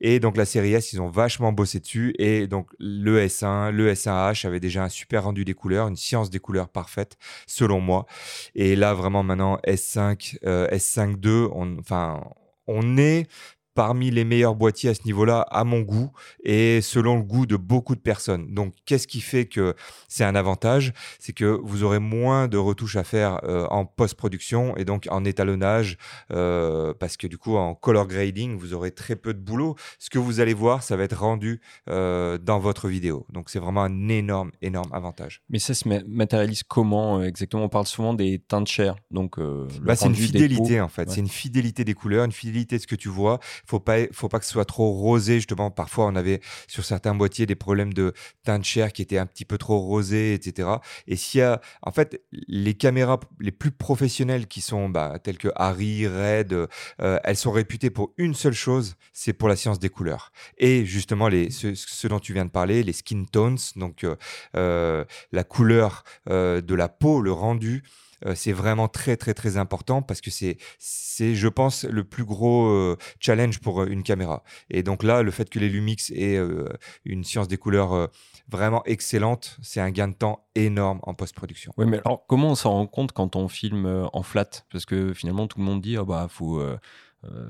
[0.00, 2.14] Et donc la série S, ils ont vachement bossé dessus.
[2.18, 6.28] Et donc le S1, le S1H avait déjà un super rendu des couleurs, une science
[6.28, 7.16] des couleurs parfaite
[7.46, 8.06] selon moi.
[8.54, 12.20] Et là vraiment maintenant S5, euh, S5.2, on, enfin
[12.66, 13.26] on est
[13.78, 16.10] parmi les meilleurs boîtiers à ce niveau-là, à mon goût,
[16.42, 18.52] et selon le goût de beaucoup de personnes.
[18.52, 19.76] Donc, qu'est-ce qui fait que
[20.08, 20.92] c'est un avantage?
[21.20, 25.24] C'est que vous aurez moins de retouches à faire euh, en post-production et donc en
[25.24, 25.96] étalonnage,
[26.32, 29.76] euh, parce que du coup, en color grading, vous aurez très peu de boulot.
[30.00, 33.26] Ce que vous allez voir, ça va être rendu euh, dans votre vidéo.
[33.32, 35.44] Donc, c'est vraiment un énorme, énorme avantage.
[35.50, 37.62] Mais ça se matérialise comment exactement?
[37.62, 38.96] On parle souvent des teintes chères.
[39.12, 41.08] Donc, bah, c'est une fidélité en fait.
[41.12, 43.38] C'est une fidélité des couleurs, une fidélité de ce que tu vois
[43.68, 45.34] faut pas, faut pas que ce soit trop rosé.
[45.34, 49.26] Justement, parfois, on avait sur certains boîtiers des problèmes de teinte chair qui étaient un
[49.26, 50.68] petit peu trop rosés, etc.
[51.06, 55.38] Et s'il y a, en fait, les caméras les plus professionnelles qui sont, bah, telles
[55.38, 59.78] que Harry, Red, euh, elles sont réputées pour une seule chose, c'est pour la science
[59.78, 60.32] des couleurs.
[60.56, 64.16] Et justement, les, ce, dont tu viens de parler, les skin tones, donc euh,
[64.56, 67.82] euh, la couleur de la peau, le rendu.
[68.26, 72.24] Euh, c'est vraiment très très très important parce que c'est c'est je pense le plus
[72.24, 74.42] gros euh, challenge pour euh, une caméra.
[74.70, 76.38] Et donc là, le fait que les Lumix aient
[77.04, 78.10] une science des couleurs
[78.48, 81.72] vraiment excellente, c'est un gain de temps énorme en post-production.
[81.76, 84.50] Oui, mais alors comment on s'en rend compte quand on filme en flat?
[84.70, 86.62] Parce que finalement, tout le monde dit, ah bah faut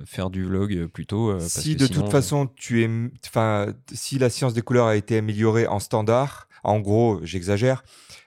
[0.05, 1.39] faire du vlog plutôt.
[1.41, 2.91] si de toute façon tu es,
[3.27, 7.83] enfin, si la science des couleurs a été améliorée en standard, en gros, j'exagère,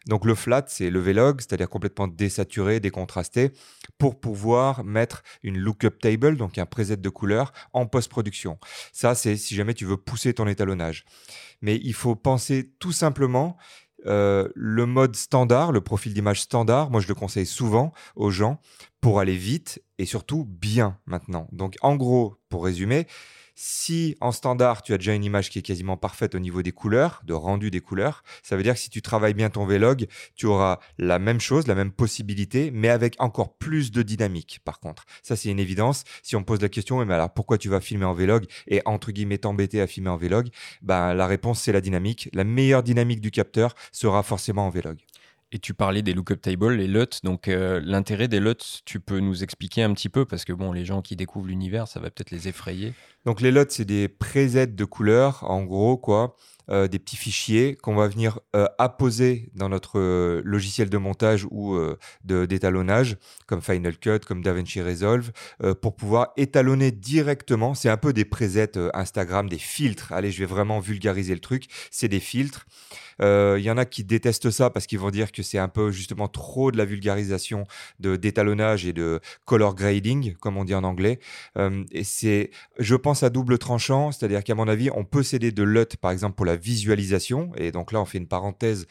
[0.08, 3.52] donc le flat, c'est le Vlog, c'est-à-dire complètement désaturé, décontrasté,
[4.00, 8.58] pour pouvoir mettre une lookup table, donc un preset de couleurs, en post-production.
[8.94, 11.06] Ça, c'est si jamais tu veux pousser ton étalonnage.
[11.62, 13.58] Mais il faut penser tout simplement
[14.08, 18.60] euh, le mode standard, le profil d'image standard, moi je le conseille souvent aux gens
[19.00, 21.48] pour aller vite et surtout bien maintenant.
[21.52, 23.06] Donc en gros, pour résumer,
[23.56, 26.72] si en standard, tu as déjà une image qui est quasiment parfaite au niveau des
[26.72, 30.08] couleurs, de rendu des couleurs, ça veut dire que si tu travailles bien ton Vlog,
[30.36, 34.80] tu auras la même chose, la même possibilité, mais avec encore plus de dynamique, par
[34.80, 35.06] contre.
[35.24, 36.04] Ça, c'est une évidence.
[36.24, 39.12] Si on pose la question, mais alors pourquoi tu vas filmer en Vlog et entre
[39.12, 40.50] guillemets t'embêter à filmer en Vlog?
[40.82, 42.30] Ben, La réponse, c'est la dynamique.
[42.34, 44.98] La meilleure dynamique du capteur sera forcément en Vlog.
[45.54, 47.08] Et tu parlais des lookup tables, les LUT.
[47.24, 50.26] Donc, euh, l'intérêt des LUT, tu peux nous expliquer un petit peu?
[50.26, 52.94] Parce que bon, les gens qui découvrent l'univers, ça va peut-être les effrayer.
[53.26, 56.36] Donc, les LUT, c'est des presets de couleurs, en gros, quoi.
[56.72, 61.46] Euh, des petits fichiers qu'on va venir euh, apposer dans notre euh, logiciel de montage
[61.52, 61.78] ou
[62.24, 65.32] d'étalonnage, comme Final Cut, comme DaVinci Resolve,
[65.82, 67.74] pour pouvoir étalonner directement.
[67.74, 70.12] C'est un peu des presets Instagram, des filtres.
[70.14, 71.66] Allez, je vais vraiment vulgariser le truc.
[71.90, 72.66] C'est des filtres.
[73.20, 75.92] Il y en a qui détestent ça parce qu'ils vont dire que c'est un peu
[75.92, 77.66] justement trop de la vulgarisation
[78.00, 81.20] d'étalonnage et de color grading, comme on dit en anglais.
[81.92, 85.64] et c'est, je pense, à double tranchant, c'est-à-dire qu'à mon avis, on peut céder de
[85.64, 87.52] LUT, par exemple, pour la visualisation.
[87.58, 88.88] Et donc là, on fait une parenthèse.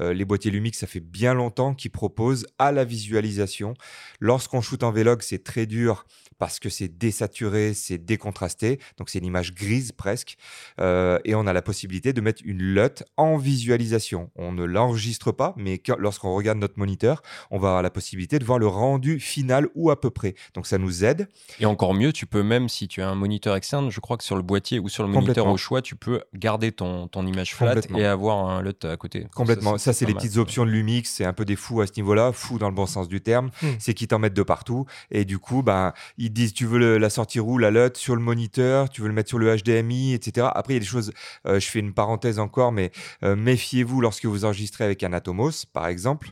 [0.00, 3.74] Euh, les boîtiers Lumix, ça fait bien longtemps qu'ils proposent à la visualisation.
[4.20, 6.04] Lorsqu'on shoot en Vlog, c'est très dur
[6.38, 8.80] parce que c'est désaturé, c'est décontrasté.
[8.98, 10.36] Donc c'est une image grise presque.
[10.80, 14.30] Euh, et on a la possibilité de mettre une LUT en visualisation.
[14.36, 18.44] On ne l'enregistre pas, mais lorsqu'on regarde notre moniteur, on va avoir la possibilité de
[18.44, 20.34] voir le rendu final ou à peu près.
[20.54, 21.28] Donc ça nous aide.
[21.60, 24.24] Et encore mieux, tu peux même, si tu as un moniteur externe, je crois que
[24.24, 27.54] sur le boîtier ou sur le moniteur au choix, tu peux garder ton, ton image
[27.54, 29.26] flat et avoir un LUT à côté.
[29.34, 29.78] Complètement.
[29.78, 31.10] Ça, c'est les petites options de Lumix.
[31.10, 33.50] C'est un peu des fous à ce niveau-là, fous dans le bon sens du terme.
[33.62, 33.68] Hmm.
[33.78, 34.86] C'est qu'ils t'en mettent de partout.
[35.10, 38.22] Et du coup, ben, ils disent tu veux la sortie où, la LUT sur le
[38.22, 40.48] moniteur, tu veux le mettre sur le HDMI, etc.
[40.52, 41.12] Après, il y a des choses,
[41.46, 42.90] euh, je fais une parenthèse encore, mais
[43.22, 46.30] euh, méfiez-vous lorsque vous enregistrez avec un Atomos, par exemple.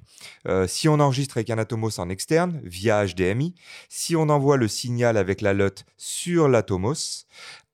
[0.49, 3.55] Euh, si on enregistre avec un Atomos en externe, via HDMI,
[3.89, 7.27] si on envoie le signal avec la LUT sur l'Atomos,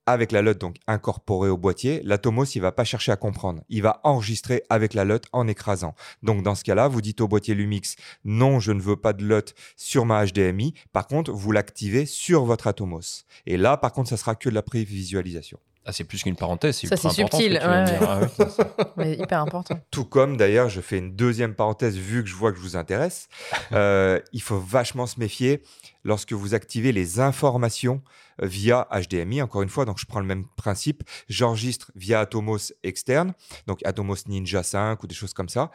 [0.08, 3.82] avec la LUT donc incorporée au boîtier, l'Atomos il va pas chercher à comprendre, il
[3.82, 5.94] va enregistrer avec la LUT en écrasant.
[6.22, 9.24] Donc dans ce cas-là, vous dites au boîtier Lumix non, je ne veux pas de
[9.24, 10.74] LUT sur ma HDMI.
[10.92, 13.24] Par contre, vous l'activez sur votre Atomos.
[13.46, 15.58] Et là, par contre, ça sera que de la prévisualisation.
[15.88, 16.82] Ah, c'est plus qu'une parenthèse.
[16.86, 17.58] Ça, c'est subtil.
[17.62, 18.20] Ah
[18.98, 19.80] Mais hyper important.
[19.90, 22.76] Tout comme, d'ailleurs, je fais une deuxième parenthèse vu que je vois que je vous
[22.76, 23.28] intéresse.
[23.72, 25.62] Euh, il faut vachement se méfier
[26.04, 29.42] lorsque vous activez les informations euh, via HDMI.
[29.42, 31.02] Encore une fois, donc je prends le même principe.
[31.28, 33.34] J'enregistre via Atomos externe,
[33.66, 35.70] donc Atomos Ninja 5 ou des choses comme ça.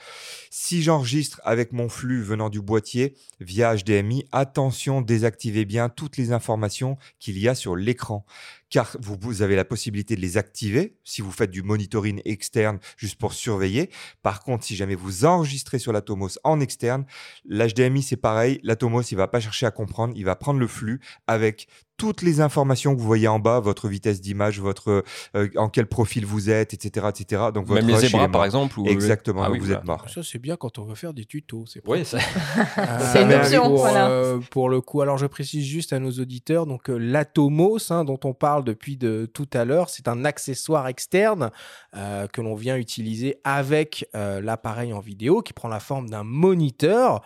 [0.49, 6.31] Si j'enregistre avec mon flux venant du boîtier via HDMI, attention, désactivez bien toutes les
[6.31, 8.25] informations qu'il y a sur l'écran
[8.73, 13.19] car vous, avez la possibilité de les activer si vous faites du monitoring externe juste
[13.19, 13.91] pour surveiller.
[14.23, 17.05] Par contre, si jamais vous enregistrez sur l'Atomos en externe,
[17.45, 21.01] l'HDMI c'est pareil, l'Atomos il va pas chercher à comprendre, il va prendre le flux
[21.27, 21.67] avec
[21.97, 25.03] toutes les informations que vous voyez en bas, votre vitesse d'image, votre
[25.35, 27.43] euh, en quel profil vous êtes, etc., etc.
[27.53, 28.79] Donc votre même les zébras par exemple.
[28.87, 29.43] Exactement.
[29.43, 30.09] Ah vous êtes mort.
[30.09, 31.65] Ça c'est bien quand on veut faire des tutos.
[31.67, 33.63] C'est oui, c'est une option.
[33.63, 34.09] Pour, voilà.
[34.09, 38.03] Euh, pour le coup, alors je précise juste à nos auditeurs, donc euh, l'Atomos hein,
[38.03, 41.51] dont on parle depuis de tout à l'heure, c'est un accessoire externe
[41.93, 47.21] que l'on vient utiliser avec l'appareil en vidéo qui prend la forme d'un moniteur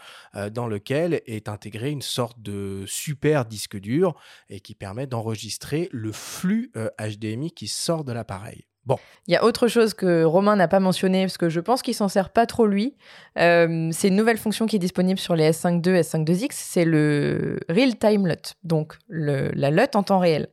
[0.52, 4.16] dans lequel est intégré une sorte de super disque dur
[4.50, 8.66] et qui permet d'enregistrer le flux HDMI euh, qui sort de l'appareil.
[8.86, 8.98] Bon.
[9.28, 11.94] Il y a autre chose que Romain n'a pas mentionné, parce que je pense qu'il
[11.94, 12.96] s'en sert pas trop lui.
[13.38, 16.86] Euh, c'est une nouvelle fonction qui est disponible sur les S5 II, S5 2X, c'est
[16.86, 20.48] le Real Time LUT, donc la LUT en temps réel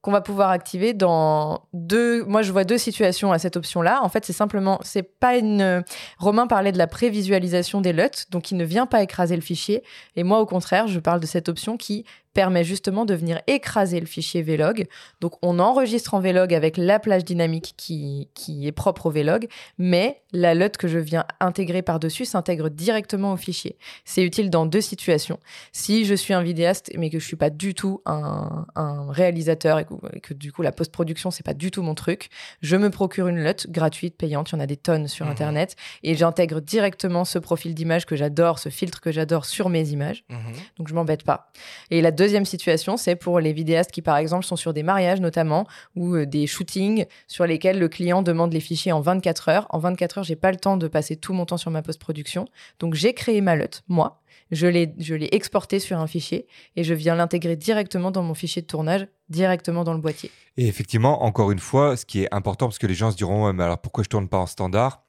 [0.00, 2.24] qu'on va pouvoir activer dans deux.
[2.24, 4.00] Moi, je vois deux situations à cette option-là.
[4.02, 5.82] En fait, c'est simplement, c'est pas une.
[6.18, 9.82] Romain parlait de la prévisualisation des LUT, donc il ne vient pas écraser le fichier.
[10.14, 12.04] Et moi, au contraire, je parle de cette option qui
[12.38, 14.86] permet justement de venir écraser le fichier Vlog.
[15.20, 19.48] Donc on enregistre en Vlog avec la plage dynamique qui, qui est propre au Vlog,
[19.76, 23.76] mais la LUT que je viens intégrer par-dessus s'intègre directement au fichier.
[24.04, 25.40] C'est utile dans deux situations.
[25.72, 28.66] Si je suis un vidéaste mais que je suis pas du tout un,
[29.08, 29.86] réalisateur et
[30.22, 32.28] que, du coup la post-production c'est pas du tout mon truc,
[32.62, 35.30] je me procure une LUT gratuite, payante, il y en a des tonnes sur mmh
[35.30, 39.88] internet et j'intègre directement ce profil d'image que j'adore, ce filtre que j'adore sur mes
[39.88, 40.22] images.
[40.28, 40.36] Mmh
[40.76, 41.50] Donc je m'embête pas.
[41.90, 45.20] Et la deuxième situation, c'est pour les vidéastes qui, par exemple, sont sur des mariages
[45.20, 45.66] notamment
[45.96, 49.66] ou euh, des shootings sur lesquels le client demande les fichiers en 24 heures.
[49.70, 52.46] En 24 heures, j'ai pas le temps de passer tout mon temps sur ma post-production.
[52.78, 54.20] Donc, j'ai créé ma LUT, moi.
[54.50, 54.94] Je l'ai,
[55.32, 59.84] exporté sur un fichier et je viens l'intégrer directement dans mon fichier de tournage, directement
[59.84, 60.30] dans le boîtier.
[60.56, 63.52] Et effectivement, encore une fois, ce qui est important, parce que les gens se diront,
[63.52, 65.04] mais alors pourquoi je tourne pas en standard?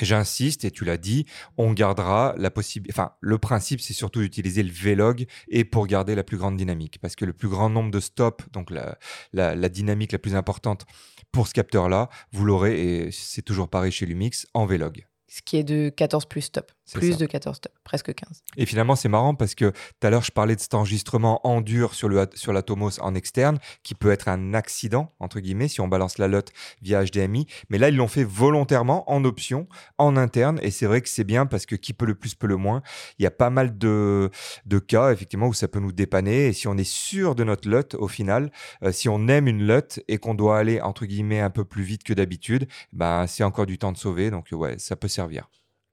[0.00, 1.26] J'insiste, et tu l'as dit,
[1.58, 2.94] on gardera la possibilité.
[2.94, 6.98] Enfin, le principe, c'est surtout d'utiliser le Vlog et pour garder la plus grande dynamique.
[7.00, 8.96] Parce que le plus grand nombre de stops, donc la,
[9.32, 10.86] la, dynamique la plus importante
[11.30, 15.06] pour ce capteur-là, vous l'aurez, et c'est toujours pareil chez Lumix, en Vlog.
[15.32, 16.70] Ce qui est de 14 plus stop.
[16.84, 17.18] C'est Plus ça.
[17.18, 18.42] de 14 stop, presque 15.
[18.58, 21.62] Et finalement, c'est marrant parce que tout à l'heure, je parlais de cet enregistrement en
[21.62, 25.80] dur sur, le, sur l'Atomos en externe, qui peut être un accident, entre guillemets, si
[25.80, 26.42] on balance la LOT
[26.82, 27.46] via HDMI.
[27.70, 30.58] Mais là, ils l'ont fait volontairement, en option, en interne.
[30.60, 32.82] Et c'est vrai que c'est bien parce que qui peut le plus, peut le moins.
[33.18, 34.28] Il y a pas mal de,
[34.66, 36.48] de cas, effectivement, où ça peut nous dépanner.
[36.48, 38.52] Et si on est sûr de notre LOT, au final,
[38.82, 41.84] euh, si on aime une LOT et qu'on doit aller, entre guillemets, un peu plus
[41.84, 44.30] vite que d'habitude, ben, c'est encore du temps de sauver.
[44.30, 45.21] Donc, ouais, ça peut servir.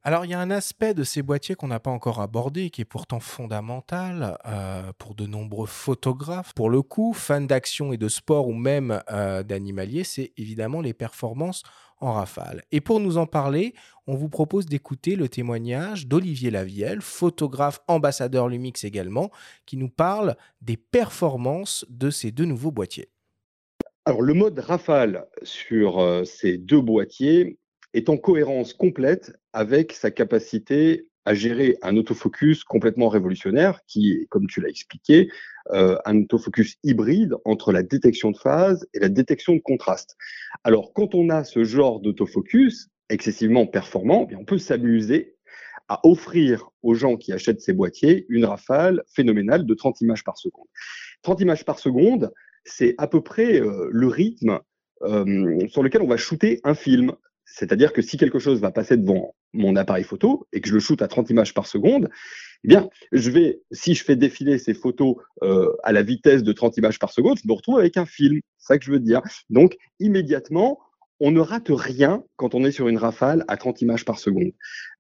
[0.02, 2.82] Alors, il y a un aspect de ces boîtiers qu'on n'a pas encore abordé, qui
[2.82, 6.54] est pourtant fondamental euh, pour de nombreux photographes.
[6.54, 10.94] Pour le coup, fans d'action et de sport ou même euh, d'animalier, c'est évidemment les
[10.94, 11.64] performances
[12.00, 12.64] en rafale.
[12.72, 13.74] Et pour nous en parler,
[14.08, 19.32] on vous propose d'écouter le témoignage d'Olivier Lavielle, photographe ambassadeur Lumix également,
[19.66, 23.10] qui nous parle des performances de ces deux nouveaux boîtiers.
[24.06, 27.59] Alors, le mode rafale sur euh, ces deux boîtiers
[27.94, 34.26] est en cohérence complète avec sa capacité à gérer un autofocus complètement révolutionnaire qui est,
[34.30, 35.30] comme tu l'as expliqué,
[35.72, 40.16] euh, un autofocus hybride entre la détection de phase et la détection de contraste.
[40.64, 45.36] Alors, quand on a ce genre d'autofocus excessivement performant, eh bien, on peut s'amuser
[45.88, 50.38] à offrir aux gens qui achètent ces boîtiers une rafale phénoménale de 30 images par
[50.38, 50.68] seconde.
[51.24, 52.32] 30 images par seconde,
[52.64, 54.60] c'est à peu près euh, le rythme
[55.02, 57.14] euh, sur lequel on va shooter un film.
[57.52, 60.80] C'est-à-dire que si quelque chose va passer devant mon appareil photo et que je le
[60.80, 62.10] shoote à 30 images par seconde,
[62.64, 66.52] eh bien, je vais, si je fais défiler ces photos euh, à la vitesse de
[66.52, 68.40] 30 images par seconde, je me retrouve avec un film.
[68.58, 69.22] C'est ça que je veux dire.
[69.50, 70.80] Donc, immédiatement,
[71.20, 74.52] on ne rate rien quand on est sur une rafale à 30 images par seconde.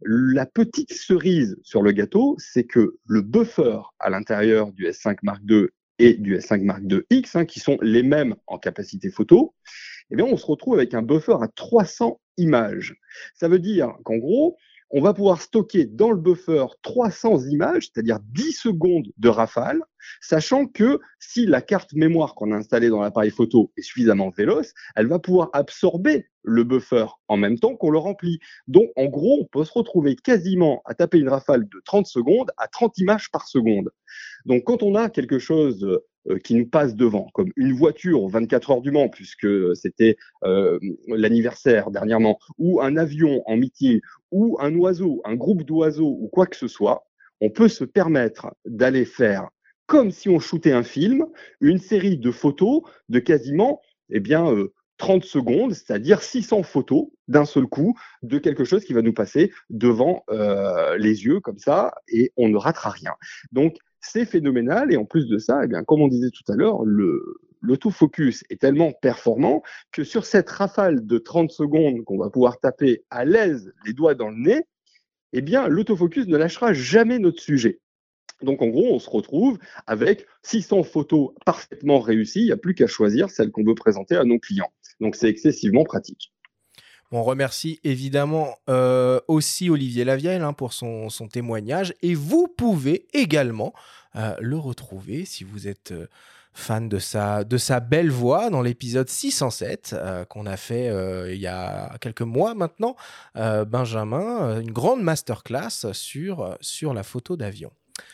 [0.02, 5.42] La petite cerise sur le gâteau, c'est que le buffer à l'intérieur du S5 Mark
[5.48, 9.54] II et du S5 Mark II X, hein, qui sont les mêmes en capacité photo,
[10.12, 12.96] eh bien, on se retrouve avec un buffer à 300 images.
[13.36, 14.58] Ça veut dire qu'en gros,
[14.92, 19.82] on va pouvoir stocker dans le buffer 300 images, c'est-à-dire 10 secondes de rafale,
[20.20, 24.74] sachant que si la carte mémoire qu'on a installée dans l'appareil photo est suffisamment véloce,
[24.96, 28.40] elle va pouvoir absorber le buffer en même temps qu'on le remplit.
[28.68, 32.52] Donc, en gros, on peut se retrouver quasiment à taper une rafale de 30 secondes
[32.58, 33.92] à 30 images par seconde.
[34.46, 35.86] Donc, quand on a quelque chose
[36.38, 40.80] qui nous passe devant, comme une voiture aux 24 heures du Mans, puisque c'était euh,
[41.08, 44.00] l'anniversaire dernièrement, ou un avion en meeting,
[44.32, 47.08] ou un oiseau, un groupe d'oiseaux, ou quoi que ce soit,
[47.42, 49.50] on peut se permettre d'aller faire
[49.88, 51.26] comme si on shootait un film,
[51.62, 57.46] une série de photos de quasiment, eh bien, euh, 30 secondes, c'est-à-dire 600 photos d'un
[57.46, 61.96] seul coup de quelque chose qui va nous passer devant euh, les yeux comme ça
[62.08, 63.14] et on ne ratera rien.
[63.52, 66.84] Donc c'est phénoménal et en plus de ça, eh comme on disait tout à l'heure,
[66.84, 72.60] le l'autofocus est tellement performant que sur cette rafale de 30 secondes qu'on va pouvoir
[72.60, 74.62] taper à l'aise les doigts dans le nez,
[75.34, 77.80] eh bien l'autofocus ne lâchera jamais notre sujet.
[78.42, 82.42] Donc en gros, on se retrouve avec 600 photos parfaitement réussies.
[82.42, 84.72] Il n'y a plus qu'à choisir celle qu'on veut présenter à nos clients.
[85.02, 86.32] Donc c'est excessivement pratique.
[87.12, 91.94] On remercie évidemment euh, aussi Olivier Lavielle hein, pour son, son, témoignage.
[92.04, 93.74] Et vous pouvez également
[94.16, 96.08] euh, le retrouver si vous êtes euh,
[96.54, 100.88] fan de sa, de sa belle voix dans l'épisode 607 euh, qu'on a fait
[101.34, 102.96] il y a quelques mois maintenant.
[103.36, 107.72] Benjamin, une grande masterclass sur, sur la photo d'avion.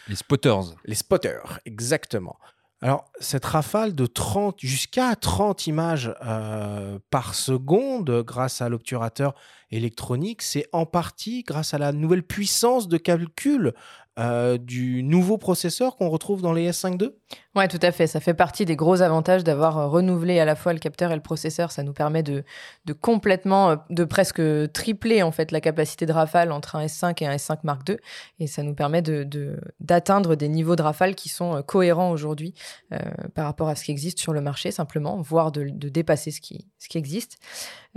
[0.08, 0.76] Les spotters.
[0.86, 2.38] Les spotters, exactement.
[2.82, 9.34] Alors, cette rafale de 30 jusqu'à 30 images euh, par seconde grâce à l'obturateur
[9.72, 13.74] électronique, c'est en partie grâce à la nouvelle puissance de calcul
[14.18, 17.10] euh, du nouveau processeur qu'on retrouve dans les S5 II
[17.56, 18.08] Oui, tout à fait.
[18.08, 21.22] Ça fait partie des gros avantages d'avoir renouvelé à la fois le capteur et le
[21.22, 21.72] processeur.
[21.72, 22.44] Ça nous permet de,
[22.86, 24.42] de complètement, de presque
[24.72, 27.98] tripler en fait la capacité de rafale entre un S5 et un S5 Mark II.
[28.40, 32.54] Et ça nous permet d'atteindre de, de, des niveaux de rafale qui sont cohérents aujourd'hui
[32.94, 32.98] euh,
[33.34, 36.68] par rapport à ce qui existe sur le marché, simplement, voire de, dépasser ce qui,
[36.80, 37.38] ce qui existe.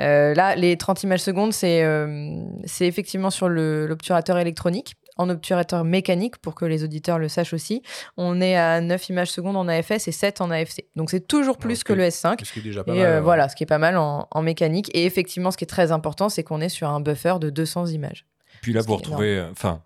[0.01, 2.45] Euh, là, les 30 images secondes, c'est euh,
[2.81, 7.83] effectivement sur l'obturateur électronique en obturateur mécanique pour que les auditeurs le sachent aussi.
[8.17, 10.87] On est à 9 images secondes en AFS et 7 en AFC.
[10.97, 11.85] Donc c'est toujours plus okay.
[11.85, 12.45] que le S5.
[12.45, 13.21] Ce qui est déjà pas et mal, euh, ouais.
[13.21, 14.91] voilà, ce qui est pas mal en, en, mécanique.
[14.95, 17.87] Et effectivement, ce qui est très important, c'est qu'on est sur un buffer de 200
[17.87, 18.27] images.
[18.63, 19.83] Puis là, vous retrouvez, enfin,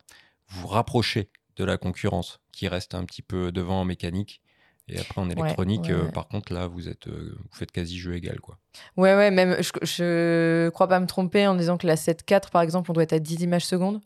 [0.49, 4.41] vous rapprochez de la concurrence qui reste un petit peu devant en mécanique.
[4.89, 7.70] Et après, en électronique, ouais, ouais, euh, par contre, là, vous, êtes, euh, vous faites
[7.70, 8.41] quasi jeu égal.
[8.41, 8.59] Quoi.
[8.97, 12.62] Ouais, ouais, même, je, je crois pas me tromper en disant que la 7.4, par
[12.62, 14.01] exemple, on doit être à 10 images secondes.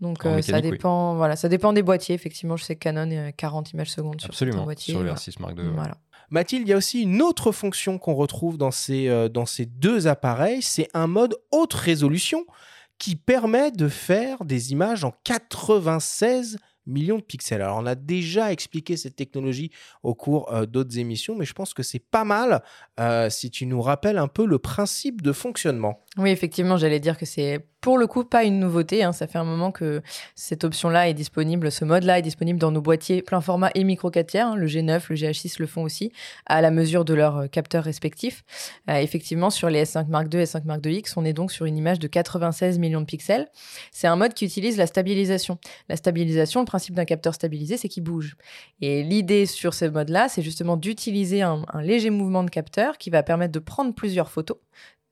[0.00, 1.16] Donc euh, ça dépend, oui.
[1.18, 2.14] voilà, ça dépend des boîtiers.
[2.14, 4.92] Effectivement, je sais que Canon est à 40 images secondes sur Absolument, boîtiers.
[4.92, 5.18] sur le voilà.
[5.18, 5.64] R6 Mark II.
[5.74, 5.96] Voilà.
[6.30, 9.64] Mathilde, il y a aussi une autre fonction qu'on retrouve dans ces, euh, dans ces
[9.64, 12.44] deux appareils, c'est un mode haute résolution
[12.98, 17.62] qui permet de faire des images en 96 millions de pixels.
[17.62, 19.70] Alors, on a déjà expliqué cette technologie
[20.02, 22.62] au cours euh, d'autres émissions, mais je pense que c'est pas mal
[23.00, 26.04] euh, si tu nous rappelles un peu le principe de fonctionnement.
[26.16, 29.04] Oui, effectivement, j'allais dire que c'est pour le coup pas une nouveauté.
[29.04, 29.12] Hein.
[29.12, 30.02] Ça fait un moment que
[30.34, 34.10] cette option-là est disponible, ce mode-là est disponible dans nos boîtiers plein format et micro
[34.10, 34.48] 4 tiers.
[34.48, 34.56] Hein.
[34.56, 36.10] Le G9, le GH6 le font aussi,
[36.46, 38.42] à la mesure de leurs euh, capteurs respectifs.
[38.90, 41.52] Euh, effectivement, sur les S5 Mark II et S5 Mark II X, on est donc
[41.52, 43.46] sur une image de 96 millions de pixels.
[43.92, 45.58] C'est un mode qui utilise la stabilisation.
[45.88, 48.36] La stabilisation, le principe d'un capteur stabilisé, c'est qu'il bouge.
[48.80, 53.22] Et l'idée sur ce mode-là, c'est justement d'utiliser un léger mouvement de capteur qui va
[53.22, 54.56] permettre de prendre plusieurs photos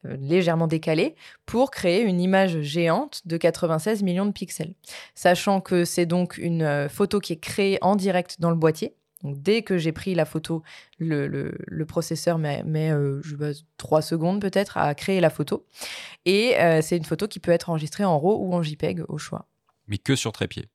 [0.05, 1.15] légèrement décalé
[1.47, 4.75] pour créer une image géante de 96 millions de pixels.
[5.15, 8.95] Sachant que c'est donc une euh, photo qui est créée en direct dans le boîtier.
[9.23, 10.63] Donc dès que j'ai pris la photo,
[10.99, 13.37] le, processeur met, euh, je
[13.79, 15.65] 3 secondes peut-être à créer la photo.
[16.27, 19.47] Et c'est une photo qui peut être enregistrée en RAW ou en JPEG au choix.
[19.89, 20.69] Mais que sur trépied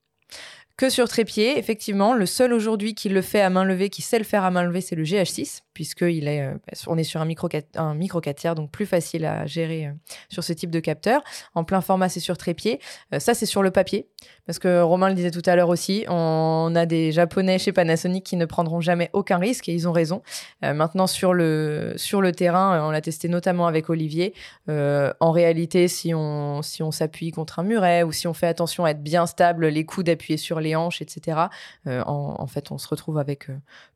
[0.80, 4.16] que sur trépied, effectivement, le seul aujourd'hui qui le fait à main levée, qui sait
[4.16, 6.54] le faire à main levée, c'est le GH6, puisqu'il est, euh,
[6.86, 9.92] on est sur un micro, un micro 4 tiers, donc plus facile à gérer euh,
[10.28, 11.22] sur ce type de capteur.
[11.54, 12.80] En plein format, c'est sur trépied.
[13.14, 14.08] Euh, ça, c'est sur le papier,
[14.46, 18.24] parce que Romain le disait tout à l'heure aussi, on a des Japonais chez Panasonic
[18.24, 20.22] qui ne prendront jamais aucun risque, et ils ont raison.
[20.62, 24.34] maintenant, sur le, sur le terrain, on l'a testé notamment avec Olivier.
[24.68, 28.84] en réalité, si on, si on s'appuie contre un muret, ou si on fait attention
[28.84, 31.38] à être bien stable, les coudes appuyés sur les hanches, etc.
[31.86, 33.48] En, fait, on se retrouve avec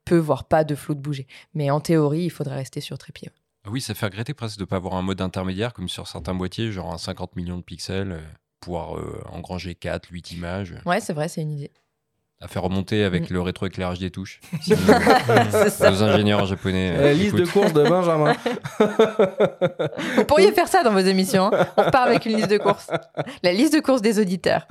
[0.04, 1.26] peu, voire pas de flou de bouger.
[1.54, 3.30] Mais en théorie, il faudrait rester sur trépied.
[3.66, 6.34] Oui, ça fait regretter presque de ne pas avoir un mode intermédiaire comme sur certains
[6.34, 8.20] boîtiers, genre un 50 millions de pixels, euh,
[8.60, 8.98] pouvoir
[9.32, 10.74] engranger 4, 8 images.
[10.86, 11.70] Ouais, c'est vrai, c'est une idée
[12.44, 13.34] à faire remonter avec mm.
[13.34, 14.40] le rétroéclairage des touches.
[14.68, 16.94] nos ingénieurs japonais.
[16.96, 18.34] La liste de courses de Benjamin.
[20.16, 21.50] Vous pourriez faire ça dans vos émissions.
[21.52, 21.66] Hein.
[21.78, 22.90] On part avec une liste de courses.
[23.42, 24.68] La liste de courses des auditeurs.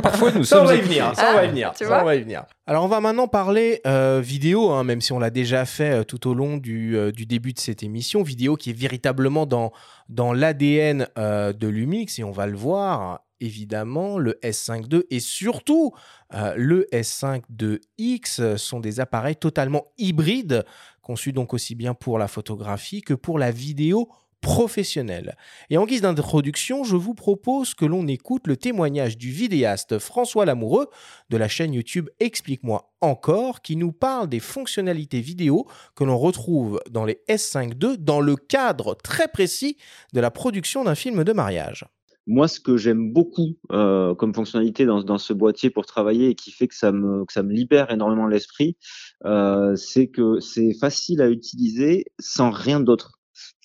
[0.00, 0.66] Parfois, nous ça, sommes.
[0.66, 1.12] On va y venir.
[1.16, 1.72] Ça, on va y venir.
[1.74, 2.44] Ça, on va y venir.
[2.68, 6.04] Alors, on va maintenant parler euh, vidéo, hein, même si on l'a déjà fait euh,
[6.04, 8.22] tout au long du, euh, du, début de cette émission.
[8.22, 9.72] Vidéo qui est véritablement dans,
[10.08, 15.92] dans l'ADN de Lumix et on va le voir évidemment, le S5 II et surtout
[16.34, 20.64] euh, le S5 II-X sont des appareils totalement hybrides,
[21.02, 24.08] conçus donc aussi bien pour la photographie que pour la vidéo
[24.40, 25.36] professionnelle.
[25.70, 30.44] Et en guise d'introduction, je vous propose que l'on écoute le témoignage du vidéaste François
[30.44, 30.88] Lamoureux
[31.30, 36.80] de la chaîne YouTube Explique-moi encore, qui nous parle des fonctionnalités vidéo que l'on retrouve
[36.90, 39.76] dans les S5 II dans le cadre très précis
[40.12, 41.84] de la production d'un film de mariage.
[42.28, 46.52] Moi, ce que j'aime beaucoup euh, comme fonctionnalité dans, ce boîtier pour travailler et qui
[46.52, 48.76] fait que ça me, que ça me libère énormément l'esprit,
[49.24, 53.17] euh, c'est que c'est facile à utiliser sans rien d'autre.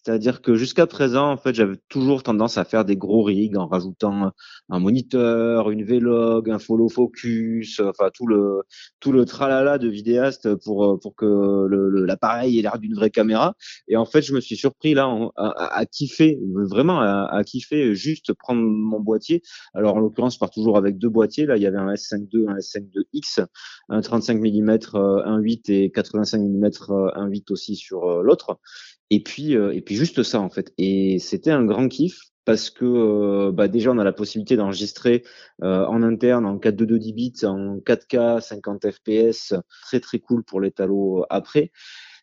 [0.03, 3.67] C'est-à-dire que jusqu'à présent, en fait, j'avais toujours tendance à faire des gros rigs en
[3.67, 4.31] rajoutant
[4.69, 8.63] un moniteur, une vlog, un follow focus, enfin tout le
[8.99, 11.67] tout le tralala de vidéaste pour pour que
[12.05, 13.55] l'appareil ait l'air d'une vraie caméra.
[13.87, 16.39] Et en fait, je me suis surpris là à, kiffer,
[16.69, 19.41] vraiment à, à, kiffer juste prendre mon boîtier.
[19.73, 21.45] Alors en l'occurrence, je pars toujours avec deux boîtiers.
[21.45, 23.39] Là, il y avait un S5 II, un S5 II X,
[23.89, 28.59] un 35 mm 1.8 et 85 mm 1.8 aussi sur euh, l'autre.
[29.09, 30.73] Et puis, euh, et puis juste ça en fait.
[30.77, 35.23] Et c'était un grand kiff parce que euh, bah déjà on a la possibilité d'enregistrer
[35.63, 40.61] euh, en interne en 4.2 10 bits, en 4K, 50 FPS, très très cool pour
[40.61, 41.71] les talos après.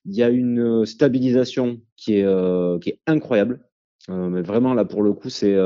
[0.07, 3.61] Il y a une stabilisation qui est qui est incroyable.
[4.09, 5.57] mais vraiment là pour le coup c'est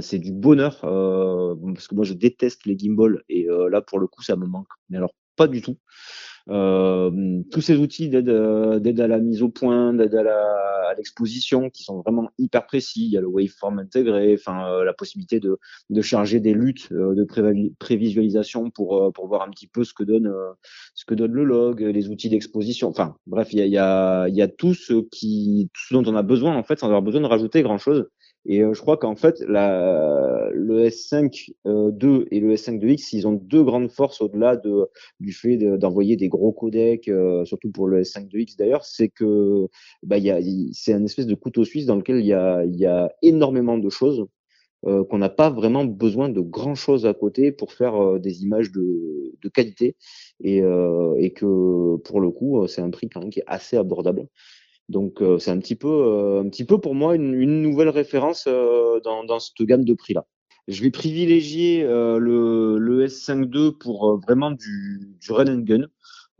[0.00, 4.22] c'est du bonheur parce que moi je déteste les gimbals et là pour le coup
[4.22, 4.68] ça me manque.
[4.88, 5.76] Mais alors pas du tout.
[6.50, 11.70] Euh, tous ces outils d'aide euh, d'aide à la mise au point, d'aide à l'exposition,
[11.70, 13.06] qui sont vraiment hyper précis.
[13.06, 15.58] Il y a le waveform intégré, enfin euh, la possibilité de,
[15.90, 17.24] de charger des luttes de
[17.78, 20.32] prévisualisation pour pour voir un petit peu ce que donne
[20.94, 22.88] ce que donne le log, les outils d'exposition.
[22.88, 25.94] Enfin bref, il y a il y a y a tout ce qui tout ce
[25.94, 28.08] dont on a besoin en fait sans avoir besoin de rajouter grand chose.
[28.46, 33.10] Et euh, je crois qu'en fait, la, le S5 euh, 2 et le S5 2X,
[33.12, 34.88] ils ont deux grandes forces au-delà de,
[35.20, 39.66] du fait d'envoyer des gros codecs, euh, surtout pour le S5 2X d'ailleurs, c'est que
[40.02, 40.40] bah, y a,
[40.72, 43.88] c'est un espèce de couteau suisse dans lequel il y a, y a énormément de
[43.90, 44.26] choses.
[44.86, 48.72] Euh, qu'on n'a pas vraiment besoin de grand chose à côté pour faire des images
[48.72, 49.94] de, de qualité
[50.42, 50.62] et,
[51.18, 54.26] et que pour le coup c'est un prix quand même qui est assez abordable
[54.90, 57.88] donc euh, c'est un petit peu, euh, un petit peu pour moi une, une nouvelle
[57.88, 60.26] référence euh, dans, dans cette gamme de prix là.
[60.68, 65.86] Je vais privilégier le, le S5 II pour vraiment du, du run and gun.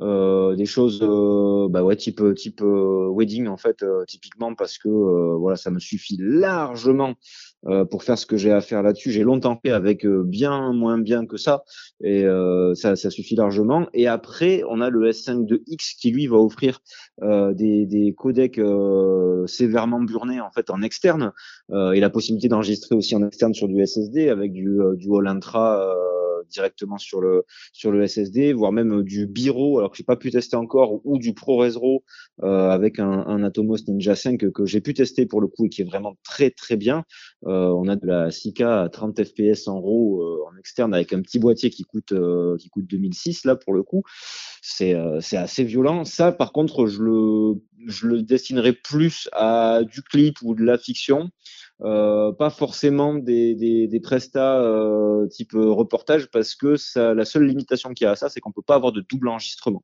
[0.01, 5.57] Euh, des choses euh, bah ouais type type wedding en fait typiquement parce que voilà
[5.57, 7.15] ça me suffit largement
[7.91, 9.11] pour faire ce que j'ai à faire là-dessus.
[9.11, 11.63] J'ai longtemps fait avec bien moins bien que ça
[12.03, 12.25] et
[12.75, 13.87] ça, ça suffit largement.
[13.93, 16.81] Et après on a le S5 de X qui lui va offrir
[17.21, 18.61] des, des codecs
[19.47, 21.33] sévèrement burnés en fait en externe
[21.71, 25.87] et la possibilité d'enregistrer aussi en externe sur du SSD avec du du All Intra
[26.51, 30.31] directement sur le sur le SSD, voire même du Biro, alors que j'ai pas pu
[30.31, 32.05] tester encore, ou du ProResRo
[32.43, 35.83] euh, avec un, Atomos Ninja 5 que, j'ai pu tester pour le coup et qui
[35.83, 37.05] est vraiment très très bien.
[37.47, 41.13] Euh, on a de la 6K à 30 FPS en RAW euh, en externe avec
[41.13, 44.03] un petit boîtier qui coûte euh, qui coûte 2006 là pour le coup.
[44.63, 46.05] C'est c'est assez violent.
[46.05, 47.55] Ça par contre je le
[47.87, 51.31] je le destinerai plus à du clip ou de la fiction.
[51.83, 57.95] Euh, pas forcément des, des, prestats euh, type reportage parce que ça, la seule limitation
[57.95, 59.83] qu'il y a à ça, c'est qu'on peut pas avoir de double enregistrement.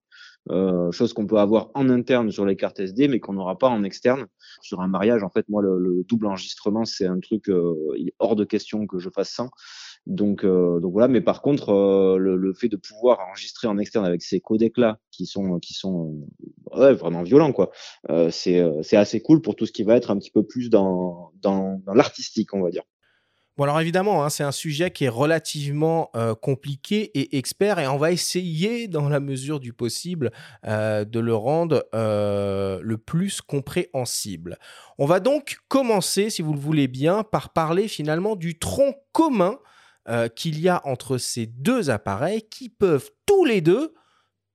[0.51, 3.69] Euh, chose qu'on peut avoir en interne sur les cartes SD, mais qu'on n'aura pas
[3.69, 4.27] en externe.
[4.63, 7.75] Sur un mariage, en fait, moi, le, le double enregistrement, c'est un truc, euh,
[8.19, 9.51] hors de question que je fasse sans.
[10.07, 11.09] Donc, euh, donc voilà.
[11.09, 14.79] Mais par contre, euh, le, le, fait de pouvoir enregistrer en externe avec ces codecs
[14.79, 16.29] là, qui sont, qui sont
[16.73, 17.71] ouais, vraiment violents, quoi.
[18.11, 20.71] Euh, c'est, c'est assez cool pour tout ce qui va être un petit peu plus
[20.71, 22.85] dans, dans, dans l'artistique, on va dire.
[23.57, 27.87] Bon, alors évidemment, hein, c'est un sujet qui est relativement euh, compliqué et expert, et
[27.87, 30.31] on va essayer, dans la mesure du possible,
[30.67, 34.59] euh, de le rendre euh, le plus compréhensible.
[34.99, 39.59] On va donc commencer, si vous le voulez bien, par parler finalement du tronc commun
[40.37, 43.93] qu'il y a entre ces deux appareils qui peuvent tous les deux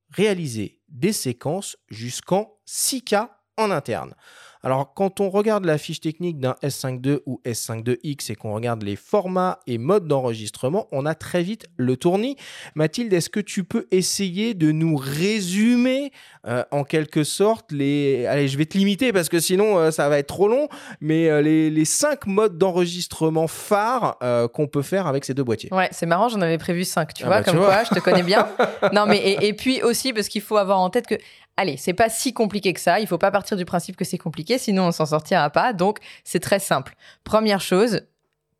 [0.10, 3.28] réaliser des séquences jusqu'en 6K
[3.58, 4.16] en interne.
[4.64, 8.54] Alors, quand on regarde la fiche technique d'un S5 II ou S5 2X et qu'on
[8.54, 12.36] regarde les formats et modes d'enregistrement, on a très vite le tournis.
[12.76, 16.12] Mathilde, est-ce que tu peux essayer de nous résumer
[16.48, 18.26] euh, en quelque sorte les.
[18.28, 20.68] Allez, je vais te limiter parce que sinon euh, ça va être trop long,
[21.00, 24.18] mais euh, les, cinq modes d'enregistrement phares
[24.54, 25.74] qu'on peut faire avec ces deux boîtiers?
[25.74, 28.00] Ouais, c'est marrant, j'en avais prévu cinq, tu ah vois, bah, comme quoi, je te
[28.00, 28.48] connais bien.
[28.94, 31.16] non, mais et, et puis aussi parce qu'il faut avoir en tête que
[31.58, 33.00] allez, c'est pas si compliqué que ça.
[33.00, 35.74] Il faut pas partir du principe que c'est compliqué, sinon on s'en sortira pas.
[35.74, 36.96] Donc, c'est très simple.
[37.24, 38.02] Première chose,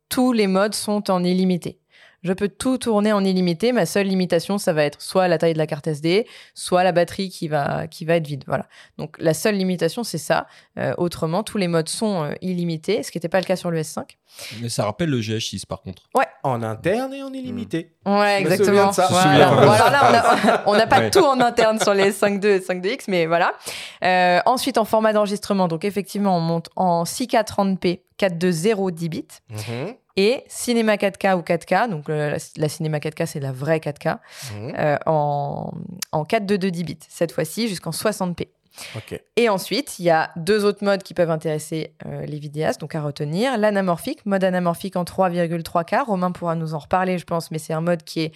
[0.08, 1.81] tous les modes sont en illimité
[2.22, 3.72] je peux tout tourner en illimité.
[3.72, 6.92] Ma seule limitation, ça va être soit la taille de la carte SD, soit la
[6.92, 8.44] batterie qui va, qui va être vide.
[8.46, 8.66] Voilà.
[8.98, 10.46] Donc la seule limitation, c'est ça.
[10.78, 13.70] Euh, autrement, tous les modes sont euh, illimités, ce qui n'était pas le cas sur
[13.70, 14.04] le S5.
[14.60, 16.02] Mais ça rappelle le GH6 par contre.
[16.14, 16.24] Ouais.
[16.44, 17.94] En interne et en illimité.
[18.06, 18.16] Mmh.
[18.16, 18.92] Ouais, exactement.
[18.92, 19.08] Ça.
[20.66, 23.52] on n'a pas tout en interne sur les S5 II et S5 2X, mais voilà.
[24.04, 29.26] Euh, ensuite, en format d'enregistrement, donc effectivement, on monte en 6K 30p 420 10 bits.
[29.50, 29.56] Mmh
[30.16, 34.18] et cinéma 4K ou 4K, donc la, cinéma 4K c'est la vraie 4K,
[34.54, 34.74] mhm.
[34.78, 35.72] euh, en,
[36.12, 38.48] en 422 10 bits, cette fois-ci jusqu'en 60p.
[39.36, 42.94] Et ensuite, il y a deux autres modes qui peuvent intéresser euh, les vidéastes, donc
[42.94, 43.58] à retenir.
[43.58, 46.04] L'anamorphique, mode anamorphique en 3,3K.
[46.04, 48.32] Romain pourra nous en reparler, je pense, mais c'est un mode qui est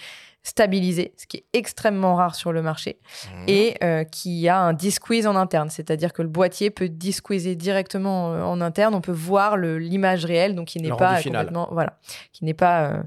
[0.47, 3.45] stabilisé, ce qui est extrêmement rare sur le marché, mmh.
[3.49, 8.33] et euh, qui a un disqueeze en interne, c'est-à-dire que le boîtier peut disqueezer directement
[8.33, 11.99] euh, en interne, on peut voir l'image réelle, donc qui n'est pas complètement, voilà,
[12.33, 13.03] qui n'est pas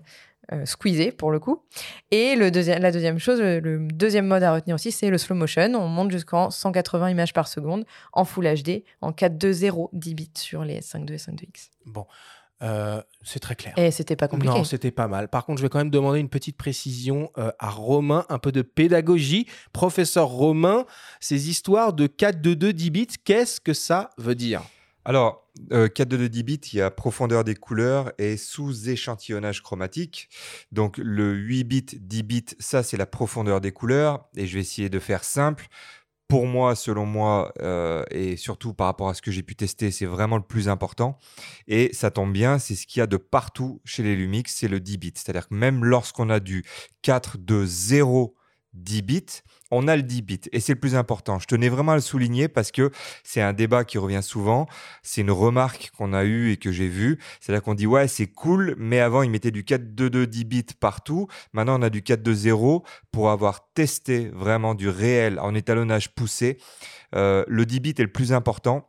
[0.51, 1.63] euh, squeezé pour le coup.
[2.11, 5.75] Et le la deuxième chose, le, deuxième mode à retenir aussi, c'est le slow motion.
[5.75, 10.65] On monte jusqu'en 180 images par seconde en Full HD, en 4.2.0 10 bits sur
[10.65, 11.69] les S5.2 et S5.2X.
[11.85, 12.05] Bon.
[12.61, 13.73] Euh, c'est très clair.
[13.77, 14.53] Et c'était pas compliqué.
[14.53, 15.29] Non, c'était pas mal.
[15.29, 18.51] Par contre, je vais quand même demander une petite précision euh, à Romain, un peu
[18.51, 19.47] de pédagogie.
[19.71, 20.85] Professeur Romain,
[21.19, 24.61] ces histoires de 4 2 2 10 bits, qu'est-ce que ça veut dire?
[25.05, 29.63] Alors, euh, 4 2 2 10 bits, il y a profondeur des couleurs et sous-échantillonnage
[29.63, 30.29] chromatique.
[30.71, 34.27] Donc, le 8 bits, 10 bits, ça, c'est la profondeur des couleurs.
[34.35, 35.67] Et je vais essayer de faire simple
[36.29, 39.89] pour moi, selon moi, euh, et surtout par rapport à ce que j'ai pu tester,
[39.89, 41.17] c'est vraiment le plus important.
[41.67, 44.67] Et ça tombe bien, c'est ce qu'il y a de partout chez les Lumix, c'est
[44.67, 45.13] le 10 bits.
[45.15, 46.63] C'est-à-dire que même lorsqu'on a du
[47.01, 48.35] 4 de 0
[48.79, 51.39] 10 bits, on a le 10 bits et c'est le plus important.
[51.39, 52.91] Je tenais vraiment à le souligner parce que
[53.23, 54.67] c'est un débat qui revient souvent.
[55.03, 57.19] C'est une remarque qu'on a eue et que j'ai vue.
[57.39, 61.27] C'est-à-dire qu'on dit ouais, c'est cool, mais avant ils mettaient du 4.2.2 10 bits partout.
[61.53, 66.57] Maintenant on a du 4.2.0 pour avoir testé vraiment du réel en étalonnage poussé.
[67.15, 68.88] Euh, le 10 bits est le plus important.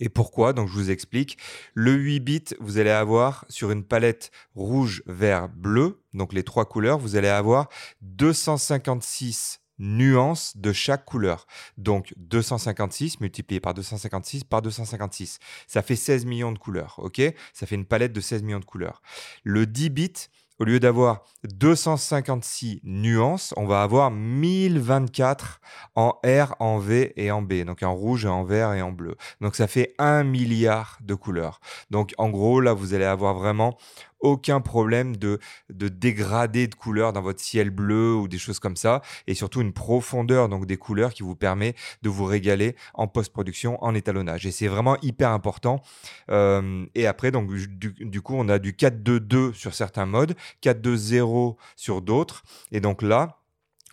[0.00, 0.52] Et pourquoi?
[0.52, 1.38] Donc je vous explique.
[1.74, 6.64] Le 8 bits, vous allez avoir sur une palette rouge, vert, bleu, donc les trois
[6.64, 7.68] couleurs, vous allez avoir
[8.02, 11.46] 256 nuances de chaque couleur.
[11.78, 15.38] Donc 256 multiplié par 256 par 256.
[15.66, 17.20] Ça fait 16 millions de couleurs, ok?
[17.52, 19.02] Ça fait une palette de 16 millions de couleurs.
[19.42, 20.12] Le 10 bits,
[20.58, 25.60] au lieu d'avoir 256 nuances, on va avoir 1024
[25.96, 27.64] en R, en V et en B.
[27.64, 29.16] Donc en rouge, en vert et en bleu.
[29.40, 31.60] Donc ça fait un milliard de couleurs.
[31.90, 33.76] Donc en gros, là, vous allez avoir vraiment
[34.24, 35.38] aucun problème de,
[35.70, 39.02] de dégradé de couleurs dans votre ciel bleu ou des choses comme ça.
[39.26, 43.82] Et surtout une profondeur donc des couleurs qui vous permet de vous régaler en post-production,
[43.84, 44.46] en étalonnage.
[44.46, 45.82] Et c'est vraiment hyper important.
[46.30, 52.02] Euh, et après, donc du, coup, on a du 4-2-2 sur certains modes, 4-2-0 sur
[52.02, 52.42] d'autres.
[52.72, 53.40] Et donc là,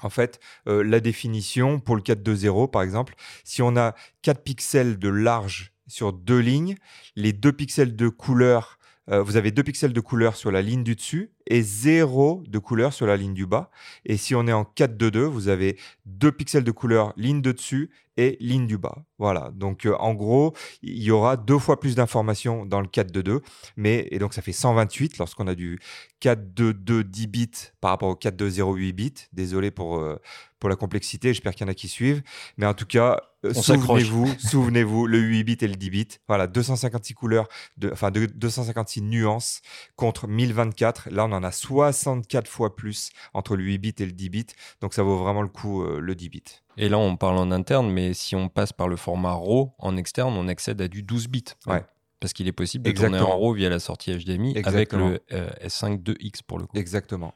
[0.02, 4.98] en fait, euh, la définition pour le 4-2-0, par exemple, si on a 4 pixels
[4.98, 6.76] de large sur deux lignes,
[7.16, 8.80] les deux pixels de couleur
[9.10, 12.60] euh, vous avez deux pixels de couleur sur la ligne du dessus et zéro de
[12.60, 13.72] couleur sur la ligne du bas.
[14.06, 17.90] Et si on est en 4-2-2, vous avez deux pixels de couleur ligne de dessus
[18.18, 19.04] et ligne du bas.
[19.18, 19.52] Voilà.
[19.56, 23.42] Donc euh, en gros, il y aura deux fois plus d'informations dans le 4-2-2.
[23.76, 25.80] Mais, et donc ça fait 128 lorsqu'on a du
[26.22, 29.14] 4-2-2 10 bits par rapport au 4-2-0 8 bits.
[29.34, 30.18] Désolé pour, euh,
[30.62, 32.22] pour la complexité, j'espère qu'il y en a qui suivent.
[32.56, 36.08] Mais en tout cas, euh, souvenez-vous, souvenez-vous, le 8 bits et le 10 bits.
[36.28, 37.48] Voilà, 256 couleurs,
[37.78, 39.62] de, enfin de, 256 nuances
[39.96, 41.10] contre 1024.
[41.10, 44.46] Là, on en a 64 fois plus entre le 8 bits et le 10 bits.
[44.82, 46.44] Donc ça vaut vraiment le coup, le 10 bits.
[46.78, 49.98] Et là, on parle en interne, mais si on passe par le format RAW en
[49.98, 51.44] externe, on accède à du 12 bits.
[51.66, 51.84] Ouais.
[52.20, 55.50] Parce qu'il est possible de tourner en RAW via la sortie HDMI avec le euh,
[55.66, 56.78] S5 2X pour le coup.
[56.78, 57.34] Exactement.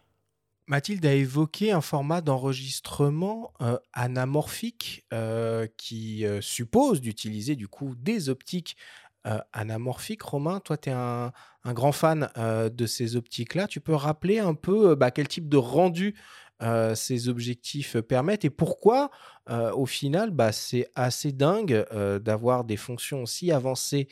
[0.68, 8.30] Mathilde a évoqué un format d'enregistrement euh, anamorphique euh, qui suppose d'utiliser du coup des
[8.30, 8.78] optiques
[9.54, 10.22] anamorphiques.
[10.22, 11.32] Romain, toi, tu es un,
[11.66, 13.68] grand fan de ces optiques-là.
[13.68, 16.14] Tu peux rappeler un peu bah, quel type de rendu
[16.62, 19.12] euh, ces objectifs permettent et pourquoi
[19.50, 24.08] euh, au final bah, c'est assez dingue euh, d'avoir des fonctions aussi avancées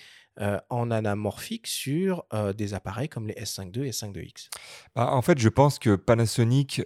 [0.70, 2.26] en anamorphique sur
[2.56, 4.50] des appareils comme les S5 et S5
[4.96, 6.82] bah, En fait, je pense que Panasonic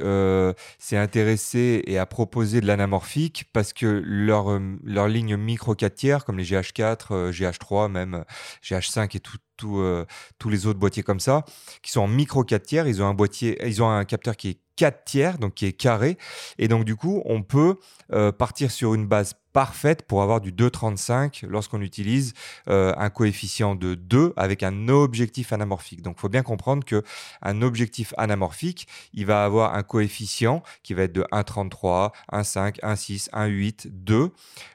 [0.79, 6.25] s'est intéressé et a proposé de l'anamorphique parce que leur, leur ligne micro 4 tiers,
[6.25, 8.25] comme les GH4, GH3, même
[8.63, 11.43] GH5 et tout, tous les autres boîtiers comme ça,
[11.82, 14.49] qui sont en micro 4 tiers, ils ont un boîtier, ils ont un capteur qui
[14.49, 16.18] est 4 tiers, donc qui est carré.
[16.58, 17.76] Et donc, du coup, on peut
[18.14, 22.34] euh, partir sur une base parfaite pour avoir du 2,35 lorsqu'on utilise
[22.70, 26.03] euh, un coefficient de 2 avec un objectif anamorphique.
[26.03, 27.03] Donc, il faut bien comprendre que
[27.41, 33.30] un objectif anamorphique, il va avoir un coefficient qui va être de 1,33, 1,5, 1,6,
[33.32, 34.30] 1,8, 2.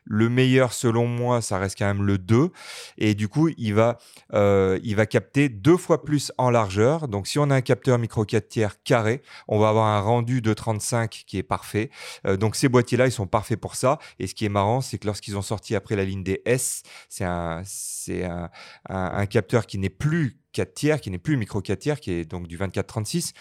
[0.04, 2.50] Le meilleur, selon moi, ça reste quand même le 2.
[2.98, 3.98] Et du coup, il va,
[4.34, 7.08] euh, il va capter deux fois plus en largeur.
[7.08, 10.40] Donc, si on a un capteur micro 4 tiers carré, on va avoir un rendu
[10.40, 11.90] de 35 qui est parfait.
[12.26, 13.98] Euh, donc, ces boîtiers-là, ils sont parfaits pour ça.
[14.18, 16.82] Et ce qui est marrant, c'est que lorsqu'ils ont sorti après la ligne des S,
[17.08, 18.50] c'est un, c'est un,
[18.88, 22.24] un, capteur qui n'est plus 4 tiers, qui n'est plus micro 4 tiers, qui est
[22.24, 23.32] donc du 24-36.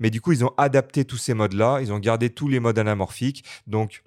[0.00, 2.78] Mais du coup, ils ont adapté tous ces modes-là, ils ont gardé tous les modes
[2.78, 3.44] anamorphiques.
[3.66, 4.02] Donc,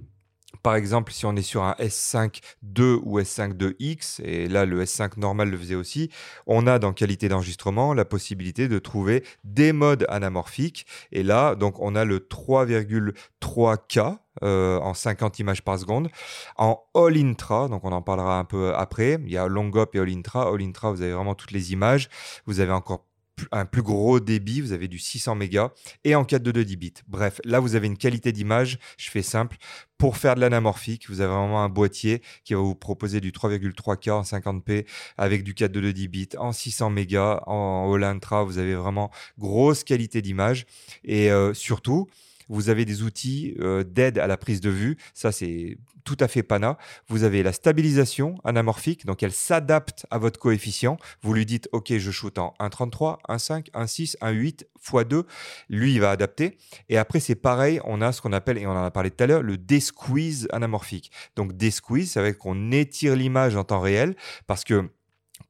[0.68, 4.84] par exemple, si on est sur un S5 2 ou S5 2X, et là le
[4.84, 6.12] S5 normal le faisait aussi,
[6.46, 10.86] on a dans qualité d'enregistrement la possibilité de trouver des modes anamorphiques.
[11.14, 16.10] Et là, donc on a le 3,3K euh, en 50 images par seconde.
[16.58, 19.96] En All Intra, donc on en parlera un peu après, il y a Long Up
[19.96, 20.50] et All Intra.
[20.54, 22.10] All Intra, vous avez vraiment toutes les images.
[22.46, 23.06] Vous avez encore
[23.52, 25.72] un plus gros débit, vous avez du 600 mégas
[26.04, 26.94] et en 4.2 10 bits.
[27.08, 29.58] Bref, là vous avez une qualité d'image, je fais simple.
[29.98, 34.12] Pour faire de l'anamorphique, vous avez vraiment un boîtier qui va vous proposer du 3,3K
[34.12, 34.86] en 50p
[35.18, 40.22] avec du 4.2 10 bits en 600 mégas en All-Intra, vous avez vraiment grosse qualité
[40.22, 40.66] d'image
[41.04, 42.08] et euh, surtout
[42.50, 44.98] vous avez des outils euh, d'aide à la prise de vue.
[45.14, 46.78] Ça, c'est tout à fait pana.
[47.08, 50.98] Vous avez la stabilisation anamorphique, donc elle s'adapte à votre coefficient.
[51.22, 55.24] Vous lui dites, OK, je shoot en 1,33, 1,5, 1,6, 1,8 x 2.
[55.70, 56.58] Lui, il va adapter.
[56.90, 59.24] Et après, c'est pareil, on a ce qu'on appelle, et on en a parlé tout
[59.24, 61.12] à l'heure, le desqueeze anamorphique.
[61.36, 64.16] Donc, desqueeze, ça veut dire qu'on étire l'image en temps réel
[64.48, 64.90] parce que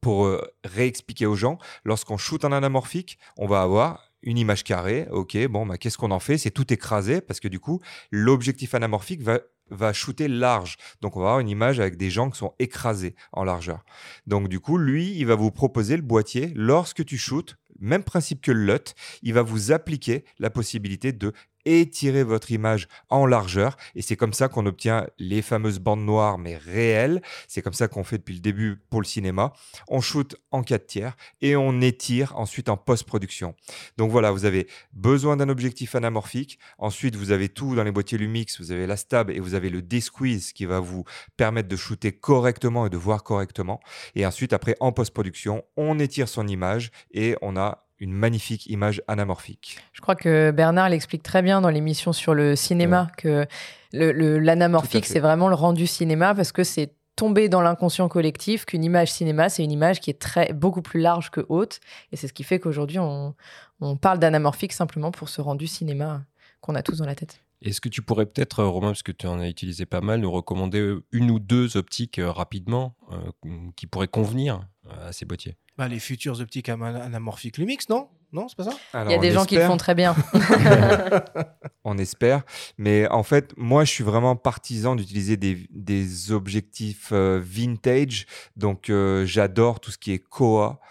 [0.02, 5.08] pour euh, réexpliquer aux gens, lorsqu'on shoot en anamorphique, on va avoir une image carrée,
[5.12, 6.38] ok, bon, bah, qu'est-ce qu'on en fait?
[6.38, 9.40] C'est tout écrasé parce que du coup, l'objectif anamorphique va,
[9.70, 10.78] va shooter large.
[11.02, 13.84] Donc, on va avoir une image avec des gens qui sont écrasés en largeur.
[14.26, 17.58] Donc, du coup, lui, il va vous proposer le boîtier lorsque tu shootes.
[17.80, 21.32] Même principe que le LUT, il va vous appliquer la possibilité de
[21.68, 23.78] étirer votre image en largeur.
[23.96, 27.22] Et c'est comme ça qu'on obtient les fameuses bandes noires, mais réelles.
[27.48, 29.54] C'est comme ça qu'on fait depuis le début pour le cinéma.
[29.88, 33.56] On shoot en 4 tiers et on étire ensuite en post-production.
[33.98, 36.60] Donc voilà, vous avez besoin d'un objectif anamorphique.
[36.78, 38.60] Ensuite, vous avez tout dans les boîtiers Lumix.
[38.60, 41.04] Vous avez la stab et vous avez le D-Squeeze qui va vous
[41.36, 43.80] permettre de shooter correctement et de voir correctement.
[44.16, 49.02] Et ensuite, après, en post-production, on étire son image et on a une magnifique image
[49.08, 49.80] anamorphique.
[49.94, 53.48] Je crois que Bernard l'explique très bien dans l'émission sur le cinéma, que
[53.94, 59.12] l'anamorphique, c'est vraiment le rendu cinéma parce que c'est tomber dans l'inconscient collectif qu'une image
[59.12, 61.80] cinéma, c'est une image qui est très, beaucoup plus large que haute.
[62.12, 63.34] Et c'est ce qui fait qu'aujourd'hui, on,
[63.82, 66.24] on parle d'anamorphique simplement pour ce rendu cinéma
[66.62, 67.42] qu'on a tous dans la tête.
[67.62, 70.20] Est-ce que tu pourrais peut-être, euh, Romain, parce que tu en as utilisé pas mal,
[70.20, 75.58] nous recommander une ou deux optiques euh, rapidement euh, qui pourraient convenir à ces boîtiers?
[75.78, 78.10] Bah, Les futures optiques anamorphiques Lumix, non?
[78.34, 79.06] Non, c'est pas ça?
[79.06, 80.14] Il y a des gens qui le font très bien.
[81.86, 82.44] on espère.
[82.78, 88.26] Mais en fait, moi, je suis vraiment partisan d'utiliser des, objectifs vintage.
[88.58, 88.92] Donc,
[89.24, 90.82] j'adore tout ce qui est Koa.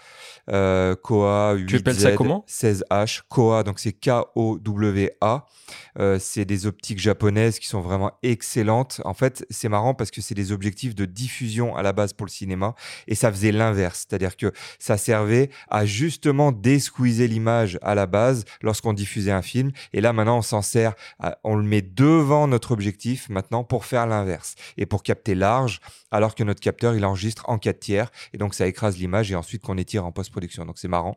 [0.51, 2.17] Euh, Koa 8Z,
[2.47, 5.47] 16H, Koa, donc c'est K-O-W-A.
[5.99, 9.01] Euh, c'est des optiques japonaises qui sont vraiment excellentes.
[9.05, 12.27] En fait, c'est marrant parce que c'est des objectifs de diffusion à la base pour
[12.27, 12.75] le cinéma
[13.09, 14.07] et ça faisait l'inverse.
[14.09, 19.73] C'est-à-dire que ça servait à justement désqueezer l'image à la base lorsqu'on diffusait un film.
[19.93, 20.95] Et là, maintenant, on s'en sert,
[21.43, 26.35] on le met devant notre objectif maintenant pour faire l'inverse et pour capter large alors
[26.35, 29.63] que notre capteur, il enregistre en 4 tiers et donc ça écrase l'image et ensuite
[29.63, 30.33] qu'on étire en post
[30.67, 31.17] donc c'est marrant.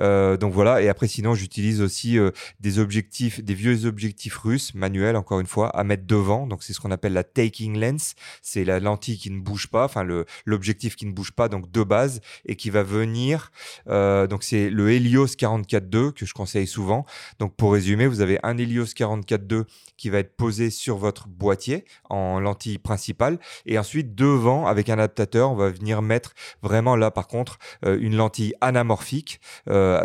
[0.00, 4.74] Euh, donc voilà, et après sinon j'utilise aussi euh, des objectifs, des vieux objectifs russes
[4.74, 6.46] manuels encore une fois à mettre devant.
[6.46, 9.84] Donc c'est ce qu'on appelle la taking lens, c'est la lentille qui ne bouge pas,
[9.84, 10.06] enfin
[10.46, 13.50] l'objectif qui ne bouge pas donc de base et qui va venir.
[13.88, 17.04] Euh, donc c'est le Helios 44.2 que je conseille souvent.
[17.38, 19.64] Donc pour résumer, vous avez un Helios 44.2
[19.96, 24.94] qui va être posé sur votre boîtier en lentille principale et ensuite devant avec un
[24.94, 29.40] adaptateur, on va venir mettre vraiment là par contre une lentille anamorphique.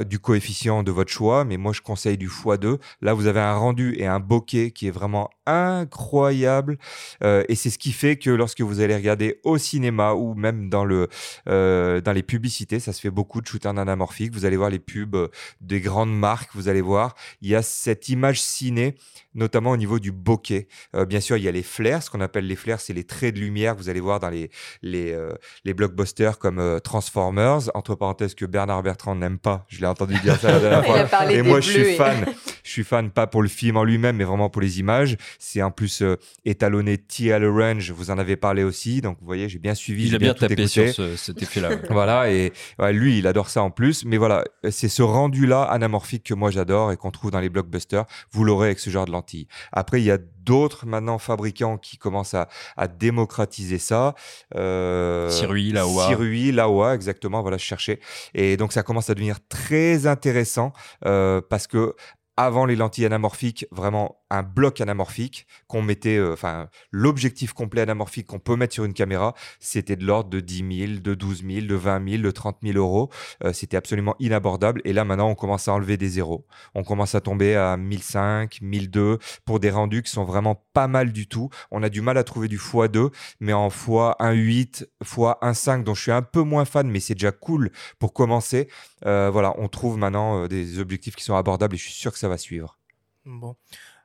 [0.05, 2.79] Du coefficient de votre choix, mais moi je conseille du x2.
[3.01, 6.77] Là, vous avez un rendu et un bokeh qui est vraiment incroyable.
[7.23, 10.69] Euh, et c'est ce qui fait que lorsque vous allez regarder au cinéma ou même
[10.69, 11.07] dans, le,
[11.49, 14.33] euh, dans les publicités, ça se fait beaucoup de shooters anamorphiques.
[14.33, 15.29] Vous allez voir les pubs
[15.61, 18.95] des grandes marques, vous allez voir, il y a cette image ciné,
[19.33, 20.67] notamment au niveau du bokeh.
[21.07, 23.35] bien sûr, il y a les flares, ce qu'on appelle les flares, c'est les traits
[23.35, 24.49] de lumière que vous allez voir dans les,
[24.81, 25.17] les,
[25.63, 30.37] les blockbusters comme Transformers, entre parenthèses que Bernard Bertrand n'aime pas je l'ai entendu dire
[30.39, 31.31] ça la dernière fois.
[31.31, 32.25] Et moi, je suis fan.
[32.63, 35.17] Je suis fan pas pour le film en lui-même, mais vraiment pour les images.
[35.39, 37.91] C'est en plus euh, étalonné TL Range.
[37.91, 40.07] Vous en avez parlé aussi, donc vous voyez, j'ai bien suivi.
[40.07, 41.69] Il a bien, tapé sur cet effet-là.
[41.89, 42.51] voilà, et
[42.91, 44.05] lui, il adore ça en plus.
[44.05, 48.05] Mais voilà, c'est ce rendu-là anamorphique que moi j'adore et qu'on trouve dans les blockbusters.
[48.31, 49.47] Vous l'aurez avec ce genre de lentilles.
[49.71, 52.47] Après, il y a d'autres maintenant fabricants qui commencent à,
[52.87, 54.15] démocratiser ça.
[54.55, 56.07] Euh, Sirui, Laowa.
[56.07, 57.99] Sirui, Laowa, exactement, voilà, je cherchais.
[58.33, 60.71] Et donc ça commence à devenir très intéressant
[61.05, 61.95] euh, parce que
[62.37, 68.27] avant les lentilles anamorphiques, vraiment un bloc anamorphique qu'on mettait, euh, enfin, l'objectif complet anamorphique
[68.27, 71.65] qu'on peut mettre sur une caméra, c'était de l'ordre de 10 000, de 12 000,
[71.65, 73.09] de 20 000, de 30 000 euros.
[73.43, 74.81] Euh, c'était absolument inabordable.
[74.85, 76.45] Et là, maintenant, on commence à enlever des zéros.
[76.75, 81.11] On commence à tomber à 1005, 1002 pour des rendus qui sont vraiment pas mal
[81.11, 81.49] du tout.
[81.71, 86.11] On a du mal à trouver du x2, mais en x1.8, x1.5, dont je suis
[86.11, 88.67] un peu moins fan, mais c'est déjà cool pour commencer.
[89.05, 92.19] Euh, voilà, on trouve maintenant des objectifs qui sont abordables et je suis sûr que
[92.19, 92.77] ça va suivre.
[93.25, 93.55] Bon.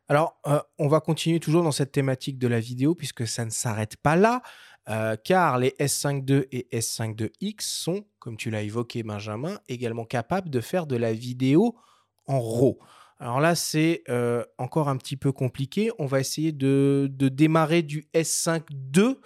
[0.08, 3.50] Alors, euh, on va continuer toujours dans cette thématique de la vidéo puisque ça ne
[3.50, 4.42] s'arrête pas là,
[4.90, 10.50] euh, car les S5 et S5 X sont, comme tu l'as évoqué Benjamin, également capables
[10.50, 11.76] de faire de la vidéo
[12.26, 12.78] en RAW.
[13.20, 15.90] Alors là, c'est euh, encore un petit peu compliqué.
[15.98, 18.64] On va essayer de, de démarrer du S5
[18.94, 19.16] II.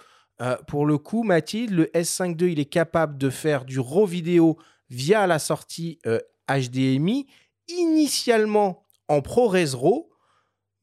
[0.67, 4.57] pour le coup, Mathilde, le S5 II, il est capable de faire du RAW vidéo
[4.89, 5.99] via la sortie
[6.47, 7.27] HDMI,
[7.67, 10.09] initialement en ProRes RAW,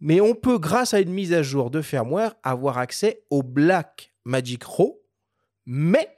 [0.00, 4.12] mais on peut, grâce à une mise à jour de firmware, avoir accès au Black
[4.24, 5.00] Magic Raw,
[5.66, 6.08] mais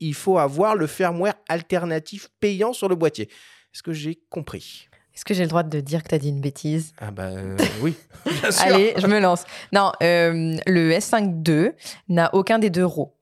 [0.00, 3.28] il faut avoir le firmware alternatif payant sur le boîtier.
[3.74, 4.88] Est-ce que j'ai compris?
[5.14, 6.92] Est-ce que j'ai le droit de dire que tu as dit une bêtise?
[6.98, 7.94] Ah bah euh, oui,
[8.24, 8.62] bien sûr.
[8.62, 9.44] Allez, je me lance.
[9.72, 11.72] Non, euh, le S5 II
[12.08, 13.14] n'a aucun des deux RAW.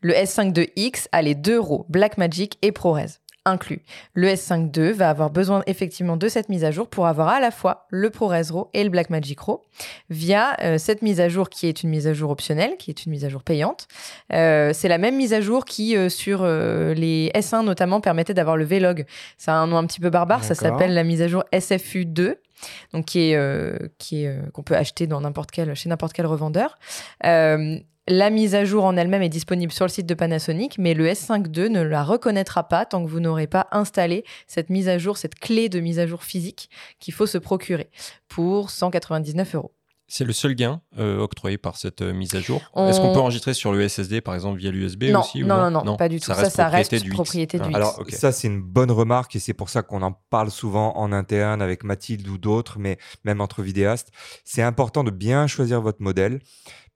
[0.00, 3.18] Le S5 II X a les deux RAW, Blackmagic et ProRes
[3.50, 3.82] inclus.
[4.14, 7.40] Le S5 II va avoir besoin effectivement de cette mise à jour pour avoir à
[7.40, 9.62] la fois le ProRes RAW et le Blackmagic RAW
[10.08, 13.04] via euh, cette mise à jour qui est une mise à jour optionnelle, qui est
[13.04, 13.88] une mise à jour payante.
[14.32, 18.56] Euh, c'est la même mise à jour qui, euh, sur les S1 notamment, permettait d'avoir
[18.56, 19.04] le Vlog.
[19.36, 22.36] Ça a un nom un petit peu barbare, ça s'appelle la mise à jour SFU2
[22.92, 26.78] donc qui est qui est qu'on peut acheter dans n'importe quel chez n'importe quel revendeur.
[28.12, 31.06] La mise à jour en elle-même est disponible sur le site de Panasonic, mais le
[31.06, 34.98] S5 II ne la reconnaîtra pas tant que vous n'aurez pas installé cette mise à
[34.98, 37.88] jour, cette clé de mise à jour physique qu'il faut se procurer
[38.26, 39.72] pour 199 euros.
[40.12, 42.60] C'est le seul gain euh, octroyé par cette euh, mise à jour?
[42.74, 45.46] On- Est-ce qu'on peut enregistrer sur le SSD, par exemple, via l'USB non, aussi ou
[45.46, 46.26] non, non, non, pas du tout.
[46.26, 47.14] Ça, reste ça reste propriété du X.
[47.14, 47.68] propriété du Ah.
[47.68, 47.76] X.
[47.76, 51.12] Alors, ça, c'est une bonne remarque et c'est pour ça qu'on en parle souvent en
[51.12, 54.08] interne avec Mathilde ou d'autres, mais même entre vidéastes.
[54.44, 56.40] C'est important de bien choisir votre modèle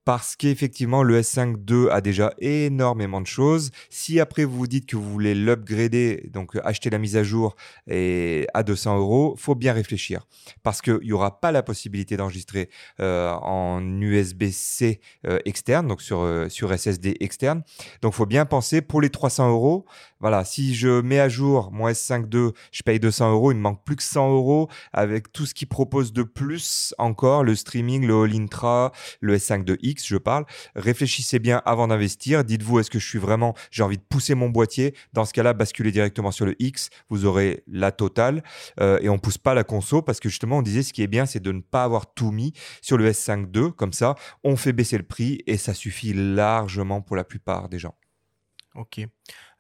[0.05, 3.71] parce qu'effectivement, le S5 II a déjà énormément de choses.
[3.91, 7.57] Si après vous vous dites que vous voulez l'upgrader, donc acheter la mise à jour
[7.89, 10.27] et à 200 euros, faut bien réfléchir
[10.63, 12.69] parce qu'il n'y aura pas la possibilité d'enregistrer
[13.01, 17.63] euh, en USB-C euh, externe, donc sur, euh, sur SSD externe.
[18.03, 19.87] Donc, faut bien penser pour les 300 euros.
[20.21, 23.61] Voilà, si je mets à jour mon S5 II, je paye 200 euros, il me
[23.61, 28.07] manque plus que 100 euros avec tout ce qu'il propose de plus encore, le streaming,
[28.07, 30.45] le All Intra, le S5 de X, je parle.
[30.75, 32.45] Réfléchissez bien avant d'investir.
[32.45, 34.95] Dites-vous, est-ce que je suis vraiment, j'ai envie de pousser mon boîtier?
[35.13, 36.91] Dans ce cas-là, basculez directement sur le X.
[37.09, 38.43] Vous aurez la totale
[38.81, 41.07] euh, et on pousse pas la conso parce que justement, on disait ce qui est
[41.07, 42.53] bien, c'est de ne pas avoir tout mis
[42.83, 43.73] sur le S5 II.
[43.73, 47.79] Comme ça, on fait baisser le prix et ça suffit largement pour la plupart des
[47.79, 47.95] gens.
[48.75, 49.01] Ok.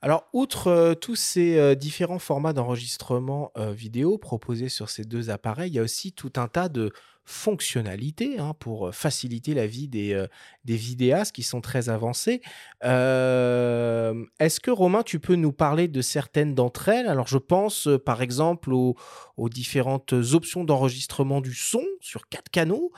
[0.01, 5.71] Alors, outre euh, tous ces euh, différents formats d'enregistrement vidéo proposés sur ces deux appareils,
[5.71, 6.93] il y a aussi tout un tas de
[7.25, 10.27] fonctionnalités hein, pour euh, faciliter la vie des, euh,
[10.65, 12.43] des vidéastes qui sont très avancés.
[12.83, 17.07] Est-ce que Romain, tu peux nous parler de certaines d'entre elles?
[17.07, 18.95] Alors, je pense euh, par exemple aux,
[19.37, 22.93] aux différentes options d'enregistrement du son sur quatre canaux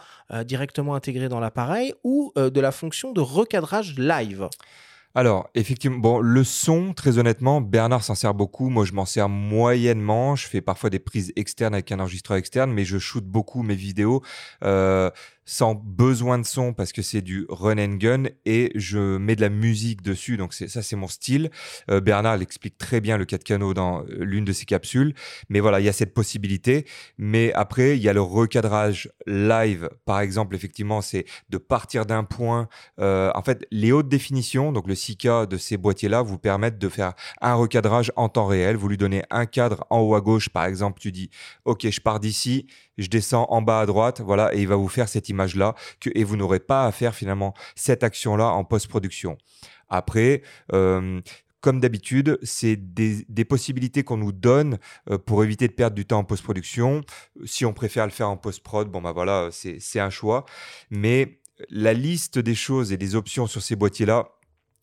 [0.44, 4.48] directement intégrés dans l'appareil ou de la fonction de recadrage live?
[5.16, 8.68] Alors, effectivement, bon, le son, très honnêtement, Bernard s'en sert beaucoup.
[8.68, 10.36] Moi, je m'en sers moyennement.
[10.36, 13.74] Je fais parfois des prises externes avec un enregistreur externe, mais je shoote beaucoup mes
[13.74, 14.22] vidéos
[14.62, 15.10] euh,
[15.46, 19.40] sans besoin de son parce que c'est du run and gun et je mets de
[19.40, 20.36] la musique dessus.
[20.36, 21.50] Donc, ça, c'est mon style.
[21.90, 25.14] Euh, Bernard l'explique très bien, le 4 canaux, dans euh, l'une de ses capsules.
[25.48, 26.84] Mais voilà, il y a cette possibilité.
[27.16, 29.88] Mais après, il y a le recadrage live.
[30.04, 32.68] Par exemple, effectivement, c'est de partir d'un point.
[33.00, 36.88] euh, en fait, les hautes définitions, donc le 6K de ces boîtiers-là, vous permettent de
[36.88, 38.76] faire un recadrage en temps réel.
[38.76, 41.30] Vous lui donnez un cadre en haut à gauche, par exemple, tu dis,
[41.64, 42.66] OK, je pars d'ici,
[42.98, 45.74] je descends en bas à droite, voilà, et il va vous faire cette image-là,
[46.14, 49.38] et vous n'aurez pas à faire finalement cette action-là en post-production.
[49.88, 50.42] Après,
[50.72, 51.20] euh,
[51.60, 54.78] comme d'habitude, c'est des, des possibilités qu'on nous donne
[55.10, 57.02] euh, pour éviter de perdre du temps en post-production.
[57.44, 60.44] Si on préfère le faire en post-prod, bon bah voilà, c'est un choix.
[60.90, 61.40] Mais
[61.70, 64.28] la liste des choses et des options sur ces boîtiers-là,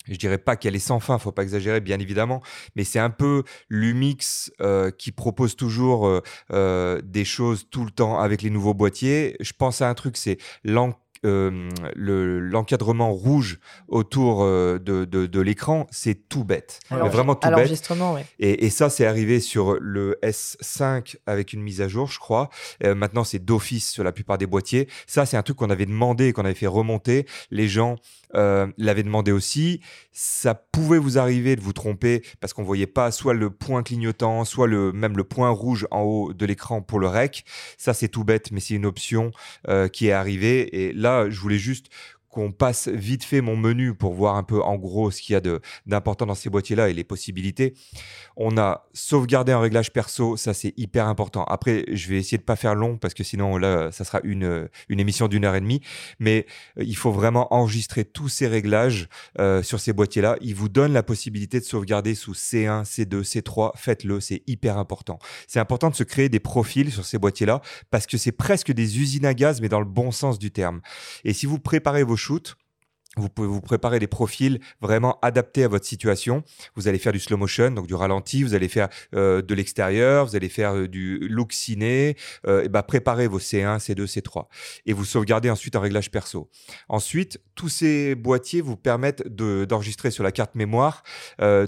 [0.06, 2.42] je dirais pas qu'elle est sans fin, faut pas exagérer, bien évidemment,
[2.76, 6.22] mais c'est un peu l'Umix euh, qui propose toujours euh,
[6.52, 9.36] euh, des choses tout le temps avec les nouveaux boîtiers.
[9.40, 10.94] Je pense à un truc, c'est l'en-
[11.26, 16.82] euh, le- l'encadrement rouge autour euh, de, de- de l'écran, c'est tout bête.
[16.98, 17.70] Alors, vraiment tout bête.
[18.14, 18.26] ouais.
[18.40, 22.50] Et, et ça, c'est arrivé sur le S5 avec une mise à jour, je crois.
[22.84, 24.90] Euh, maintenant, c'est d'office sur la plupart des boîtiers.
[25.08, 27.26] Ça, c'est un truc qu'on avait demandé et qu'on avait fait remonter.
[27.52, 27.96] Les gens
[28.36, 29.82] euh, l'avaient demandé aussi.
[30.12, 34.46] Ça pouvait vous arriver de vous tromper parce qu'on voyait pas soit le point clignotant,
[34.46, 37.46] soit le même le point rouge en haut de l'écran pour le rec.
[37.78, 39.32] Ça, c'est tout bête, mais c'est une option
[39.68, 40.86] euh, qui est arrivée.
[40.86, 41.88] Et là, je voulais juste
[42.34, 45.36] qu'on passe vite fait mon menu pour voir un peu en gros ce qu'il y
[45.38, 45.42] a
[45.86, 47.76] d'important dans ces boîtiers-là et les possibilités.
[48.36, 51.44] On a sauvegardé un réglage perso, ça c'est hyper important.
[51.46, 54.68] Après, je vais essayer de pas faire long parce que sinon là, ça sera une,
[54.90, 55.82] une émission d'une heure et demie.
[56.20, 56.46] Mais
[56.78, 59.08] euh, il faut vraiment enregistrer tous ces réglages
[59.40, 60.38] euh, sur ces boîtiers-là.
[60.42, 63.72] Ils vous donnent la possibilité de sauvegarder sous C1, C2, C3.
[63.76, 65.20] Faites-le, c'est hyper important.
[65.48, 67.62] C'est important de se créer des profils sur ces boîtiers-là
[67.92, 70.82] parce que c'est presque des usines à gaz, mais dans le bon sens du terme.
[71.24, 72.18] Et si vous préparez vos
[73.16, 76.44] vous pouvez vous préparer des profils vraiment adaptés à votre situation.
[76.76, 78.42] Vous allez faire du slow motion, donc du ralenti.
[78.44, 80.26] Vous allez faire euh, de l'extérieur.
[80.26, 82.18] Vous allez faire euh, du look ciné.
[82.48, 84.48] Euh, et ben préparez vos C1, C2, C3
[84.88, 86.50] et vous sauvegardez ensuite un réglage perso.
[86.90, 91.04] Ensuite, tous ces boîtiers vous permettent de- d'enregistrer sur la carte mémoire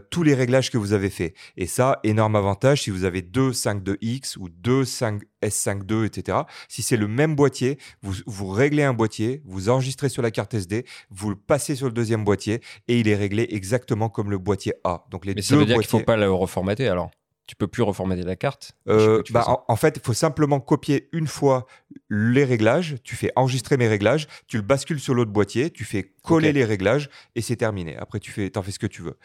[0.10, 1.36] tous les réglages que vous avez faits.
[1.58, 6.40] Et ça, énorme avantage si vous avez deux 5.2X ou deux 5 S5.2, etc.
[6.68, 10.54] Si c'est le même boîtier, vous, vous réglez un boîtier, vous enregistrez sur la carte
[10.54, 14.38] SD, vous le passez sur le deuxième boîtier et il est réglé exactement comme le
[14.38, 15.06] boîtier A.
[15.12, 16.00] Donc les Mais deux ça veut dire qu'il boîtiers.
[16.00, 17.12] faut pas le reformater alors?
[17.48, 18.72] Tu peux plus reformater la carte.
[18.88, 21.68] Euh, bah, en, en fait, il faut simplement copier une fois
[22.10, 22.96] les réglages.
[23.04, 26.66] Tu fais enregistrer mes réglages, tu le bascules sur l'autre boîtier, tu fais coller les
[26.66, 27.98] réglages et c'est terminé.
[27.98, 29.18] Après, tu fais, t'en fais ce que tu veux.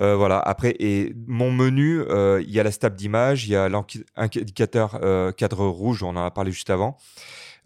[0.00, 0.40] Euh, voilà.
[0.40, 5.00] Après, et mon menu, euh, il y a la stable d'image, il y a l'indicateur
[5.36, 6.96] cadre rouge, on en a parlé juste avant.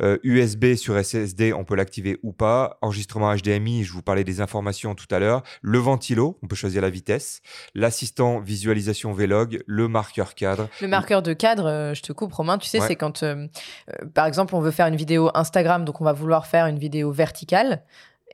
[0.02, 2.78] Euh, USB sur SSD, on peut l'activer ou pas.
[2.82, 5.42] Enregistrement HDMI, je vous parlais des informations tout à l'heure.
[5.62, 7.40] Le ventilo, on peut choisir la vitesse.
[7.74, 10.68] L'assistant visualisation Vlog, le marqueur cadre.
[10.80, 12.86] Le marqueur de cadre, euh, je te coupe Romain, tu sais, Ouais.
[12.88, 13.46] c'est quand, euh,
[13.90, 16.78] euh, par exemple, on veut faire une vidéo Instagram, donc on va vouloir faire une
[16.78, 17.82] vidéo verticale.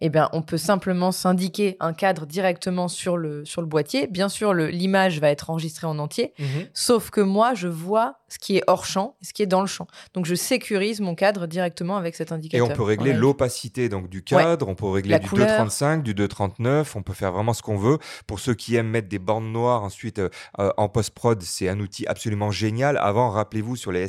[0.00, 4.08] Eh bien, on peut simplement s'indiquer un cadre directement sur le, sur le boîtier.
[4.08, 6.32] Bien sûr, l'image va être enregistrée en entier,
[6.74, 9.60] sauf que moi, je vois ce qui est hors champ et ce qui est dans
[9.60, 9.86] le champ.
[10.14, 12.68] Donc, je sécurise mon cadre directement avec cet Et indicateur.
[12.70, 15.66] on peut régler l'opacité donc du cadre, on peut régler La du couleur.
[15.66, 17.98] 2.35, du 2.39, on peut faire vraiment ce qu'on veut.
[18.26, 20.28] Pour ceux qui aiment mettre des bandes noires ensuite euh,
[20.58, 22.96] euh, en post-prod, c'est un outil absolument génial.
[22.98, 24.06] Avant, rappelez-vous, sur les,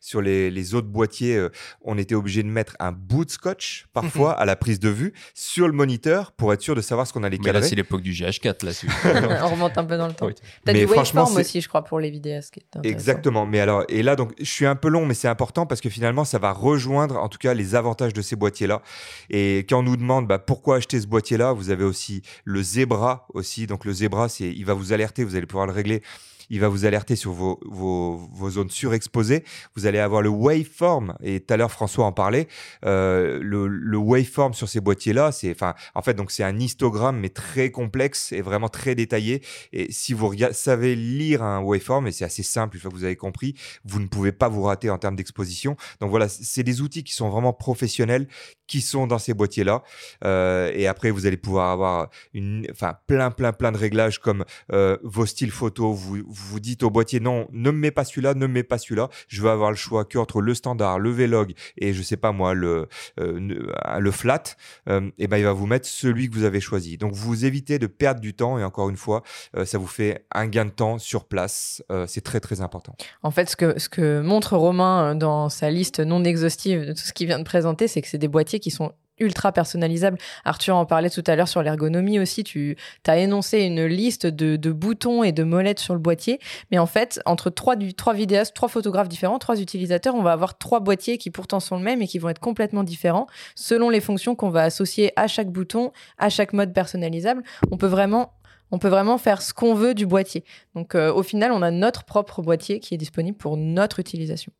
[0.00, 1.50] sur les, les autres boîtiers, euh,
[1.82, 5.12] on était obligé de mettre un bout de scotch parfois à la prise de vue
[5.34, 8.02] sur le moniteur pour être sûr de savoir ce qu'on allait Mais là, c'est l'époque
[8.02, 8.64] du GH4.
[8.64, 10.26] Là, on remonte un peu dans le temps.
[10.26, 10.34] Oui.
[10.64, 12.52] T'as Mais du franchement, waveform c'est- aussi, je crois, pour les vidéastes.
[12.54, 12.92] qui est intéressant.
[12.92, 13.46] Exactement.
[13.46, 15.88] Mais alors, et là, donc, je suis un peu long, mais c'est important parce que
[15.88, 18.82] finalement, ça va rejoindre, en tout cas, les avantages de ces boîtiers-là.
[19.28, 23.26] Et quand on nous demande bah, pourquoi acheter ce boîtier-là, vous avez aussi le Zebra
[23.34, 23.66] aussi.
[23.66, 26.02] Donc, le Zebra, il va vous alerter, vous allez pouvoir le régler.
[26.50, 29.44] Il va vous alerter sur vos, vos, vos zones surexposées.
[29.76, 31.14] Vous allez avoir le waveform.
[31.22, 32.48] Et tout à l'heure, François en parlait.
[32.84, 37.20] Euh, le, le waveform sur ces boîtiers-là, c'est, enfin, en fait, donc c'est un histogramme,
[37.20, 39.42] mais très complexe et vraiment très détaillé.
[39.72, 43.04] Et si vous savez lire un waveform, et c'est assez simple une fois que vous
[43.04, 43.54] avez compris,
[43.84, 45.76] vous ne pouvez pas vous rater en termes d'exposition.
[46.00, 48.26] Donc voilà, c'est des outils qui sont vraiment professionnels,
[48.66, 49.82] qui sont dans ces boîtiers-là.
[50.24, 54.44] Euh, et après, vous allez pouvoir avoir une, enfin, plein, plein, plein de réglages comme
[54.72, 55.96] euh, vos styles photos.
[55.96, 58.78] Vous, vous dites au boîtier, non, ne me mets pas celui-là, ne me mets pas
[58.78, 59.08] celui-là.
[59.28, 62.32] Je veux avoir le choix que entre le standard, le Vlog et je sais pas
[62.32, 62.88] moi, le,
[63.18, 64.42] euh, ne- le flat.
[64.88, 66.96] Euh, et ben, il va vous mettre celui que vous avez choisi.
[66.96, 68.58] Donc, vous évitez de perdre du temps.
[68.58, 69.22] Et encore une fois,
[69.56, 71.82] euh, ça vous fait un gain de temps sur place.
[72.06, 72.94] C'est très, très important.
[73.22, 77.02] En fait, ce que, ce que montre Romain dans sa liste non exhaustive de tout
[77.02, 80.18] ce qu'il vient de présenter, c'est que c'est des boîtiers qui sont ultra personnalisables.
[80.44, 82.44] Arthur en parlait tout à l'heure sur l'ergonomie aussi.
[82.44, 82.76] Tu
[83.06, 86.40] as énoncé une liste de, boutons et de molettes sur le boîtier.
[86.70, 87.76] Mais en fait, entre trois
[88.14, 91.82] vidéastes, trois photographes différents, trois utilisateurs, on va avoir trois boîtiers qui pourtant sont le
[91.82, 95.50] même et qui vont être complètement différents selon les fonctions qu'on va associer à chaque
[95.50, 97.42] bouton, à chaque mode personnalisable.
[97.70, 98.32] On peut vraiment
[98.72, 100.44] on peut vraiment faire ce qu'on veut du boîtier.
[100.74, 104.52] Donc euh, au final, on a notre propre boîtier qui est disponible pour notre utilisation.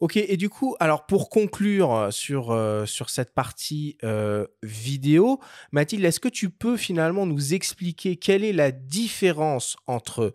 [0.00, 5.40] Ok, et du coup, alors pour conclure euh, sur, euh, sur cette partie euh, vidéo,
[5.72, 10.34] Mathilde, est-ce que tu peux finalement nous expliquer quelle est la différence entre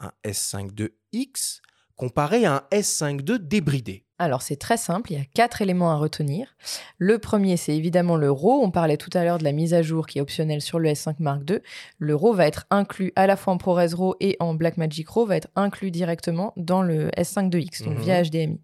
[0.00, 1.62] un S5 II X
[1.98, 5.90] comparé à un S5 II débridé Alors c'est très simple, il y a quatre éléments
[5.90, 6.56] à retenir.
[6.96, 8.62] Le premier, c'est évidemment le RAW.
[8.62, 10.88] On parlait tout à l'heure de la mise à jour qui est optionnelle sur le
[10.88, 11.58] S5 Mark II.
[11.98, 15.26] Le RAW va être inclus à la fois en ProRes RAW et en Blackmagic RAW,
[15.26, 18.00] va être inclus directement dans le S5 II X, donc Mhm.
[18.02, 18.60] via HDMI.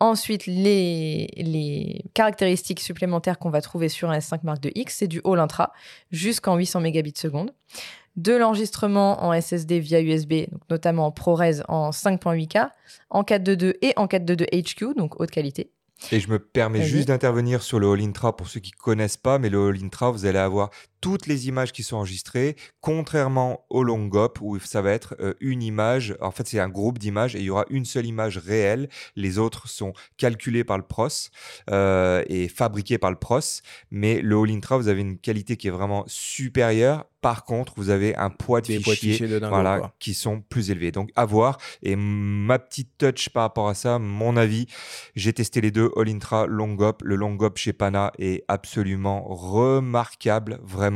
[0.00, 5.08] Ensuite, les, les caractéristiques supplémentaires qu'on va trouver sur un S5 Mark II X, c'est
[5.08, 5.72] du All Intra
[6.12, 7.50] jusqu'en 800 mégabits seconde.
[8.18, 12.68] De l'enregistrement en SSD via USB, donc notamment en ProRes en 5.8K,
[13.10, 15.70] en 422 et en 422 HQ, donc haute qualité.
[16.10, 19.38] Et je me permets juste d'intervenir sur le All Intra pour ceux qui connaissent pas,
[19.38, 20.70] mais le All Intra, vous allez avoir
[21.00, 25.62] toutes les images qui sont enregistrées, contrairement au Longop où ça va être euh, une
[25.62, 26.16] image.
[26.20, 28.88] En fait, c'est un groupe d'images et il y aura une seule image réelle.
[29.16, 31.08] Les autres sont calculées par le pros
[31.70, 33.38] euh, et fabriquées par le pros.
[33.90, 37.04] Mais le All Intra, vous avez une qualité qui est vraiment supérieure.
[37.20, 39.94] Par contre, vous avez un poids de Des de fichiers de voilà, quoi.
[39.98, 40.92] qui sont plus élevés.
[40.92, 41.58] Donc, à voir.
[41.82, 44.66] Et ma petite touch par rapport à ça, mon avis,
[45.16, 46.98] j'ai testé les deux, All Intra, Longop.
[47.02, 50.87] Le Longop chez Pana est absolument remarquable, vraiment.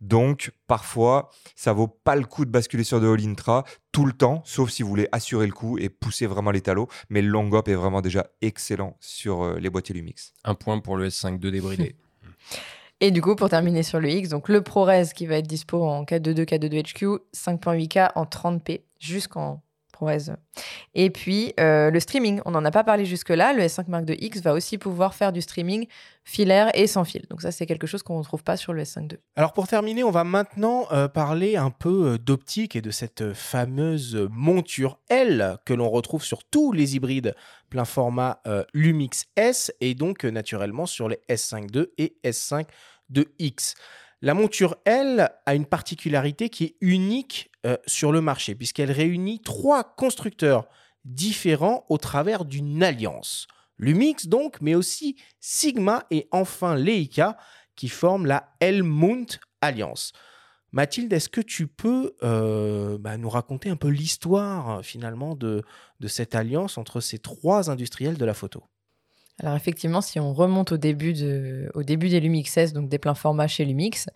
[0.00, 4.12] Donc, parfois, ça vaut pas le coup de basculer sur de All Intra tout le
[4.12, 6.88] temps, sauf si vous voulez assurer le coup et pousser vraiment l'étalo.
[7.08, 10.34] Mais le Longop est vraiment déjà excellent sur euh, les boîtiers Lumix.
[10.44, 11.96] Un point pour le S5 II débridé.
[13.00, 15.84] Et du coup, pour terminer sur le X, donc le ProRes qui va être dispo
[15.84, 17.04] en 422, 422 HQ,
[17.34, 19.62] 5.8K en 30p jusqu'en
[20.94, 23.52] Et puis euh, le streaming, on n'en a pas parlé jusque-là.
[23.52, 25.86] Le S5 Mark II X va aussi pouvoir faire du streaming
[26.24, 27.24] filaire et sans fil.
[27.30, 29.18] Donc ça, c'est quelque chose qu'on ne trouve pas sur le S5 II.
[29.36, 33.32] Alors pour terminer, on va maintenant euh, parler un peu euh, d'optique et de cette
[33.32, 37.34] fameuse monture L que l'on retrouve sur tous les hybrides
[37.68, 38.40] plein format
[38.74, 42.66] Lumix S et donc naturellement sur les S5 II et S5
[43.14, 43.74] II-X.
[44.22, 49.40] La monture L a une particularité qui est unique euh, sur le marché puisqu'elle réunit
[49.40, 50.68] trois constructeurs
[51.04, 53.46] différents au travers d'une alliance.
[53.78, 57.36] Lumix donc, mais aussi Sigma et enfin Leica
[57.74, 60.12] qui forment la L-Mount Alliance.
[60.72, 65.62] Mathilde, est-ce que tu peux euh, bah, nous raconter un peu l'histoire finalement de
[66.06, 68.64] cette alliance entre ces trois industriels de la photo?
[69.42, 73.14] Alors effectivement, si on remonte au début, de, au début des Lumix donc des pleins
[73.14, 74.08] formats chez Lumix,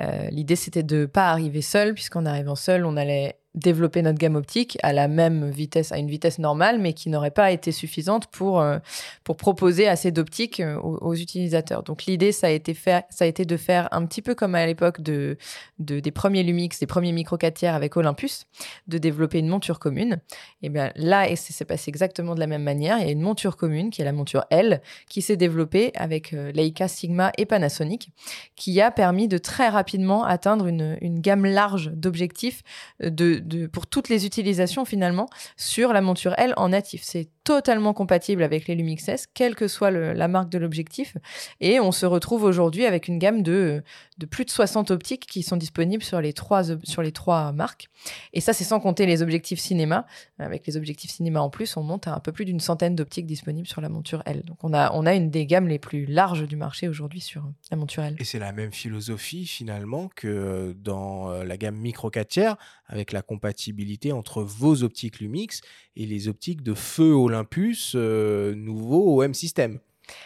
[0.00, 4.18] euh, l'idée c'était de ne pas arriver seul, puisqu'en arrivant seul, on allait développer notre
[4.18, 7.72] gamme optique à la même vitesse, à une vitesse normale, mais qui n'aurait pas été
[7.72, 8.78] suffisante pour, euh,
[9.24, 11.82] pour proposer assez d'optiques euh, aux, utilisateurs.
[11.82, 14.64] Donc l'idée, ça a été ça a été de faire un petit peu comme à
[14.66, 15.36] l'époque de,
[15.78, 18.46] de, des premiers Lumix, des premiers micro 4 tiers avec Olympus,
[18.86, 20.20] de développer une monture commune.
[20.62, 22.98] Et bien là, et c'est passé exactement de la même manière.
[22.98, 26.32] Il y a une monture commune qui est la monture L, qui s'est développée avec
[26.32, 28.10] euh, Leica, Sigma et Panasonic,
[28.54, 32.62] qui a permis de très rapidement atteindre une, une gamme large d'objectifs
[33.00, 33.37] de
[33.72, 37.02] pour toutes les utilisations finalement sur la monture L en natif.
[37.04, 41.16] C'est totalement compatible avec les Lumix S, quelle que soit la marque de l'objectif.
[41.60, 43.82] Et on se retrouve aujourd'hui avec une gamme de,
[44.30, 47.88] plus de 60 optiques qui sont disponibles sur les trois, sur les trois marques.
[48.34, 50.06] Et ça, c'est sans compter les objectifs cinéma.
[50.38, 53.24] Avec les objectifs cinéma en plus, on monte à un peu plus d'une centaine d'optiques
[53.24, 54.42] disponibles sur la monture L.
[54.44, 57.44] Donc on a, on a une des gammes les plus larges du marché aujourd'hui sur
[57.70, 58.16] la monture L.
[58.18, 62.56] Et c'est la même philosophie finalement que dans euh, la gamme micro 4 tiers,
[62.88, 65.60] avec la compatibilité entre vos optiques Lumix
[65.96, 69.78] et les optiques de feu Olympus euh, nouveau OM System.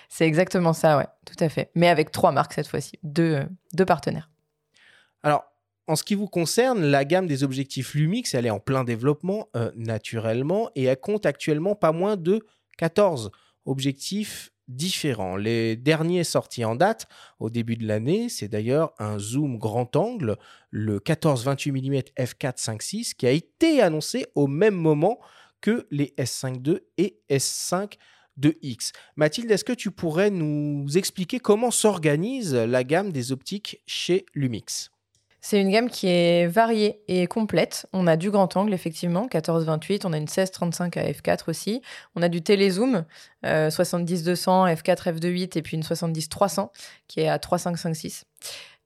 [0.09, 1.71] C'est exactement ça, ouais, tout à fait.
[1.75, 4.31] Mais avec trois marques cette fois-ci, deux, euh, deux partenaires.
[5.23, 5.45] Alors,
[5.89, 9.49] en ce qui vous concerne, la gamme des objectifs Lumix, elle est en plein développement
[9.57, 12.47] euh, naturellement et elle compte actuellement pas moins de
[12.79, 13.33] 14
[13.67, 15.37] objectifs différents.
[15.37, 17.07] Les derniers sortis en date
[17.39, 20.37] au début de l'année, c'est d'ailleurs un zoom grand angle,
[20.71, 25.19] le 14-28 mm f4.5.6, qui a été annoncé au même moment
[25.61, 27.95] que les S5 II et S5
[28.41, 28.93] 2X.
[29.17, 34.91] Mathilde, est-ce que tu pourrais nous expliquer comment s'organise la gamme des optiques chez Lumix?
[35.45, 37.87] C'est une gamme qui est variée et complète.
[37.93, 40.03] On a du grand angle, effectivement, 14-28.
[40.05, 41.83] On a une 16-35 à f4 aussi.
[42.15, 43.05] On a du télézoom,
[43.43, 46.69] 70-200, f4, f2.8 et puis une 70-300
[47.09, 48.23] qui est à 3.5-5.6.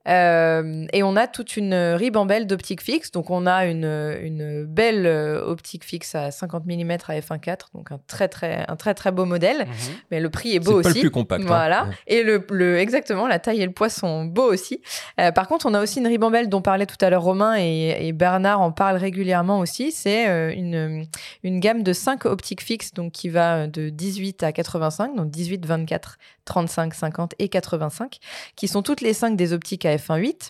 [0.07, 3.11] Euh, et on a toute une ribambelle d'optique fixe.
[3.11, 3.85] Donc, on a une,
[4.21, 8.75] une belle euh, optique fixe à 50 mm à f1.4, donc un très, très, un
[8.75, 9.59] très, très beau modèle.
[9.59, 9.75] Mhm.
[10.11, 10.83] Mais le prix est beau aussi.
[10.83, 11.43] C'est pas le plus compact.
[11.43, 11.47] Hein.
[11.47, 11.87] Voilà.
[12.07, 14.81] Et le, le, exactement, la taille et le poids sont beaux aussi.
[15.19, 18.07] Euh, par contre, on a aussi une ribambelle dont parlait tout à l'heure Romain et,
[18.07, 19.91] et, Bernard en parle régulièrement aussi.
[19.91, 20.25] C'est
[20.55, 21.05] une,
[21.43, 25.65] une gamme de 5 optiques fixes, donc qui va de 18 à 85, donc 18,
[25.65, 26.17] 24,
[26.47, 28.17] 35, 50 et 85,
[28.55, 30.49] qui sont toutes les 5 des optiques à f1.8.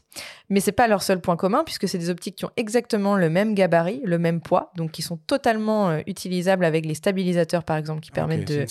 [0.50, 3.30] Mais c'est pas leur seul point commun, puisque c'est des optiques qui ont exactement le
[3.30, 7.76] même gabarit, le même poids, donc qui sont totalement euh, utilisables avec les stabilisateurs, par
[7.76, 8.66] exemple, qui permettent de,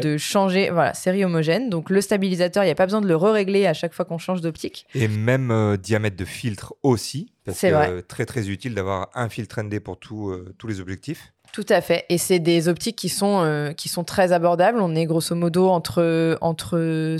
[0.00, 0.70] de changer.
[0.70, 1.68] Voilà, série homogène.
[1.68, 4.18] Donc le stabilisateur, il n'y a pas besoin de le régler à chaque fois qu'on
[4.18, 4.86] change d'optique.
[4.94, 7.32] Et même euh, diamètre de filtre aussi.
[7.52, 11.32] C'est euh, très très utile d'avoir un filtre ND pour tous les objectifs.
[11.52, 12.06] Tout à fait.
[12.08, 14.80] Et c'est des optiques qui sont, euh, qui sont très abordables.
[14.80, 17.16] On est grosso modo entre, entre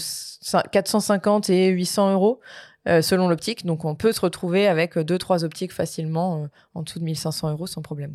[0.73, 2.41] 450 et 800 euros
[2.89, 3.67] euh, selon l'optique.
[3.67, 7.51] Donc on peut se retrouver avec deux, trois optiques facilement euh, en dessous de 1500
[7.51, 8.15] euros sans problème.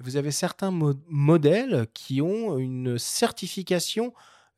[0.00, 0.70] Vous avez certains
[1.08, 4.12] modèles qui ont une certification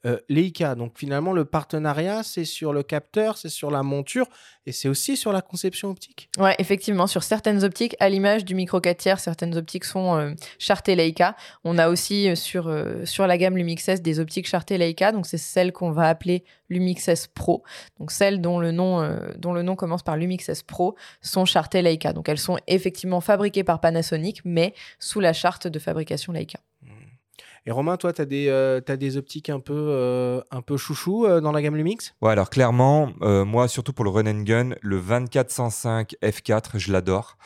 [0.06, 0.76] euh, Leica.
[0.76, 4.28] Donc finalement, le partenariat, c'est sur le capteur, c'est sur la monture
[4.64, 6.30] et c'est aussi sur la conception optique.
[6.38, 10.34] Ouais, effectivement, sur certaines optiques, à l'image du micro 4 tiers, certaines optiques sont euh,
[10.60, 11.34] chartées Leica.
[11.64, 12.36] On a aussi euh,
[13.04, 16.44] sur, la gamme Lumix S des optiques chartées Leica, donc c'est celles qu'on va appeler
[16.68, 17.64] Lumix S Pro.
[17.98, 21.82] Donc celles dont le nom, dont le nom commence par Lumix S Pro sont chartées
[21.82, 22.12] Leica.
[22.12, 26.60] Donc elles sont effectivement fabriquées par Panasonic, mais sous la charte de fabrication Leica.
[27.68, 31.26] Et Romain, toi, tu as, des, euh, des optiques un peu, euh, un peu chouchou
[31.26, 32.14] euh, dans la gamme Lumix?
[32.22, 37.36] Ouais, alors clairement, moi, surtout pour le run and gun, le 2405 F4, je l'adore.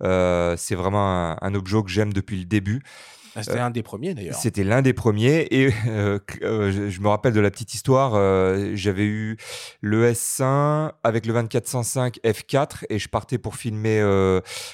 [0.00, 2.84] c'est vraiment un objet que j'aime depuis le début.
[3.36, 4.36] Ah, c'était euh, un des premiers d'ailleurs.
[4.36, 5.46] C'était l'un des premiers.
[5.50, 8.12] Et euh, euh, je, me rappelle de la petite histoire.
[8.74, 9.36] J'avais eu
[9.80, 14.02] le S1 avec le 2405 F4 et je partais pour filmer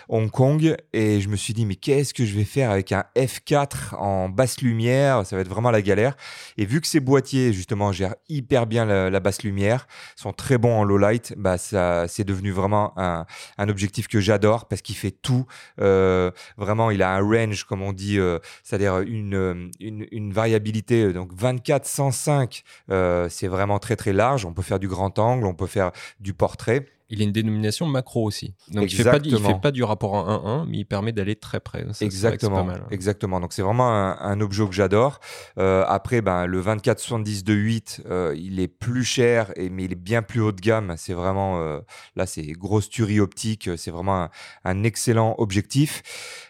[0.08, 0.76] Hong Kong.
[0.92, 4.28] Et je me suis dit, mais qu'est-ce que je vais faire avec un F4 en
[4.28, 5.24] basse lumière?
[5.26, 6.16] Ça va être vraiment la galère.
[6.58, 10.80] Et vu que ces boîtiers, justement, gèrent hyper bien la, basse lumière, sont très bons
[10.80, 13.26] en low light, bah, ça, c'est devenu vraiment un,
[13.58, 15.46] un objectif que j'adore parce qu'il fait tout.
[15.78, 18.18] vraiment, il a un range, comme on dit
[18.62, 21.04] c'est-à-dire une, une, variabilité.
[21.04, 24.44] Euh, donc 24, 105, euh, c'est vraiment très très large.
[24.44, 26.86] On peut faire du grand angle, on peut faire du portrait.
[27.10, 28.54] Il a une dénomination macro aussi.
[28.68, 29.48] Donc il Exactement.
[29.48, 31.84] fait pas du rapport en 1-1, mais il permet d'aller très près.
[31.92, 32.88] Ça, Exactement, pas mal, hein.
[32.90, 33.40] exactement.
[33.40, 35.18] Donc c'est vraiment un, un objet que j'adore.
[35.58, 39.92] Euh, après, ben le 24-70 de 8, euh, il est plus cher, et, mais il
[39.92, 40.94] est bien plus haut de gamme.
[40.96, 41.80] C'est vraiment euh,
[42.16, 43.68] là, c'est grosse tuerie optique.
[43.76, 44.30] C'est vraiment un,
[44.64, 46.02] un excellent objectif.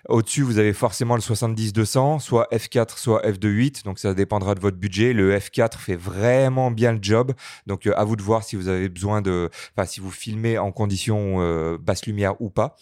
[0.09, 3.85] Au-dessus, vous avez forcément le 70-200, soit f4, soit f2.8.
[3.85, 5.13] Donc ça dépendra de votre budget.
[5.13, 7.33] Le f4 fait vraiment bien le job.
[7.67, 10.73] Donc à vous de voir si vous avez besoin de, enfin si vous filmez en
[10.73, 12.77] conditions euh, basse lumière ou pas.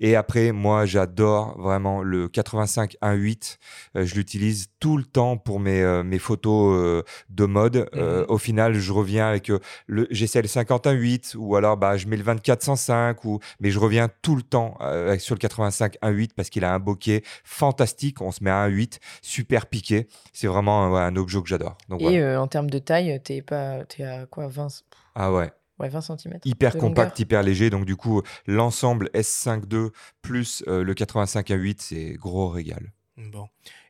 [0.00, 3.58] Et après, moi, j'adore vraiment le 85 1.8.
[3.96, 7.88] Euh, je l'utilise tout le temps pour mes, euh, mes photos euh, de mode.
[7.94, 9.50] Euh, au final, je reviens avec
[9.86, 13.70] le j'essaie le 51 8 ou alors bah, je mets le 24 105 ou mais
[13.70, 14.76] je reviens tout le temps
[15.18, 18.20] sur le 85 1.8 parce qu'il a un bokeh fantastique.
[18.20, 20.08] On se met à 1.8, super piqué.
[20.32, 21.78] C'est vraiment ouais, un objet que j'adore.
[22.00, 22.42] Et voilà.
[22.42, 24.66] en termes de taille, t'es pas, t'es à quoi 20,
[25.14, 25.52] Ah ouais.
[25.82, 27.70] Ouais, 20 cm hyper compact, hyper léger.
[27.70, 29.90] Donc du coup, l'ensemble S5 II
[30.22, 32.92] plus euh, le 85 1.8, c'est gros régal.
[33.16, 33.48] Bon.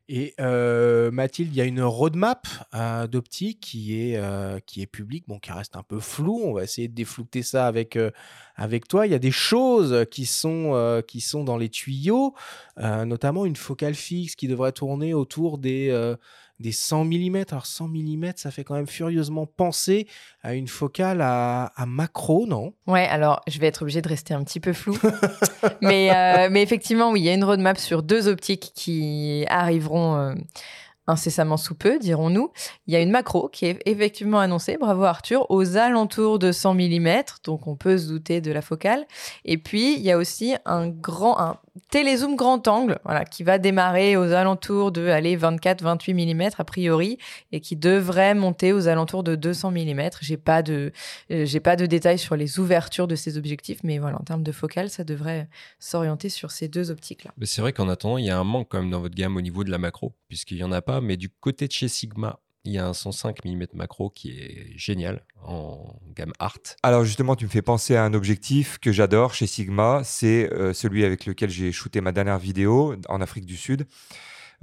[0.08, 4.86] Et euh, Mathilde, il y a une roadmap euh, d'optique qui est euh, qui est
[4.86, 6.40] publique, bon, qui reste un peu floue.
[6.44, 8.10] On va essayer de déflouter ça avec euh,
[8.56, 9.06] avec toi.
[9.06, 12.34] Il y a des choses qui sont euh, qui sont dans les tuyaux,
[12.78, 16.16] euh, notamment une focale fixe qui devrait tourner autour des euh,
[16.62, 17.44] des 100 mm.
[17.50, 20.06] Alors 100 mm, ça fait quand même furieusement penser
[20.42, 22.72] à une focale à, macro, non?
[22.86, 24.96] Ouais, alors je vais être obligée de rester un petit peu flou.
[25.82, 30.16] mais, euh, mais effectivement, oui, il y a une roadmap sur deux optiques qui arriveront
[30.16, 30.34] euh,
[31.06, 32.50] incessamment sous peu, dirons-nous.
[32.86, 36.74] Il y a une macro qui est effectivement annoncée, bravo Arthur, aux alentours de 100
[36.74, 39.06] mm, donc on peut se douter de la focale.
[39.44, 41.56] Et puis, il y a aussi un grand, un
[41.90, 47.18] télézoom grand angle, voilà, qui va démarrer aux alentours de, allez, 24-28 mm a priori,
[47.50, 50.02] et qui devrait monter aux alentours de 200 mm.
[50.20, 50.92] J'ai pas de,
[51.30, 54.42] euh, J'ai pas de détails sur les ouvertures de ces objectifs, mais voilà, en termes
[54.42, 55.48] de focale, ça devrait
[55.80, 57.32] s'orienter sur ces deux optiques-là.
[57.42, 59.40] C'est vrai qu'en attendant, il y a un manque quand même dans votre gamme au
[59.40, 60.91] niveau de la macro, puisqu'il n'y en a pas.
[61.00, 64.72] Mais du côté de chez Sigma, il y a un 105 mm macro qui est
[64.76, 66.58] génial en gamme art.
[66.82, 70.72] Alors justement, tu me fais penser à un objectif que j'adore chez Sigma, c'est euh,
[70.72, 73.86] celui avec lequel j'ai shooté ma dernière vidéo en Afrique du Sud.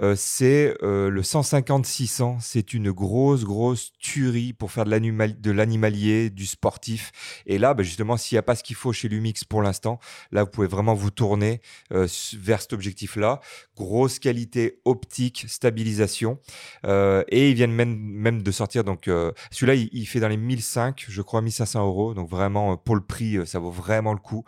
[0.02, 2.38] Euh, c'est euh, le 150-600.
[2.40, 7.12] C'est une grosse, grosse tuerie pour faire de l'animal- de l'animalier, du sportif.
[7.46, 10.00] Et là, bah, justement, s'il n'y a pas ce qu'il faut chez Lumix pour l'instant,
[10.32, 11.62] là, vous pouvez vraiment vous tourner
[11.94, 12.08] euh,
[12.38, 13.40] vers cet objectif-là.
[13.76, 16.40] Grosse qualité optique, stabilisation.
[16.86, 18.84] Euh, et ils viennent même, même de sortir.
[18.84, 19.10] Donc,
[19.52, 22.14] celui-là, il, fait dans les 1005, je crois, 1500 euros.
[22.14, 24.44] Donc, vraiment, pour le prix, ça vaut vraiment le coup.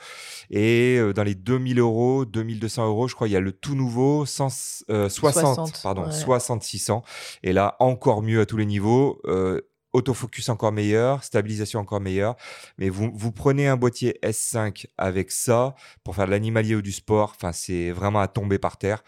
[0.50, 4.26] Et dans les 2000 euros, 2200 euros, je crois, il y a le tout nouveau
[4.26, 5.10] 100, euh,
[5.42, 6.12] 60, 60, pardon, ouais.
[6.12, 7.04] 60 600.
[7.44, 9.20] Et là, encore mieux à tous les niveaux.
[9.26, 9.62] Euh,
[9.94, 12.36] autofocus encore meilleur, stabilisation encore meilleure.
[12.78, 16.92] Mais vous, vous prenez un boîtier S5 avec ça pour faire de l'animalier ou du
[16.92, 17.34] sport.
[17.36, 19.04] Enfin, c'est vraiment à tomber par terre.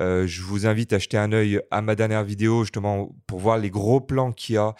[0.00, 3.58] Euh, je vous invite à jeter un œil à ma dernière vidéo justement pour voir
[3.58, 4.74] les gros plans qu'il y a.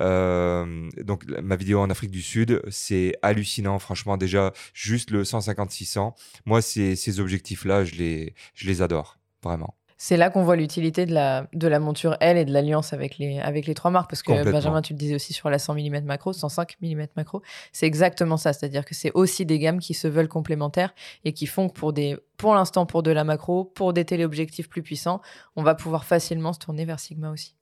[0.00, 3.78] Euh, donc ma vidéo en Afrique du Sud, c'est hallucinant.
[3.78, 6.12] Franchement, déjà juste le 150-600.
[6.46, 9.74] Moi, ces, ces objectifs-là, je les, je les adore vraiment.
[10.04, 13.18] C'est là qu'on voit l'utilité de la, de la monture L et de l'alliance avec
[13.18, 14.10] les, avec les trois marques.
[14.10, 14.50] Parce que.
[14.50, 17.40] Benjamin, tu le disais aussi sur la 100 mm macro, 105 mm macro.
[17.70, 18.52] C'est exactement ça.
[18.52, 20.92] C'est-à-dire que c'est aussi des gammes qui se veulent complémentaires
[21.24, 24.68] et qui font que pour, des, pour l'instant, pour de la macro, pour des téléobjectifs
[24.68, 25.20] plus puissants,
[25.54, 27.54] on va pouvoir facilement se tourner vers Sigma aussi.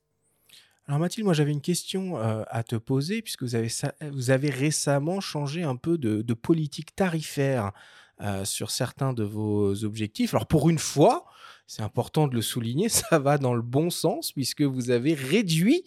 [0.87, 3.67] Alors Mathilde, moi j'avais une question euh, à te poser, puisque vous avez,
[4.09, 7.71] vous avez récemment changé un peu de, de politique tarifaire
[8.19, 10.33] euh, sur certains de vos objectifs.
[10.33, 11.27] Alors pour une fois,
[11.71, 15.85] c'est important de le souligner, ça va dans le bon sens, puisque vous avez réduit,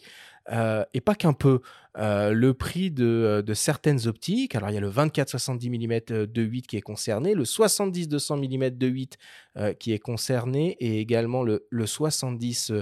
[0.51, 1.61] euh, et pas qu'un peu,
[1.99, 4.55] euh, le prix de, de certaines optiques.
[4.55, 8.71] Alors il y a le 24-70 mm de 8 qui est concerné, le 70-200 mm
[8.71, 9.19] de 8
[9.59, 12.73] euh, qui est concerné, et également le, le 70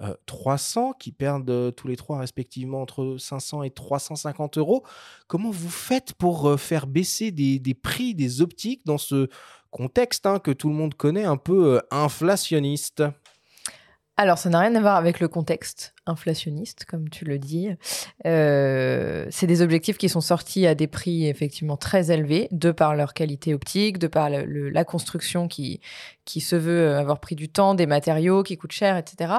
[0.00, 4.84] euh, 300 qui perdent euh, tous les trois respectivement entre 500 et 350 euros.
[5.28, 9.28] Comment vous faites pour euh, faire baisser des, des prix des optiques dans ce
[9.74, 13.02] contexte hein, que tout le monde connaît un peu euh, inflationniste.
[14.16, 17.70] Alors, ça n'a rien à voir avec le contexte inflationniste, comme tu le dis.
[18.26, 22.94] Euh, c'est des objectifs qui sont sortis à des prix effectivement très élevés, de par
[22.94, 25.80] leur qualité optique, de par la construction qui,
[26.24, 29.32] qui se veut avoir pris du temps, des matériaux qui coûtent cher, etc.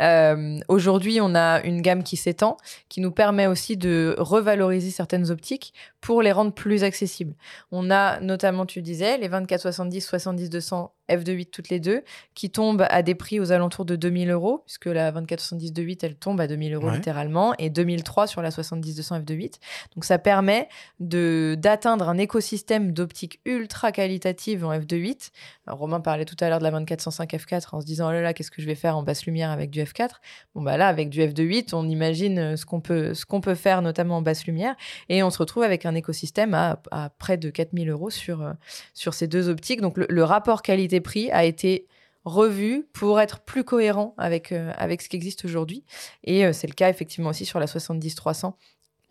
[0.00, 2.56] Euh, Aujourd'hui, on a une gamme qui s'étend,
[2.88, 7.34] qui nous permet aussi de revaloriser certaines optiques pour les rendre plus accessibles.
[7.72, 12.02] On a notamment, tu disais, les 24-70, 70-200 f2.8 toutes les deux,
[12.34, 16.03] qui tombent à des prix aux alentours de 2000 euros, puisque la 24-70 de 8,
[16.04, 16.94] elle tombe à 2000 euros Ouais.
[16.96, 19.54] littéralement, et 2003 sur la 70-200 f2.8.
[19.94, 20.68] Donc ça permet
[21.00, 25.30] d'atteindre un écosystème d'optique ultra qualitative en f2.8.
[25.66, 28.20] Alors, Romain parlait tout à l'heure de la 2405 f4 en se disant oh là
[28.20, 30.10] là, qu'est-ce que je vais faire en basse lumière avec du f4
[30.54, 33.54] Bon bah là, avec du f2.8, on imagine euh, ce qu'on peut, ce qu'on peut
[33.54, 34.74] faire notamment en basse lumière,
[35.08, 38.52] et on se retrouve avec un écosystème à, à près de 4000 euros sur, euh,
[38.92, 39.80] sur ces deux optiques.
[39.80, 41.86] Donc le, le rapport qualité-prix a été
[42.24, 45.84] revu pour être plus cohérent avec, euh, avec ce qui existe aujourd'hui.
[46.24, 48.54] Et euh, c'est le cas effectivement aussi sur la 70-300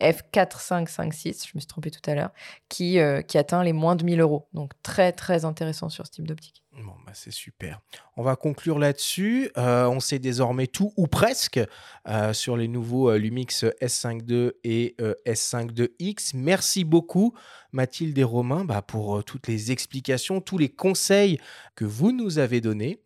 [0.00, 2.30] F4556, je me suis trompée tout à l'heure,
[2.68, 4.48] qui, euh, atteint les moins de 1000 euros.
[4.52, 6.64] Donc très très intéressant sur ce type d'optique.
[6.82, 7.80] Bon, bah, c'est super.
[8.16, 9.50] On va conclure là-dessus.
[9.56, 11.60] Euh, on sait désormais tout ou presque
[12.08, 16.32] euh, sur les nouveaux Lumix S52 et euh, S52X.
[16.34, 17.32] Merci beaucoup,
[17.72, 21.38] Mathilde et Romain, bah, pour toutes les explications, tous les conseils
[21.76, 23.00] que vous nous avez donnés.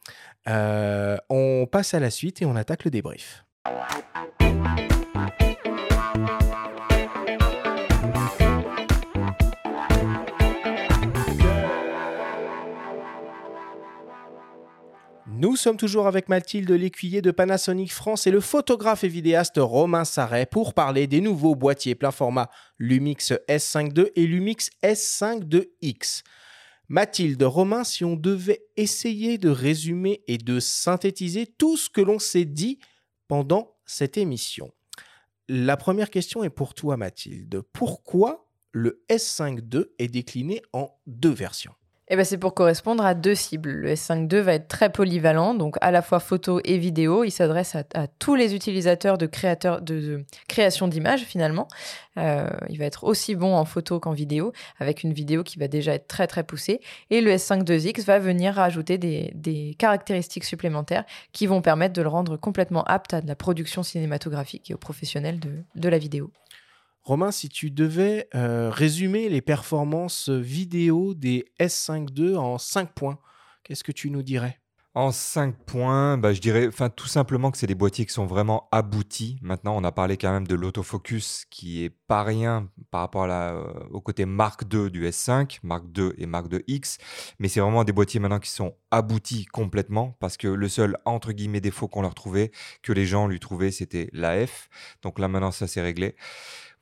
[0.47, 3.45] On passe à la suite et on attaque le débrief.
[15.59, 20.47] Sommes toujours avec Mathilde Lécuyer de Panasonic France et le photographe et vidéaste Romain Sarret
[20.47, 22.49] pour parler des nouveaux boîtiers plein format
[22.79, 26.23] Lumix S52 et Lumix S52X.
[26.89, 32.19] Mathilde, Romain, si on devait essayer de résumer et de synthétiser tout ce que l'on
[32.19, 32.79] s'est dit
[33.27, 34.71] pendant cette émission.
[35.49, 37.63] La première question est pour toi, Mathilde.
[37.73, 41.75] Pourquoi le S52 est décliné en deux versions?
[42.11, 43.71] Et ben c'est pour correspondre à deux cibles.
[43.71, 47.23] Le S52 va être très polyvalent, donc à la fois photo et vidéo.
[47.23, 51.69] Il s'adresse à, tous les utilisateurs de, créateurs, de, création d'images finalement.
[52.17, 55.69] Euh, il va être aussi bon en photo qu'en vidéo, avec une vidéo qui va
[55.69, 56.81] déjà être très très poussée.
[57.11, 62.39] Et le S52X va venir rajouter des, caractéristiques supplémentaires qui vont permettre de le rendre
[62.39, 65.41] complètement apte à la production cinématographique et aux professionnels
[65.75, 66.31] de la vidéo.
[67.09, 73.19] Romain, si tu devais euh, résumer les performances vidéo des S52 en 5 points,
[73.65, 74.61] qu'est-ce que tu nous dirais?
[74.95, 78.69] En 5 points, bah, je dirais tout simplement que c'est des boîtiers qui sont vraiment
[78.73, 79.39] aboutis.
[79.41, 83.55] Maintenant, on a parlé quand même de l'autofocus qui est pas rien par rapport la,
[83.55, 86.99] euh, au côté Mark II du S5, Mark II et Mark IIX.
[87.39, 91.33] Mais c'est vraiment des boîtiers maintenant qui sont aboutis complètement parce que le seul entre
[91.33, 92.51] guillemets défaut qu'on leur trouvait,
[92.83, 94.69] que les gens lui trouvaient, c'était l'AF.
[95.03, 96.17] Donc là maintenant, ça c'est réglé.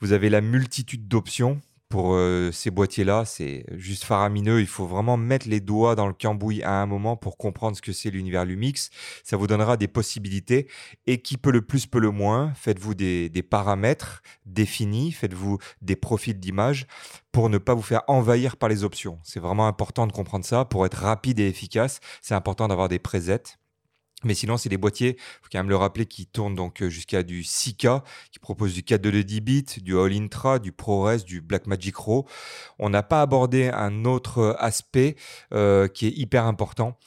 [0.01, 4.61] Vous avez la multitude d'options pour euh, ces boîtiers-là, c'est juste faramineux.
[4.61, 7.83] Il faut vraiment mettre les doigts dans le cambouis à un moment pour comprendre ce
[7.83, 8.91] que c'est l'univers Lumix.
[9.23, 10.69] Ça vous donnera des possibilités.
[11.07, 12.53] Et qui peut le plus, peut le moins.
[12.55, 16.87] Faites-vous des, des paramètres définis, faites-vous des profils d'image
[17.31, 19.21] pour ne pas vous faire envahir par les options.
[19.23, 20.65] C'est vraiment important de comprendre ça.
[20.65, 23.59] Pour être rapide et efficace, c'est important d'avoir des presets.
[24.25, 27.23] Mais sinon, c'est des boîtiers, faut quand même le rappeler, qui tournent donc euh, jusqu'à
[27.23, 28.03] du 6K,
[28.33, 32.27] qui proposent du 4 de 10 bits, du All Intra, du ProRes, du Blackmagic Raw.
[32.79, 35.17] On n'a pas abordé un autre aspect
[35.53, 36.99] euh, qui est hyper important.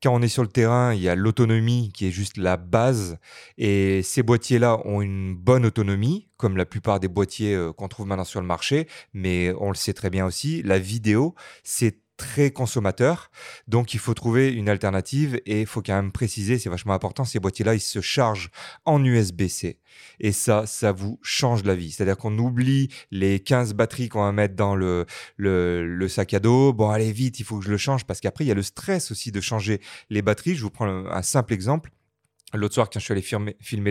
[0.00, 3.18] Quand on est sur le terrain, il y a l'autonomie qui est juste la base.
[3.56, 8.06] Et ces boîtiers-là ont une bonne autonomie, comme la plupart des boîtiers euh, qu'on trouve
[8.06, 8.86] maintenant sur le marché.
[9.14, 11.34] Mais on le sait très bien aussi, la vidéo,
[11.64, 13.30] c'est très consommateur.
[13.68, 17.24] Donc, il faut trouver une alternative et il faut quand même préciser, c'est vachement important,
[17.24, 18.50] ces boîtiers-là, ils se chargent
[18.84, 19.78] en USB-C.
[20.20, 21.92] Et ça, ça vous change la vie.
[21.92, 25.06] C'est-à-dire qu'on oublie les 15 batteries qu'on va mettre dans le,
[26.08, 26.74] sac à dos.
[26.74, 28.62] Bon, allez vite, il faut que je le change parce qu'après, il y a le
[28.62, 29.80] stress aussi de changer
[30.10, 30.56] les batteries.
[30.56, 31.90] Je vous prends un simple exemple.
[32.54, 33.22] L'autre soir, quand je suis allé
[33.60, 33.90] filmer,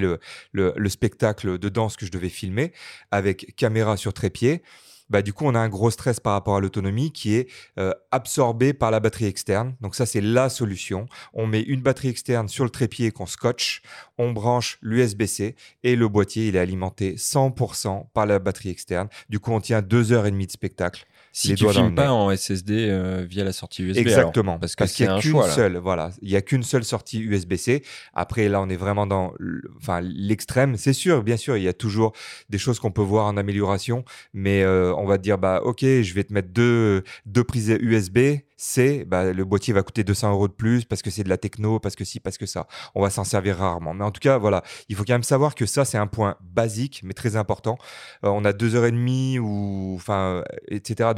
[0.52, 2.74] le, spectacle de danse que je devais filmer
[3.12, 4.64] avec caméra sur trépied,
[5.10, 7.94] bah, du coup, on a un gros stress par rapport à l'autonomie qui est euh,
[8.12, 9.76] absorbé par la batterie externe.
[9.82, 11.08] Donc ça, c'est la solution.
[11.34, 13.82] On met une batterie externe sur le trépied qu'on scotche,
[14.18, 19.08] on branche l'USB-C et le boîtier, il est alimenté 100% par la batterie externe.
[19.30, 21.06] Du coup, on tient deux heures et demie de spectacle.
[21.38, 24.00] Si tu filmes pas en SSD euh, via la sortie USB.
[24.00, 24.54] Exactement.
[24.54, 27.20] Alors, parce parce qu'il n'y a qu'une seule, voilà, il y a qu'une seule sortie
[27.20, 27.84] USB-C.
[28.16, 29.34] Après, là, on est vraiment dans,
[29.80, 30.78] enfin, l'extrême.
[30.78, 32.14] C'est sûr, bien sûr, il y a toujours
[32.50, 34.04] des choses qu'on peut voir en amélioration,
[34.34, 38.18] mais euh, on va dire, bah, ok, je vais te mettre deux, deux prises USB.
[38.58, 41.38] C, bah, le boîtier va coûter 200 euros de plus parce que c'est de la
[41.38, 42.68] techno, parce que si, parce que ça.
[42.96, 43.94] On va s'en servir rarement.
[43.94, 46.38] Mais en tout cas, voilà, il faut quand même savoir que ça, c'est un point
[46.42, 47.78] basique, mais très important.
[48.26, 51.12] Euh, on a deux heures et demie ou, enfin, etc.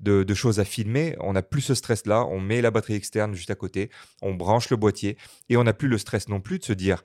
[0.00, 3.50] de choses à filmer, on n'a plus ce stress-là, on met la batterie externe juste
[3.50, 3.90] à côté,
[4.22, 5.16] on branche le boîtier
[5.48, 7.02] et on n'a plus le stress non plus de se dire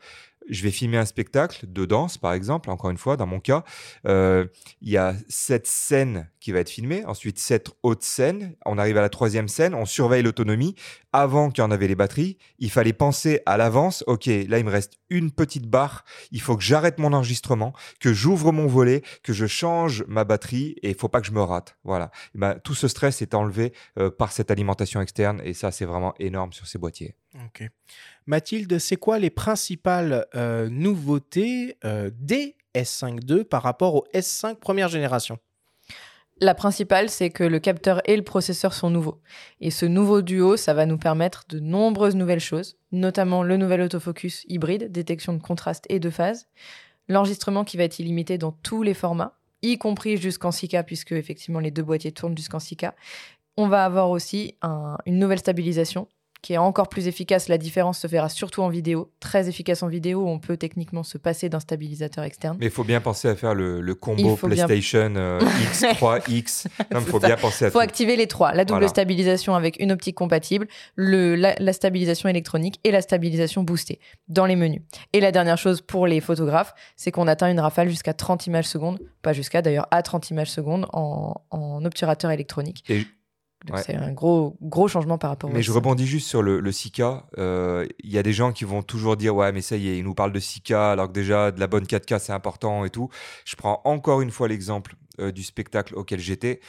[0.50, 3.64] je vais filmer un spectacle de danse, par exemple, encore une fois, dans mon cas,
[4.04, 4.46] il euh,
[4.82, 8.56] y a cette scène qui va être filmée, ensuite sept autres scènes.
[8.66, 10.76] On arrive à la troisième scène, on surveille l'autonomie.
[11.14, 14.04] Avant qu'il y en avait les batteries, il fallait penser à l'avance.
[14.08, 16.04] Ok, là il me reste une petite barre.
[16.32, 20.76] Il faut que j'arrête mon enregistrement, que j'ouvre mon volet, que je change ma batterie
[20.82, 21.78] et il faut pas que je me rate.
[21.84, 22.12] Voilà.
[22.34, 25.86] Et ben, tout ce stress est enlevé euh, par cette alimentation externe et ça c'est
[25.86, 27.16] vraiment énorme sur ces boîtiers.
[27.46, 27.70] Ok.
[28.26, 34.56] Mathilde, c'est quoi les principales euh, nouveautés euh, des S5 II par rapport au S5
[34.56, 35.38] première génération?
[36.44, 39.22] La principale, c'est que le capteur et le processeur sont nouveaux.
[39.60, 43.82] Et ce nouveau duo, ça va nous permettre de nombreuses nouvelles choses, notamment le nouvel
[43.82, 46.48] autofocus hybride, détection de contraste et de phase,
[47.08, 51.60] l'enregistrement qui va être illimité dans tous les formats, y compris jusqu'en 6K, puisque effectivement
[51.60, 52.94] les deux boîtiers tournent jusqu'en 6K.
[53.56, 56.08] On va avoir aussi un- une nouvelle stabilisation
[56.42, 57.48] qui est encore plus efficace.
[57.50, 59.12] La différence se verra surtout en vidéo.
[59.20, 62.58] Très efficace en vidéo, on peut techniquement se passer d'un stabilisateur externe.
[62.60, 66.68] Mais il faut bien penser à faire le, combo bien- PlayStation euh, X3, X.
[66.92, 67.28] Il faut ça.
[67.28, 67.84] bien penser à Il faut tout.
[67.84, 68.54] activer les trois.
[68.54, 68.88] La double Voilà.
[68.88, 74.46] stabilisation avec une optique compatible, le, la, la stabilisation électronique et la stabilisation boostée dans
[74.46, 74.82] les menus.
[75.14, 78.66] Et la dernière chose pour les photographes, c'est qu'on atteint une rafale jusqu'à 30 images
[78.68, 82.84] secondes, pas jusqu'à d'ailleurs, à 30 images secondes en, en obturateur électronique.
[82.90, 83.06] Et-
[83.70, 83.84] Ouais.
[83.86, 85.76] c'est un gros, gros changement par rapport au Mais je S5.
[85.76, 87.24] rebondis juste sur le, le 6K.
[87.38, 89.98] Euh, Il y a des gens qui vont toujours dire Ouais, mais ça y est,
[89.98, 92.90] il nous parle de 6K alors que déjà de la bonne 4K c'est important et
[92.90, 93.10] tout.
[93.46, 96.60] Je prends encore une fois l'exemple euh, du spectacle auquel j'étais.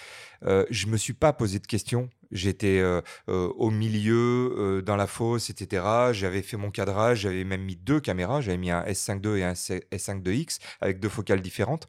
[0.44, 2.10] Euh, je me suis pas posé de questions.
[2.32, 5.84] J'étais euh, euh, au milieu, euh, dans la fosse, etc.
[6.12, 8.40] J'avais fait mon cadrage, j'avais même mis deux caméras.
[8.40, 11.88] J'avais mis un S5 II et un S5 2X avec deux focales différentes,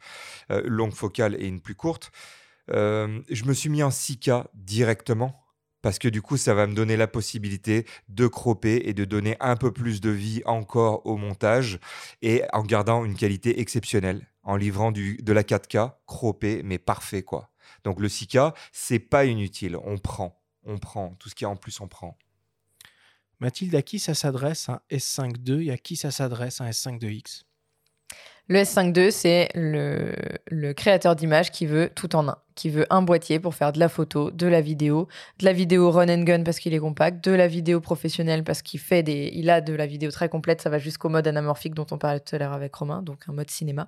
[0.49, 2.11] longue focale et une plus courte.
[2.71, 5.39] Euh, je me suis mis en 6K directement
[5.81, 9.35] parce que du coup, ça va me donner la possibilité de cropper et de donner
[9.41, 11.77] un peu plus de vie encore au montage
[12.21, 17.49] et en gardant une qualité exceptionnelle, en livrant de la 4K croppé mais parfait quoi.
[17.83, 21.15] Donc le 6K, c'est pas inutile, on prend, on prend.
[21.19, 22.17] Tout ce qu'il y a en plus, on prend.
[23.39, 26.97] Mathilde, à qui ça s'adresse un S5 II et à qui ça s'adresse un S5
[26.97, 27.43] 2X
[28.49, 33.01] Le S5 II, c'est le, créateur d'images qui veut tout en un, qui veut un
[33.01, 35.07] boîtier pour faire de la photo, de la vidéo,
[35.39, 38.61] de la vidéo run and gun parce qu'il est compact, de la vidéo professionnelle parce
[38.61, 41.73] qu'il fait des, il a de la vidéo très complète, ça va jusqu'au mode anamorphique
[41.73, 43.87] dont on parlait tout à l'heure avec Romain, donc un mode cinéma.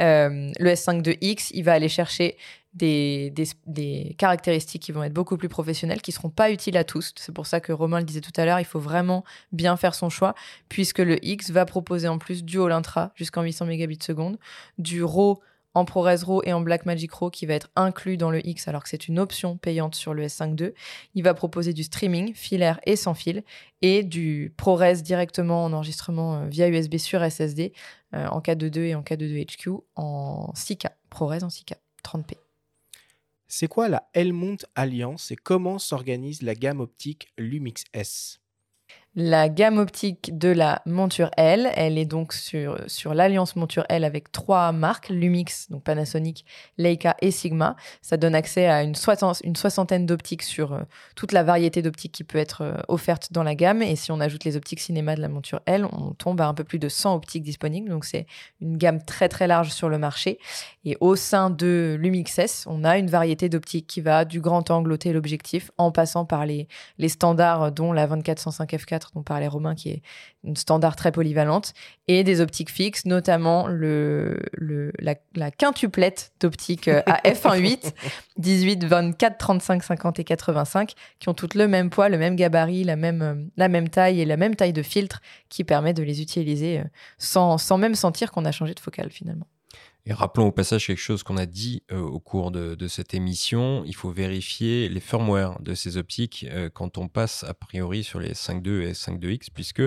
[0.00, 2.36] Euh, le S5 2X, il va aller chercher
[2.74, 7.12] des, caractéristiques qui vont être beaucoup plus professionnelles, qui seront pas utiles à tous.
[7.16, 9.94] C'est pour ça que Romain le disait tout à l'heure, il faut vraiment bien faire
[9.94, 10.34] son choix,
[10.68, 14.38] puisque le X va proposer en plus du All Intra jusqu'en 800 mégabits seconde,
[14.78, 15.40] du RAW
[15.74, 18.82] en ProRes RAW et en Blackmagic RAW qui va être inclus dans le X alors
[18.82, 20.72] que c'est une option payante sur le S5 II.
[21.14, 23.44] Il va proposer du streaming filaire et sans fil
[23.82, 27.72] et du ProRes directement en enregistrement euh, via USB sur SSD
[28.14, 31.74] euh, en K2.2 et en K2.2 HQ en 6K, ProRes en 6K,
[32.04, 32.49] 30p.
[33.52, 38.39] C'est quoi la Helmont Alliance et comment s'organise la gamme optique Lumix S?
[39.16, 44.04] La gamme optique de la monture L, elle est donc sur, sur l'alliance monture L
[44.04, 46.44] avec trois marques, Lumix, donc Panasonic,
[46.78, 47.74] Leica et Sigma.
[48.02, 50.82] Ça donne accès à une, soixantaine d'optiques sur euh,
[51.16, 53.82] toute la variété d'optiques qui peut être euh, offerte dans la gamme.
[53.82, 56.54] Et si on ajoute les optiques cinéma de la monture L, on tombe à un
[56.54, 57.90] peu plus de 100 optiques disponibles.
[57.90, 58.26] Donc c'est
[58.60, 60.38] une gamme très très large sur le marché.
[60.84, 64.70] Et au sein de Lumix S, on a une variété d'optiques qui va du grand
[64.70, 66.68] angle au téléobjectif en passant par les,
[66.98, 70.02] les standards dont la 2405 f4 dont parlait Romain qui est
[70.44, 71.72] une standard très polyvalente
[72.08, 77.92] et des optiques fixes notamment le, le, la, la quintuplette d'optiques euh, à f1.8
[78.38, 82.84] 18, 24, 35, 50 et 85 qui ont toutes le même poids, le même gabarit,
[82.84, 86.02] la même, euh, la même taille et la même taille de filtre qui permet de
[86.02, 86.84] les utiliser euh,
[87.18, 89.46] sans, sans même sentir qu'on a changé de focale finalement.
[90.10, 93.84] Et rappelons au passage quelque chose qu'on a dit euh, au cours de, cette émission.
[93.86, 98.18] Il faut vérifier les firmware de ces optiques euh, quand on passe a priori sur
[98.18, 99.82] les 5.2 et 5.2X, puisque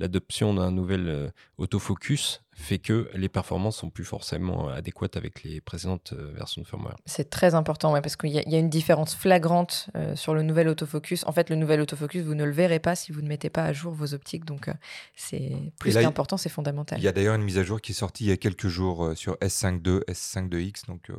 [0.00, 1.28] l'adoption d'un nouvel euh,
[1.58, 6.66] autofocus fait que les performances sont plus forcément adéquates avec les précédentes euh, versions de
[6.66, 6.96] firmware.
[7.06, 10.16] C'est très important, ouais, parce qu'il y, a- il y a une différence flagrante euh,
[10.16, 11.24] sur le nouvel autofocus.
[11.26, 13.62] En fait, le nouvel autofocus, vous ne le verrez pas si vous ne mettez pas
[13.64, 14.44] à jour vos optiques.
[14.44, 14.72] Donc, euh,
[15.14, 16.98] c'est plus qu'important, c'est fondamental.
[16.98, 18.68] Il y a d'ailleurs une mise à jour qui est sortie il y a quelques
[18.68, 21.14] jours euh, sur S5 II, S5 2X, donc il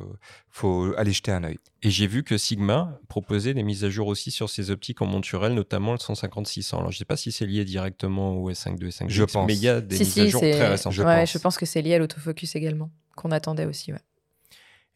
[0.50, 1.58] faut aller jeter un œil.
[1.82, 5.06] Et j'ai vu que Sigma proposait des mises à jour aussi sur ses optiques en
[5.06, 6.76] monturel, notamment le 150-600.
[6.78, 9.46] Alors je ne sais pas si c'est lié directement au S5.2 et 5.2X, Je pense.
[9.46, 10.92] mais il y a des Si, mises si, à jour très récentes.
[10.92, 11.29] Je ouais, pense.
[11.30, 13.92] Je pense que c'est lié à l'autofocus également, qu'on attendait aussi.
[13.92, 14.00] ouais.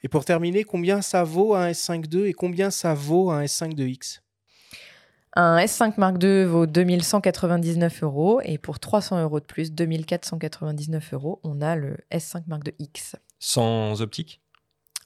[0.03, 3.75] Et pour terminer, combien ça vaut un S5 II et combien ça vaut un S5
[3.75, 4.21] 2X
[5.35, 11.41] Un S5 Mark II vaut 2199 euros et pour 300 euros de plus, 2499 euros,
[11.43, 14.43] on a le S5 Mark II X Sans optique?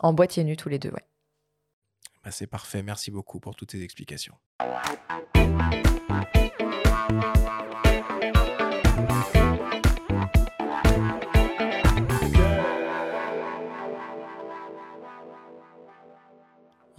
[0.00, 0.90] En boîtier nu tous les deux.
[0.90, 1.04] Ouais.
[2.24, 4.34] Ah, C'est parfait, merci beaucoup pour toutes ces explications.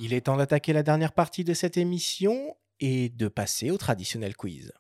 [0.02, 4.34] Il est temps d'attaquer la dernière partie de cette émission et de passer au traditionnel
[4.34, 4.72] quiz.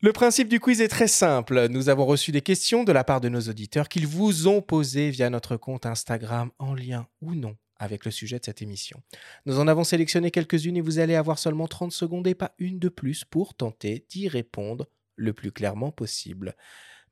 [0.00, 1.68] Le principe du quiz est très simple.
[1.68, 5.10] Nous avons reçu des questions de la part de nos auditeurs qu'ils vous ont posées
[5.10, 9.02] via notre compte Instagram en lien ou non avec le sujet de cette émission.
[9.44, 12.78] Nous en avons sélectionné quelques-unes et vous allez avoir seulement 30 secondes et pas une
[12.78, 14.86] de plus pour tenter d'y répondre
[15.16, 16.56] le plus clairement possible.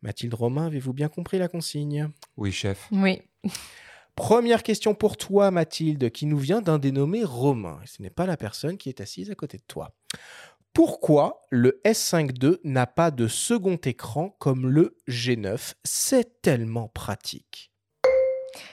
[0.03, 2.11] Mathilde Romain, avez-vous bien compris la consigne?
[2.37, 2.89] Oui, chef.
[2.91, 3.23] Oui.
[4.17, 7.81] Première question pour toi, Mathilde, qui nous vient d'un dénommé Romain.
[7.87, 9.95] Ce n'est pas la personne qui est assise à côté de toi.
[10.73, 17.70] Pourquoi le S5 II n'a pas de second écran comme le G9 C'est tellement pratique.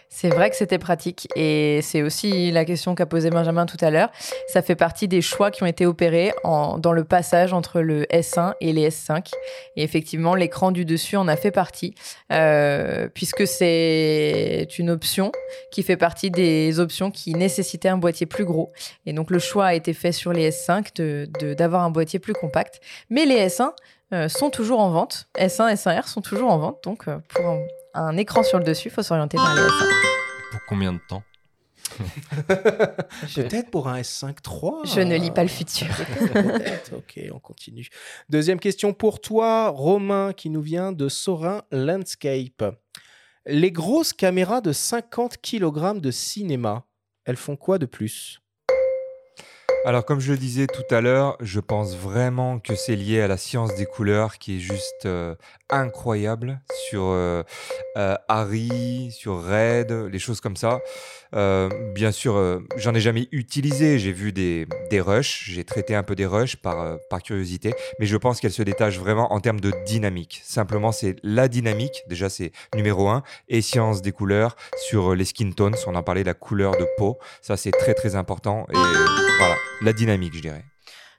[0.09, 3.91] C'est vrai que c'était pratique et c'est aussi la question qu'a posée Benjamin tout à
[3.91, 4.09] l'heure.
[4.47, 8.53] Ça fait partie des choix qui ont été opérés dans le passage entre le S1
[8.61, 9.31] et les S5.
[9.75, 11.93] Et effectivement, l'écran du dessus en a fait partie
[12.31, 15.31] euh, puisque c'est une option
[15.71, 18.71] qui fait partie des options qui nécessitaient un boîtier plus gros.
[19.05, 22.34] Et donc le choix a été fait sur les S5 de- d'avoir un boîtier plus
[22.34, 22.79] compact.
[23.09, 23.71] Mais les S1
[24.13, 25.27] euh, sont toujours en vente.
[25.38, 26.84] S1 et S1R sont toujours en vente.
[26.84, 27.59] Donc euh, pour un,
[28.02, 29.90] un écran sur le dessus, il faut s'orienter vers les S1.
[30.52, 31.24] Pour combien de temps
[33.28, 35.88] Je- Peut-être pour un S5 III Je ne lis pas le futur.
[36.94, 37.88] Ok, on continue.
[38.30, 42.64] Deuxième question pour toi, Romain, qui nous vient de Sorin Landscape.
[43.45, 46.86] Les grosses caméras de 50 kg de cinéma,
[47.26, 48.41] elles font quoi de plus?
[49.86, 53.28] Alors, comme je le disais tout à l'heure, je pense vraiment que c'est lié à
[53.28, 55.36] la science des couleurs qui est juste euh,
[55.70, 56.60] incroyable
[56.90, 57.44] sur euh,
[57.95, 60.80] euh, Harry, sur Red, les choses comme ça.
[61.94, 63.99] Bien sûr, j'en ai jamais utilisé.
[63.99, 64.68] J'ai vu des,
[64.99, 68.64] rushs, j'ai traité un peu des rushs par, par curiosité, mais je pense qu'elle se
[68.64, 70.41] détache vraiment en termes de dynamique.
[70.44, 75.52] Simplement, c'est la dynamique, déjà c'est numéro un, et science des couleurs sur les skin
[75.52, 78.78] tones, on en parlait, la couleur de peau, ça c'est très très important, et
[79.40, 80.64] voilà, la dynamique je dirais.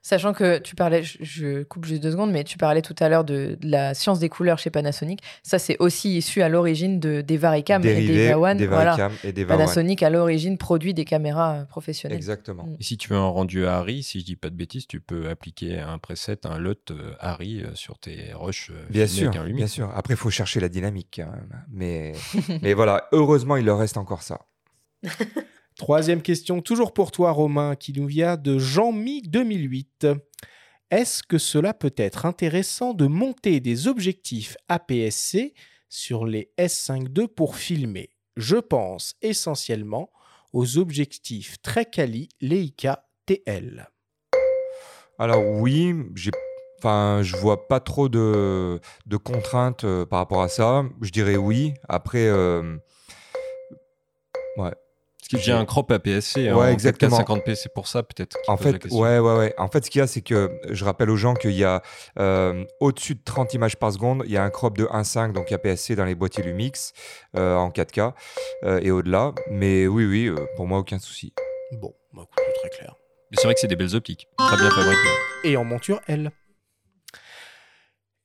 [0.09, 3.25] Sachant que tu parlais, je, coupe juste deux secondes, mais tu parlais tout à l'heure
[3.25, 5.21] de, de la science des couleurs chez Panasonic.
[5.43, 8.57] Ça, c'est aussi issu à l'origine de, des Varicam et des Vawan.
[8.57, 8.97] des Voilà.
[8.97, 9.67] Varicam et des Vawan.
[9.67, 12.17] Panasonic, à l'origine, produit des caméras euh, professionnelles.
[12.17, 12.65] Exactement.
[12.65, 12.77] Mm.
[12.81, 15.29] Et si tu veux un rendu Harry, si je dis pas de bêtises, tu peux
[15.29, 18.71] appliquer un preset, un lot euh, Harry euh, sur tes rushs.
[18.89, 19.93] Bien sûr, avec un bien sûr.
[19.95, 21.21] Après, il faut chercher la dynamique.
[21.23, 21.65] quand même.
[21.71, 22.13] Mais,
[22.63, 24.47] mais voilà, heureusement, il leur reste encore ça.
[25.79, 30.09] Troisième question, toujours pour toi, Romain, qui nous vient de Jean-Mi 2008.
[30.91, 35.55] Est-ce que cela peut être intéressant de monter des objectifs APS-C
[35.89, 38.11] sur les S5 II pour filmer?
[38.37, 40.11] Je pense essentiellement
[40.53, 43.89] aux objectifs très quali Leica TL.
[45.21, 46.33] Alors oui, j'ai,
[46.81, 50.83] enfin, je vois pas trop de, de contraintes euh, par rapport à ça.
[51.03, 51.75] Je dirais oui.
[51.89, 52.77] Après, euh,
[54.57, 54.75] ouais.
[55.29, 57.19] Qu'il y a un crop APS-C hein, Ouais, en exactement.
[57.19, 58.39] 4K 50p, c'est pour ça peut-être.
[58.49, 59.55] En fait, ouais, ouais, ouais.
[59.59, 61.83] En fait, ce qu'il y a, c'est que je rappelle aux gens qu'il y a
[62.19, 65.53] euh, au-dessus de 30 images par seconde, il y a un crop de 1.5, donc
[65.53, 66.93] APS-C dans les boîtiers Lumix
[67.37, 68.15] euh, en 4K
[68.65, 69.35] euh, et au-delà.
[69.51, 71.35] Mais oui, oui, euh, pour moi, aucun souci.
[71.73, 72.95] Bon, bah, écoute, c'est très clair.
[73.31, 74.99] Mais C'est vrai que c'est des belles optiques, très bien fabriquées.
[75.45, 76.33] Et en monture L.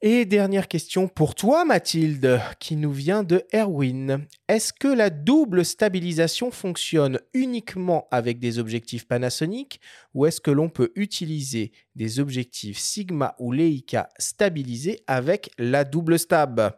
[0.05, 4.25] Et dernière question pour toi, Mathilde, qui nous vient de Erwin.
[4.49, 9.79] Est-ce que la double stabilisation fonctionne uniquement avec des objectifs Panasonic
[10.13, 16.19] ou est-ce que l'on peut utiliser des objectifs Sigma ou Leica stabilisés avec la double
[16.19, 16.73] stab?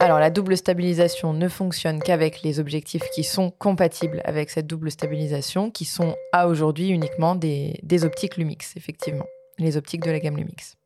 [0.00, 4.90] Alors, la double stabilisation ne fonctionne qu'avec les objectifs qui sont compatibles avec cette double
[4.90, 9.26] stabilisation, qui sont à aujourd'hui uniquement des, des optiques Lumix, effectivement.
[9.58, 10.77] Les optiques de la gamme Lumix.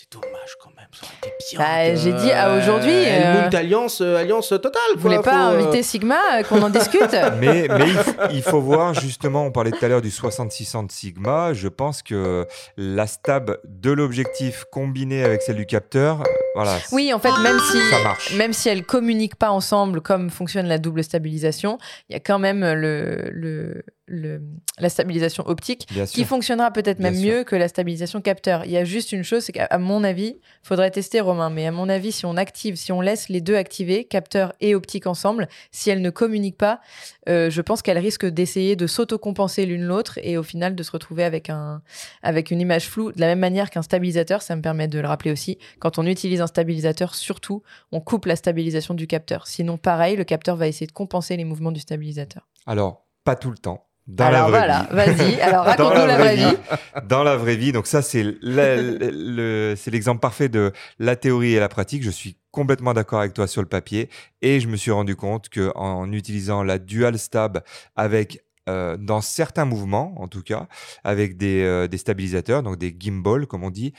[0.00, 1.58] C'est dommage quand même, ça aurait été bien.
[1.58, 4.80] Bah, que- j'ai dit à aujourd'hui, Helmut euh, Alliance, euh, Alliance totale.
[4.94, 7.88] Vous voulez pas faut, euh, inviter Sigma, euh, qu'on en discute Mais, mais
[8.30, 11.52] il, faut voir, justement, on parlait tout à l'heure du 6600 de Sigma.
[11.52, 12.46] Je pense que
[12.76, 16.22] la stab de l'objectif combinée avec celle du capteur,
[16.54, 16.76] voilà.
[16.92, 18.34] Oui, en fait, même si, Ça marche.
[18.36, 21.76] même si elles communiquent pas ensemble comme fonctionne la double stabilisation,
[22.08, 24.42] il y a quand même le, le, le-
[24.78, 27.28] la stabilisation optique qui fonctionnera peut-être Bien même sûr.
[27.32, 28.64] mieux que la stabilisation capteur.
[28.64, 31.70] Il y a juste une chose, c'est qu'à mon avis, faudrait tester Romain, mais à
[31.72, 35.48] mon avis, si on active, si on laisse les deux activés, capteur et optique ensemble,
[35.72, 36.80] si elles ne communiquent pas,
[37.28, 40.90] euh, je pense qu'elles risquent d'essayer de s'autocompenser l'une l'autre et au final de se
[40.90, 41.82] retrouver avec, un,
[42.22, 43.12] avec une image floue.
[43.12, 46.06] De la même manière qu'un stabilisateur, ça me permet de le rappeler aussi, quand on
[46.06, 47.62] utilise un stabilisateur, surtout,
[47.92, 49.46] on coupe la stabilisation du capteur.
[49.46, 52.48] Sinon, pareil, le capteur va essayer de compenser les mouvements du stabilisateur.
[52.66, 53.87] Alors, pas tout le temps.
[54.08, 55.40] Dans Alors la vraie voilà, vas-y.
[55.42, 56.56] Alors raconte-nous la vraie vie.
[57.06, 61.68] Dans la vraie vie, donc ça c'est le- l'exemple parfait de la théorie et la
[61.68, 62.02] pratique.
[62.02, 64.08] Je suis complètement d'accord avec toi sur le papier
[64.40, 67.60] et je me suis rendu compte que en utilisant la dual stab
[67.96, 70.68] avec euh, dans certains mouvements, en tout cas,
[71.04, 73.92] avec des, euh, des stabilisateurs, donc des gimbals, comme on dit,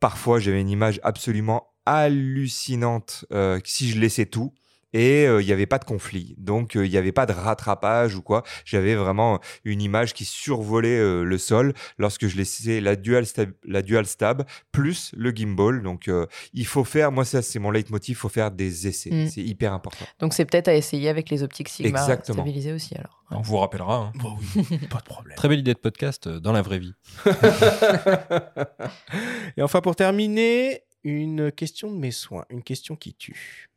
[0.00, 4.52] parfois j'avais une image absolument hallucinante euh, si je laissais tout.
[4.94, 6.34] Et euh, il n'y avait pas de conflit.
[6.38, 8.42] Donc, euh, il n'y avait pas de rattrapage ou quoi.
[8.64, 13.50] J'avais vraiment une image qui survolait euh, le sol lorsque je laissais la dual stab,
[13.66, 15.82] la dual stab plus le gimbal.
[15.82, 19.10] Donc, euh, il faut faire, moi, ça, c'est mon leitmotiv, il faut faire des essais.
[19.10, 19.28] Mm.
[19.28, 20.04] C'est hyper important.
[20.20, 22.42] Donc c'est peut-être à essayer avec les optiques Sigma Exactement.
[22.42, 23.24] stabilisées aussi alors.
[23.30, 23.96] On vous rappellera.
[23.96, 24.12] hein.
[24.14, 25.36] Bon, oui, pas de problème.
[25.36, 26.94] Très belle idée de podcast euh, dans la vraie vie.
[29.56, 33.68] Et enfin, pour terminer, une question de mes soins, une question qui tue.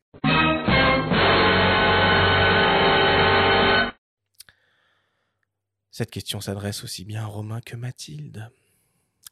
[5.98, 8.52] Cette question s'adresse aussi bien à Romain que Mathilde.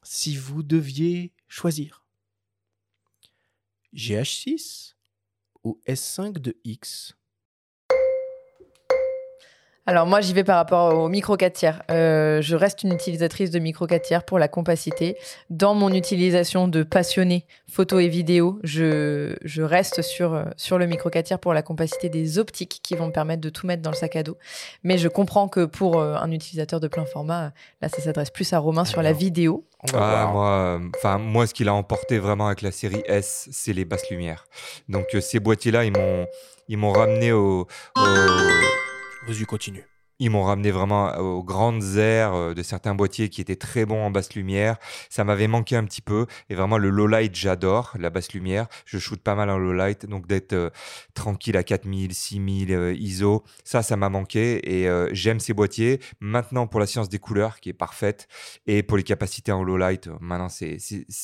[0.02, 2.08] Si vous deviez choisir
[3.94, 4.96] GH6
[5.64, 7.16] ou S5 de X
[9.88, 11.84] Alors moi j'y vais par rapport au micro 4 tiers.
[11.92, 15.16] Euh, je reste une utilisatrice de micro 4 tiers pour la compacité.
[15.52, 20.88] Dans mon utilisation de passionné photo et vidéo, je, je reste sur, euh, sur le
[20.88, 23.84] micro 4 tiers pour la compacité des optiques qui vont me permettre de tout mettre
[23.84, 24.38] dans le sac à dos.
[24.84, 27.52] Mais je comprends que pour euh, un utilisateur de plein format,
[27.82, 29.66] là ça s'adresse plus à Romain sur la vidéo.
[29.94, 33.74] Ah, moi, euh, enfin, moi, ce qu'il a emporté vraiment avec la série S, c'est
[33.74, 34.48] les basses lumières.
[34.90, 36.26] Donc, euh, ces boîtiers-là, ils m'ont,
[36.70, 38.02] ils m'ont ramené au, au-
[40.20, 44.02] Ils m'ont ramené vraiment aux grandes aires euh, de certains boîtiers qui étaient très bons
[44.02, 44.78] en basse lumière.
[45.10, 46.26] Ça m'avait manqué un petit peu.
[46.50, 48.68] Et vraiment, le low light, j'adore la basse lumière.
[48.86, 50.06] Je shoot pas mal en low light.
[50.06, 50.70] Donc, d'être euh,
[51.16, 54.80] tranquille à 4000, 6000 euh, ISO, ça, ça m'a manqué.
[54.80, 56.00] Et euh, j'aime ces boîtiers.
[56.22, 58.30] Maintenant, pour la science des couleurs, qui est parfaite,
[58.68, 60.78] et pour les capacités en low light, euh, maintenant, c'est,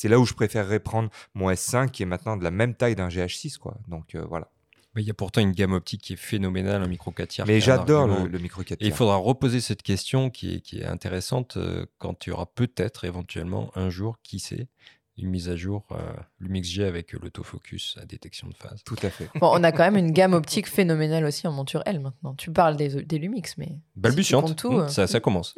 [0.04, 3.08] là où je préférerais prendre mon S5, qui est maintenant de la même taille d'un
[3.08, 3.56] GH6.
[3.56, 3.78] Quoi.
[3.88, 4.51] Donc, euh, voilà.
[4.94, 7.46] Mais il y a pourtant une gamme optique qui est phénoménale, un micro 4 tiers.
[7.46, 10.80] Mais j'adore le, le micro 4 Et il faudra reposer cette question qui est, qui
[10.80, 14.68] est intéressante euh, quand il y aura peut-être éventuellement un jour, qui sait,
[15.16, 15.96] une mise à jour euh,
[16.40, 18.82] Lumix G avec l'autofocus à détection de phase.
[18.84, 19.28] Tout à fait.
[19.36, 22.34] Bon, on a quand même une gamme optique phénoménale aussi en monture L maintenant.
[22.34, 24.88] Tu parles des, des Lumix, mais Balbutiante, Si tu comptes tout, Mmh, euh.
[24.88, 25.54] ça, ça commence.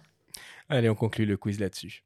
[0.68, 2.02] Allez, on conclut le quiz là-dessus.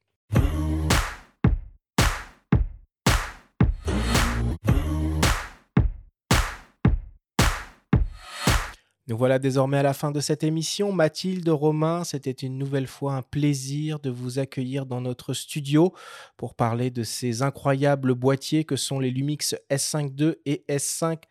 [9.12, 10.90] Nous voilà désormais à la fin de cette émission.
[10.90, 15.92] Mathilde, Romain, c'était une nouvelle fois un plaisir de vous accueillir dans notre studio
[16.38, 21.24] pour parler de ces incroyables boîtiers que sont les Lumix S5 II et S5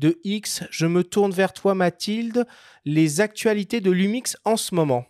[0.00, 0.66] 2X.
[0.72, 2.44] Je me tourne vers toi, Mathilde.
[2.84, 5.06] Les actualités de Lumix en ce moment.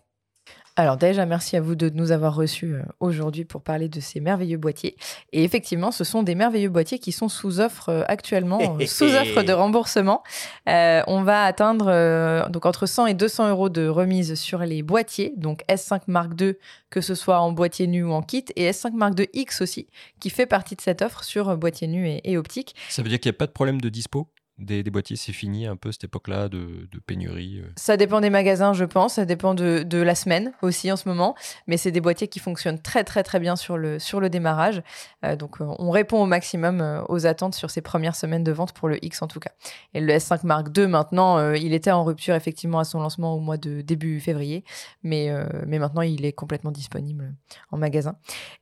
[0.79, 4.21] Alors déjà, merci à vous de nous avoir reçus euh, aujourd'hui pour parler de ces
[4.21, 4.95] merveilleux boîtiers.
[5.33, 9.07] Et effectivement, ce sont des merveilleux boîtiers qui sont sous offre euh, actuellement, euh, sous
[9.07, 10.23] offre de remboursement.
[10.69, 14.85] Euh, on va atteindre euh, donc entre 100 et 200 euros de remise sur les
[14.85, 16.55] boîtiers, donc S5 Mark II,
[16.91, 19.89] que ce soit en boîtier nu ou en kit, et S5 Mark II X aussi,
[20.21, 22.77] qui fait partie de cette offre sur boîtier nu et, et optique.
[22.89, 24.29] Ça veut dire qu'il n'y a pas de problème de dispo?
[24.59, 27.61] Des, boîtiers, c'est fini un peu cette époque-là de, pénurie.
[27.61, 27.71] euh.
[27.77, 29.15] Ça dépend des magasins, je pense.
[29.15, 31.35] Ça dépend de, la semaine aussi en ce moment.
[31.67, 34.83] Mais c'est des boîtiers qui fonctionnent très, très, très bien sur le, sur le démarrage.
[35.25, 38.73] Euh, donc, euh, on répond au maximum aux attentes sur ces premières semaines de vente
[38.73, 39.51] pour le X en tout cas.
[39.95, 43.41] Et le S5 Mark II, maintenant, il était en rupture effectivement à son lancement au
[43.41, 44.65] mois de début février.
[45.03, 45.31] Mais,
[45.67, 47.35] mais maintenant, il est complètement disponible
[47.71, 48.17] en magasin.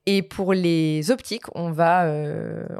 [0.04, 2.06] Et pour les optiques, on, va,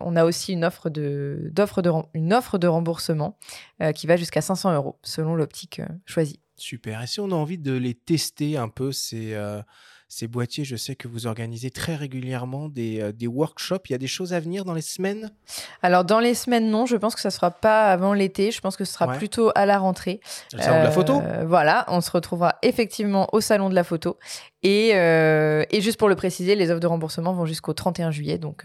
[0.01, 4.16] on a aussi une offre de, d'offre de, une offre de remboursement euh, qui va
[4.16, 6.40] jusqu'à 500 euros selon l'optique euh, choisie.
[6.56, 7.02] Super.
[7.02, 9.60] Et si on a envie de les tester un peu, ces, euh,
[10.08, 10.64] ces boîtiers.
[10.64, 13.82] Je sais que vous organisez très régulièrement des, euh, des workshops.
[13.88, 15.32] Il y a des choses à venir dans les semaines?
[15.82, 16.86] Alors, dans les semaines, non.
[16.86, 18.52] Je pense que ça ne sera pas avant l'été.
[18.52, 19.18] Je pense que ce sera Ouais.
[19.18, 20.20] plutôt à la rentrée.
[20.52, 21.22] Le salon de la photo?
[21.46, 24.16] Voilà, on se retrouvera effectivement au salon de la photo.
[24.62, 28.64] Et, et juste pour le préciser, les offres de remboursement vont jusqu'au 31 juillet, donc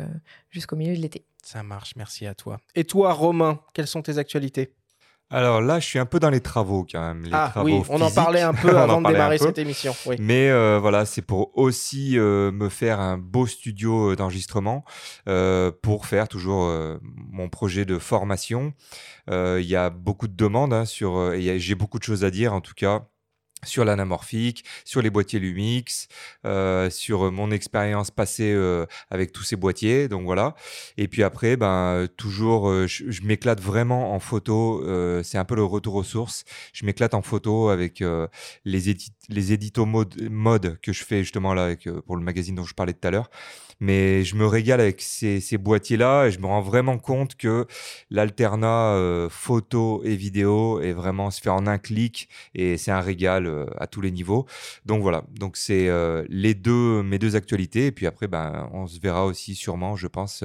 [0.50, 1.26] jusqu'au milieu de l'été.
[1.44, 2.60] Ça marche, merci à toi.
[2.76, 4.76] Et toi, Romain, quelles sont tes actualités?
[5.34, 7.24] Alors là, je suis un peu dans les travaux quand même.
[7.24, 9.96] Les Ah travaux oui, on en parlait un peu avant de démarrer cette émission.
[10.06, 10.18] Oui.
[10.20, 14.84] Mais euh, voilà, c'est pour aussi euh, me faire un beau studio euh, d'enregistrement
[15.30, 16.70] euh, pour faire toujours
[17.32, 18.74] mon projet de formation.
[19.30, 22.54] Il y a beaucoup de demandes hein, sur, et j'ai beaucoup de choses à dire
[22.54, 23.04] en tout cas
[23.66, 26.08] sur l'anamorphique, sur les boîtiers Lumix,
[26.46, 30.08] euh, sur euh, mon expérience passée euh, avec tous ces boîtiers.
[30.08, 30.56] Donc voilà.
[30.98, 34.84] Et puis après, ben toujours, euh, je, m'éclate vraiment en photo.
[34.86, 36.44] euh, c'est un peu le retour aux sources.
[36.74, 38.04] Je m'éclate en photo avec
[38.66, 42.56] les, édi- les éditos mode, mode que je fais justement là avec, pour le magazine
[42.56, 43.30] dont je parlais tout à l'heure.
[43.82, 47.66] Mais je me régale avec ces, boîtiers-là et je me rends vraiment compte que
[48.12, 53.02] l'alternat euh, photo et vidéo est vraiment se fait en un clic et c'est un
[53.02, 54.46] régal euh, à tous les niveaux.
[54.86, 58.86] Donc voilà, donc c'est euh, les deux mes deux actualités et puis après ben on
[58.86, 60.44] se verra aussi sûrement, je pense,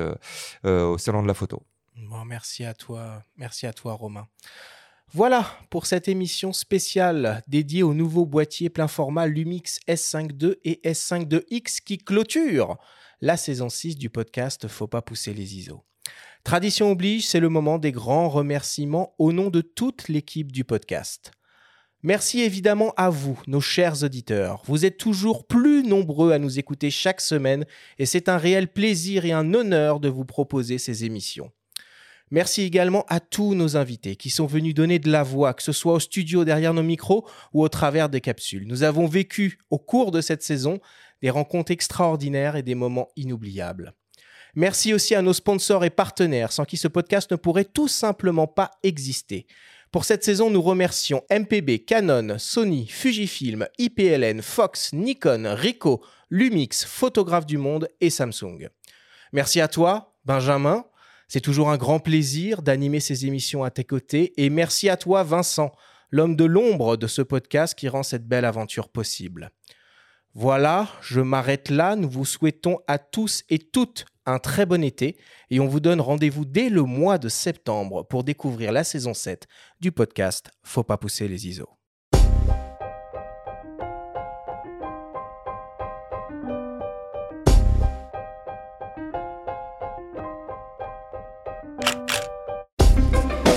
[0.64, 1.62] au salon de la photo.
[1.96, 4.26] Bon, merci à toi, merci à toi, Romain.
[5.12, 11.80] Voilà pour cette émission spéciale dédiée au nouveau boîtier plein format Lumix S52 et S52X
[11.82, 12.76] qui clôture
[13.20, 15.82] la saison 6 du podcast Faut pas pousser les ISO.
[16.44, 21.32] Tradition oblige, c'est le moment des grands remerciements au nom de toute l'équipe du podcast.
[22.02, 24.62] Merci évidemment à vous, nos chers auditeurs.
[24.66, 27.64] Vous êtes toujours plus nombreux à nous écouter chaque semaine
[27.98, 31.50] et c'est un réel plaisir et un honneur de vous proposer ces émissions.
[32.32, 35.70] Merci également à tous nos invités qui sont venus donner de la voix, que ce
[35.70, 38.66] soit au studio derrière nos micros ou au travers des capsules.
[38.66, 40.80] Nous avons vécu au cours de cette saison
[41.22, 43.94] des rencontres extraordinaires et des moments inoubliables.
[44.54, 48.46] Merci aussi à nos sponsors et partenaires sans qui ce podcast ne pourrait tout simplement
[48.46, 49.46] pas exister.
[49.92, 57.46] Pour cette saison, nous remercions MPB, Canon, Sony, Fujifilm, IPLN, Fox, Nikon, Ricoh, Lumix, Photographe
[57.46, 58.68] du Monde et Samsung.
[59.32, 60.84] Merci à toi, Benjamin.
[61.28, 64.32] C'est toujours un grand plaisir d'animer ces émissions à tes côtés.
[64.36, 65.72] Et merci à toi, Vincent,
[66.10, 69.50] l'homme de l'ombre de ce podcast qui rend cette belle aventure possible.
[70.38, 71.96] Voilà, je m'arrête là.
[71.96, 75.16] Nous vous souhaitons à tous et toutes un très bon été
[75.48, 79.46] et on vous donne rendez-vous dès le mois de septembre pour découvrir la saison 7
[79.80, 81.75] du podcast Faut pas pousser les ISO.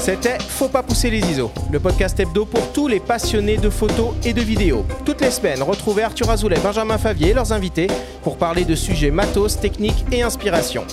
[0.10, 4.16] C'était Faut pas pousser les ISO, le podcast hebdo pour tous les passionnés de photos
[4.26, 4.84] et de vidéos.
[5.06, 7.86] Toutes les semaines, retrouvez Arthur Azoulay, Benjamin Favier et leurs invités
[8.24, 10.84] pour parler de sujets matos, techniques et inspiration.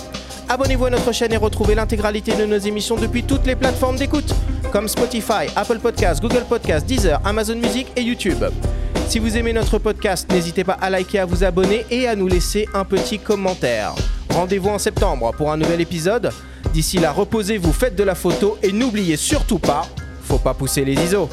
[0.47, 4.35] Abonnez-vous à notre chaîne et retrouvez l'intégralité de nos émissions depuis toutes les plateformes d'écoute,
[4.71, 8.45] comme Spotify, Apple Podcasts, Google Podcasts, Deezer, Amazon Music et YouTube.
[9.07, 12.27] Si vous aimez notre podcast, n'hésitez pas à liker, à vous abonner et à nous
[12.27, 13.95] laisser un petit commentaire.
[14.29, 16.31] Rendez-vous en septembre pour un nouvel épisode.
[16.73, 19.87] D'ici là, reposez-vous, faites de la photo et n'oubliez surtout pas,
[20.23, 21.29] faut pas pousser les ISO.